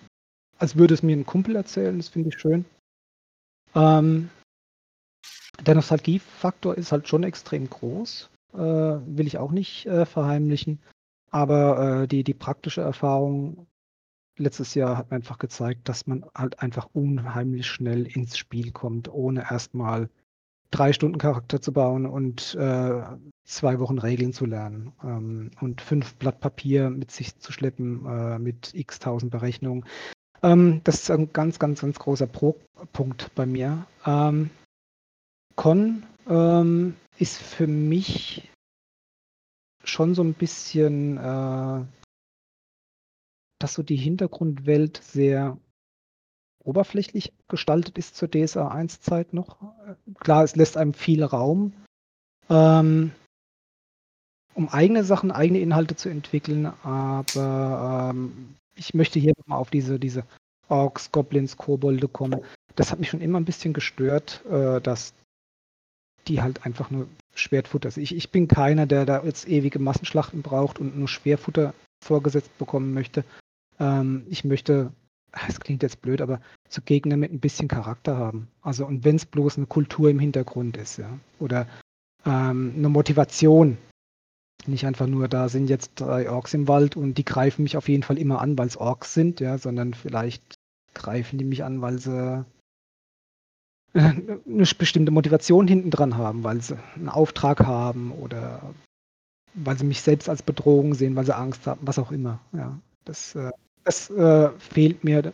[0.58, 2.64] als würde es mir ein Kumpel erzählen, das finde ich schön.
[3.74, 4.30] Ähm,
[5.60, 10.80] der Nostalgiefaktor ist halt schon extrem groß, will ich auch nicht äh, verheimlichen.
[11.30, 13.66] Aber äh, die, die praktische Erfahrung
[14.38, 19.08] letztes Jahr hat mir einfach gezeigt, dass man halt einfach unheimlich schnell ins Spiel kommt,
[19.08, 20.08] ohne erstmal
[20.70, 23.02] drei Stunden Charakter zu bauen und äh,
[23.44, 28.38] zwei Wochen Regeln zu lernen ähm, und fünf Blatt Papier mit sich zu schleppen äh,
[28.38, 29.84] mit x tausend Berechnungen.
[30.42, 32.56] Ähm, das ist ein ganz, ganz, ganz großer Pro
[32.92, 33.86] Punkt bei mir.
[34.04, 34.50] Ähm,
[35.54, 38.50] Con ähm, ist für mich
[39.84, 41.84] schon so ein bisschen äh,
[43.58, 45.58] dass so die Hintergrundwelt sehr
[46.62, 49.56] oberflächlich gestaltet ist zur DSA 1 Zeit noch.
[50.18, 51.72] Klar, es lässt einem viel Raum,
[52.50, 53.12] ähm,
[54.54, 59.98] um eigene Sachen, eigene Inhalte zu entwickeln, aber ähm, ich möchte hier mal auf diese,
[59.98, 60.24] diese
[60.68, 62.42] Orks, Goblins, Kobolde kommen.
[62.74, 65.14] Das hat mich schon immer ein bisschen gestört, äh, dass
[66.28, 68.02] die halt einfach nur Schwertfutter sind.
[68.02, 71.74] Ich, ich bin keiner, der da jetzt ewige Massenschlachten braucht und nur Schwerfutter
[72.04, 73.24] vorgesetzt bekommen möchte.
[73.78, 74.92] Ähm, ich möchte
[75.48, 78.48] es klingt jetzt blöd, aber so Gegner mit ein bisschen Charakter haben.
[78.62, 81.18] Also und wenn es bloß eine Kultur im Hintergrund ist, ja.
[81.38, 81.66] Oder
[82.24, 83.78] ähm, eine Motivation.
[84.66, 87.88] Nicht einfach nur, da sind jetzt drei Orks im Wald und die greifen mich auf
[87.88, 90.56] jeden Fall immer an, weil es Orks sind, ja, sondern vielleicht
[90.94, 92.44] greifen die mich an, weil sie
[93.96, 98.74] eine bestimmte Motivation hinten dran haben, weil sie einen Auftrag haben oder
[99.54, 102.40] weil sie mich selbst als Bedrohung sehen, weil sie Angst haben, was auch immer.
[102.52, 103.50] Ja, das äh,
[103.86, 105.32] das äh, fehlt mir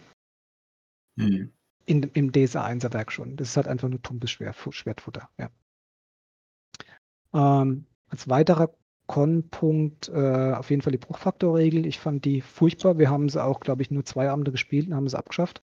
[1.16, 1.50] mhm.
[1.86, 3.36] in, im DSA 1er Werk schon.
[3.36, 5.30] Das ist halt einfach nur tumpes Schwertfutter.
[5.38, 5.50] Ja.
[7.32, 8.74] Ähm, als weiterer
[9.06, 11.86] Con-Punkt äh, auf jeden Fall die Bruchfaktorregel.
[11.86, 12.98] Ich fand die furchtbar.
[12.98, 15.62] Wir haben sie auch, glaube ich, nur zwei Abende gespielt und haben sie abgeschafft,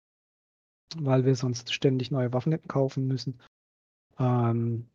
[0.99, 3.39] weil wir sonst ständig neue Waffen hätten kaufen müssen.
[4.19, 4.88] Ähm,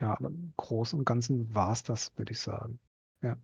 [0.00, 2.78] ja, aber im Großen und Ganzen war es das, würde ich sagen.
[3.22, 3.36] Ja.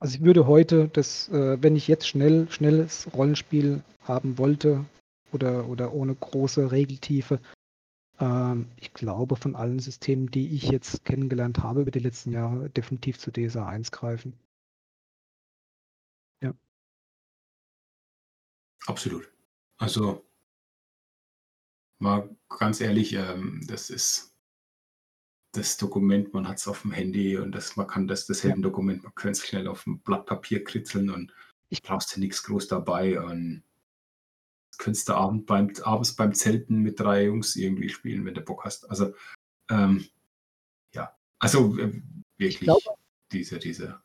[0.00, 4.84] Also ich würde heute das, äh, wenn ich jetzt schnell, schnelles Rollenspiel haben wollte
[5.32, 7.40] oder, oder ohne große Regeltiefe,
[8.20, 12.70] ähm, ich glaube von allen Systemen, die ich jetzt kennengelernt habe über die letzten Jahre,
[12.70, 14.34] definitiv zu DSA 1 greifen.
[18.86, 19.30] Absolut.
[19.78, 20.24] Also
[21.98, 24.34] mal ganz ehrlich, ähm, das ist
[25.52, 29.02] das Dokument, man hat es auf dem Handy und das, man kann das, das Heldendokument,
[29.02, 31.32] man könnte es schnell auf ein Blatt Papier kritzeln und
[31.70, 33.62] ich brauchst ja nichts groß dabei und
[34.78, 38.64] könntest du Abend beim, abends beim Zelten mit drei Jungs irgendwie spielen, wenn du Bock
[38.64, 38.88] hast.
[38.88, 39.14] Also,
[39.70, 40.06] ähm,
[40.94, 42.00] ja, also äh,
[42.36, 42.82] wirklich glaube,
[43.32, 44.00] diese, diese,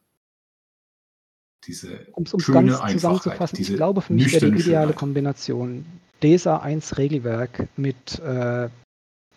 [1.68, 4.96] diese um's, um's schöne ganz zusammenzufassen, ich glaube, für mich wäre die ideale Schönheit.
[4.96, 5.86] Kombination
[6.22, 8.70] DSA 1 Regelwerk mit äh,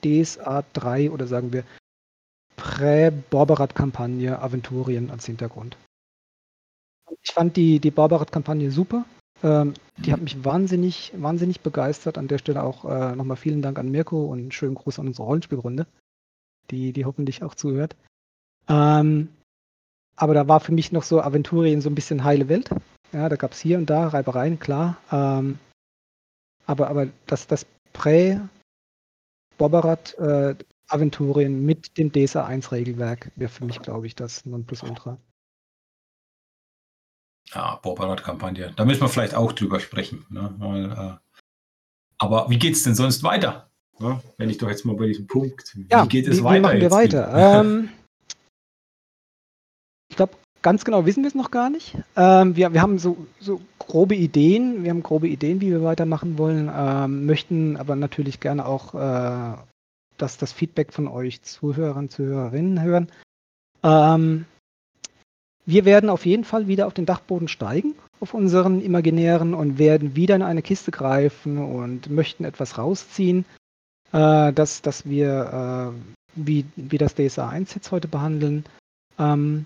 [0.04, 1.64] DSA 3 oder sagen wir
[2.56, 5.76] Prä-Borberat-Kampagne Aventurien als Hintergrund.
[7.22, 9.04] Ich fand die, die Borberat-Kampagne super.
[9.42, 12.18] Ähm, die hat mich wahnsinnig, wahnsinnig begeistert.
[12.18, 15.08] An der Stelle auch äh, nochmal vielen Dank an Mirko und einen schönen Gruß an
[15.08, 15.86] unsere Rollenspielrunde,
[16.70, 17.96] die, die hoffentlich auch zuhört.
[18.68, 19.28] Ähm,
[20.16, 22.70] aber da war für mich noch so Aventurien so ein bisschen heile Welt.
[23.12, 24.96] Ja, da gab es hier und da Reibereien, klar.
[25.12, 25.60] Ähm,
[26.66, 30.56] aber, aber das, das Prä-Borberat, äh,
[30.88, 35.16] Aventurien mit dem DSA 1 Regelwerk wäre für mich, glaube ich, das Nonplusultra.
[37.54, 38.72] Ja, Borbarat-Kampagne.
[38.76, 40.26] Da müssen wir vielleicht auch drüber sprechen.
[40.28, 40.54] Ne?
[40.58, 41.16] Weil, äh,
[42.18, 43.70] aber wie geht es denn sonst weiter?
[43.98, 46.56] Ja, wenn ich doch jetzt mal bei diesem Punkt, wie ja, geht es wie, weiter?
[46.56, 47.60] Wie machen wir weiter?
[47.64, 47.88] ähm,
[50.66, 51.96] ganz genau wissen wir es noch gar nicht.
[52.16, 56.38] Ähm, wir, wir haben so, so grobe Ideen, wir haben grobe Ideen, wie wir weitermachen
[56.38, 59.56] wollen, ähm, möchten aber natürlich gerne auch äh,
[60.18, 63.12] dass das Feedback von euch Zuhörern, Zuhörerinnen hören.
[63.84, 64.44] Ähm,
[65.66, 70.16] wir werden auf jeden Fall wieder auf den Dachboden steigen, auf unseren imaginären und werden
[70.16, 73.44] wieder in eine Kiste greifen und möchten etwas rausziehen,
[74.10, 78.64] äh, dass, dass wir, äh, wie, wie das DSA 1 jetzt heute behandeln.
[79.16, 79.64] Ähm,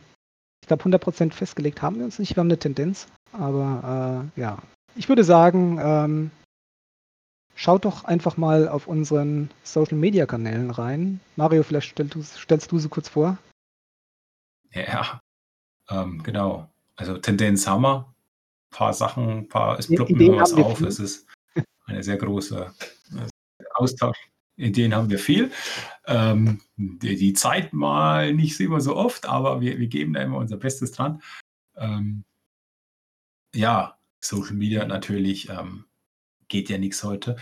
[0.71, 2.37] glaube, 100% festgelegt haben wir uns nicht.
[2.37, 4.59] Wir haben eine Tendenz, aber äh, ja,
[4.97, 6.31] ich würde sagen, ähm,
[7.63, 11.21] Schaut doch einfach mal auf unseren Social Media Kanälen rein.
[11.37, 13.37] Mario, vielleicht stellst du, stellst du sie kurz vor.
[14.73, 15.21] Ja,
[15.91, 16.71] ähm, genau.
[16.97, 18.15] Also Tendenz haben wir.
[18.73, 20.79] Ein paar Sachen, ein paar, es ploppt mir was auf.
[20.79, 20.87] Viel.
[20.87, 21.27] Es ist
[21.85, 22.73] eine sehr große
[23.13, 23.29] äh,
[23.75, 24.17] Austausch.
[24.61, 25.51] Ideen haben wir viel.
[26.07, 30.39] Ähm, die, die, Zeit mal nicht immer so oft, aber wir, wir geben da immer
[30.39, 31.23] unser Bestes dran.
[31.77, 32.25] Ähm,
[33.55, 35.49] ja, Social Media natürlich.
[35.49, 35.85] Ähm,
[36.49, 37.37] geht ja nichts heute.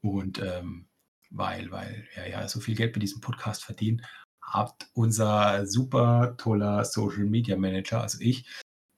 [0.00, 0.86] Und ähm,
[1.30, 4.06] weil, weil wir ja so viel Geld bei diesem Podcast verdienen,
[4.40, 8.46] hat unser super toller Social Media Manager, also ich,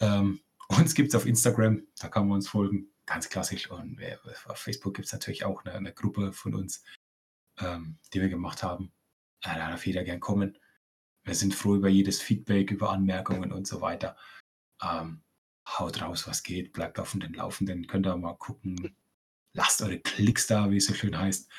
[0.00, 3.70] ähm, uns gibt es auf Instagram, da kann man uns folgen, ganz klassisch.
[3.70, 3.98] Und
[4.46, 6.84] auf Facebook gibt es natürlich auch eine, eine, Gruppe von uns,
[7.60, 8.92] ähm, die wir gemacht haben.
[9.42, 10.58] Da darf jeder gern kommen.
[11.24, 14.16] Wir sind froh über jedes Feedback, über Anmerkungen und so weiter.
[14.82, 15.22] Ähm,
[15.66, 18.96] haut raus, was geht, bleibt auf den Laufenden, könnt ihr mal gucken,
[19.52, 21.50] lasst eure Klicks da, wie es so schön heißt.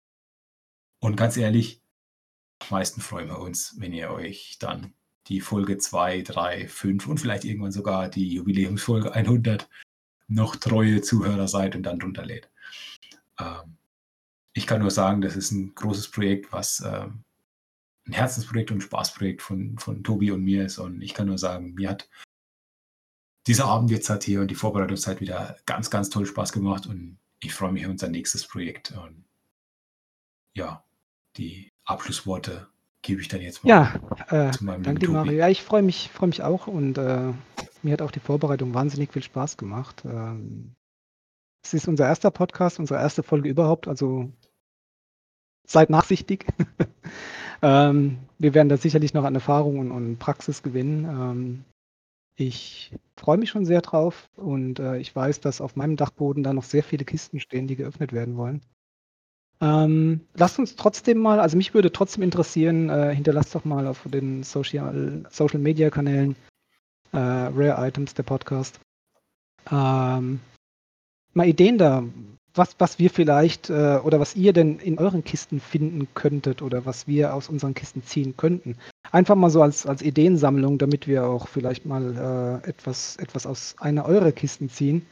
[0.99, 1.81] Und ganz ehrlich,
[2.59, 4.93] am meisten freuen wir uns, wenn ihr euch dann
[5.27, 9.69] die Folge 2, 3, 5 und vielleicht irgendwann sogar die Jubiläumsfolge 100
[10.27, 12.49] noch treue Zuhörer seid und dann drunter lädt.
[13.39, 13.77] Ähm,
[14.53, 17.23] ich kann nur sagen, das ist ein großes Projekt, was ähm,
[18.07, 20.79] ein Herzensprojekt und ein Spaßprojekt von, von Tobi und mir ist.
[20.79, 22.09] Und ich kann nur sagen, mir hat
[23.47, 27.19] dieser Abend jetzt halt hier und die Vorbereitungszeit wieder ganz, ganz toll Spaß gemacht und
[27.41, 28.91] ich freue mich auf unser nächstes Projekt.
[28.91, 29.25] Und
[30.53, 30.83] ja,
[31.37, 32.67] die Abschlussworte
[33.01, 35.33] gebe ich dann jetzt mal ja, äh, zu meinem Danke Mario.
[35.33, 37.31] Ja, ich freue mich, freue mich auch und äh,
[37.81, 40.03] mir hat auch die Vorbereitung wahnsinnig viel Spaß gemacht.
[40.05, 40.75] Ähm,
[41.63, 44.31] es ist unser erster Podcast, unsere erste Folge überhaupt, also
[45.69, 46.45] seid nachsichtig.
[47.61, 51.05] ähm, wir werden da sicherlich noch an Erfahrung und, und Praxis gewinnen.
[51.05, 51.63] Ähm,
[52.35, 56.53] ich freue mich schon sehr drauf und äh, ich weiß, dass auf meinem Dachboden da
[56.53, 58.61] noch sehr viele Kisten stehen, die geöffnet werden wollen.
[59.61, 64.03] Ähm, lasst uns trotzdem mal, also mich würde trotzdem interessieren, äh, hinterlasst doch mal auf
[64.05, 66.37] den Social, Social Media Kanälen
[67.11, 68.79] äh, Rare Items, der Podcast,
[69.69, 70.39] ähm,
[71.33, 72.03] mal Ideen da,
[72.53, 76.85] was, was wir vielleicht äh, oder was ihr denn in euren Kisten finden könntet oder
[76.85, 78.75] was wir aus unseren Kisten ziehen könnten.
[79.11, 83.75] Einfach mal so als, als Ideensammlung, damit wir auch vielleicht mal äh, etwas, etwas aus
[83.79, 85.05] einer eurer Kisten ziehen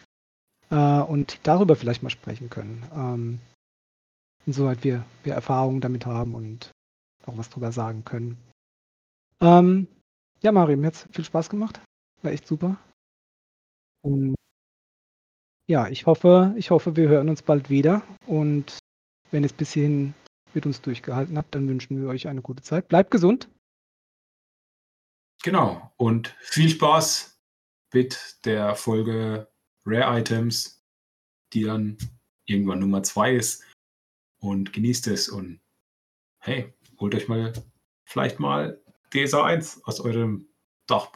[0.70, 2.84] äh, und darüber vielleicht mal sprechen können.
[2.94, 3.40] Ähm,
[4.46, 6.72] insoweit wir, wir Erfahrungen damit haben und
[7.26, 8.38] auch was drüber sagen können.
[9.42, 9.88] Ähm,
[10.42, 11.80] ja, Mario, mir hat viel Spaß gemacht.
[12.22, 12.78] War echt super.
[14.02, 14.36] Und
[15.68, 18.02] ja, ich hoffe, ich hoffe, wir hören uns bald wieder.
[18.26, 18.80] Und
[19.32, 20.14] wenn ihr es bis hierhin
[20.54, 22.88] mit uns durchgehalten habt, dann wünschen wir euch eine gute Zeit.
[22.88, 23.50] Bleibt gesund.
[25.44, 25.92] Genau.
[25.98, 27.40] Und viel Spaß
[27.94, 29.52] mit der Folge
[29.86, 30.84] Rare Items,
[31.54, 31.98] die dann
[32.46, 33.64] irgendwann Nummer zwei ist.
[34.40, 35.28] Und genießt es.
[35.28, 35.60] Und
[36.40, 37.52] hey, holt euch mal
[38.06, 38.82] vielleicht mal
[39.14, 40.48] DSA 1 aus eurem
[40.88, 41.12] Dach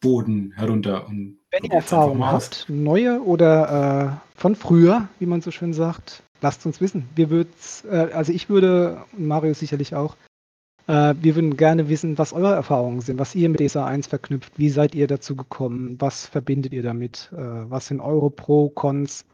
[0.00, 1.06] Boden herunter.
[1.06, 6.22] Und Wenn ihr Erfahrungen habt, neue oder äh, von früher, wie man so schön sagt,
[6.40, 7.08] lasst uns wissen.
[7.14, 10.16] Wir würden's, äh, also ich würde, und Mario sicherlich auch,
[10.86, 14.58] äh, wir würden gerne wissen, was eure Erfahrungen sind, was ihr mit DSA 1 verknüpft,
[14.58, 19.26] wie seid ihr dazu gekommen, was verbindet ihr damit, äh, was sind eure Pro, Cons.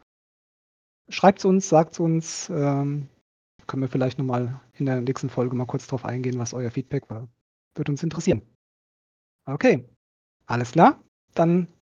[1.07, 3.07] Schreibt es uns, sagt es uns, ähm,
[3.65, 7.09] können wir vielleicht nochmal in der nächsten Folge mal kurz drauf eingehen, was euer Feedback
[7.09, 7.29] war.
[7.75, 8.41] Würde uns interessieren.
[9.45, 9.85] Okay,
[10.47, 11.01] alles klar,
[11.33, 11.67] dann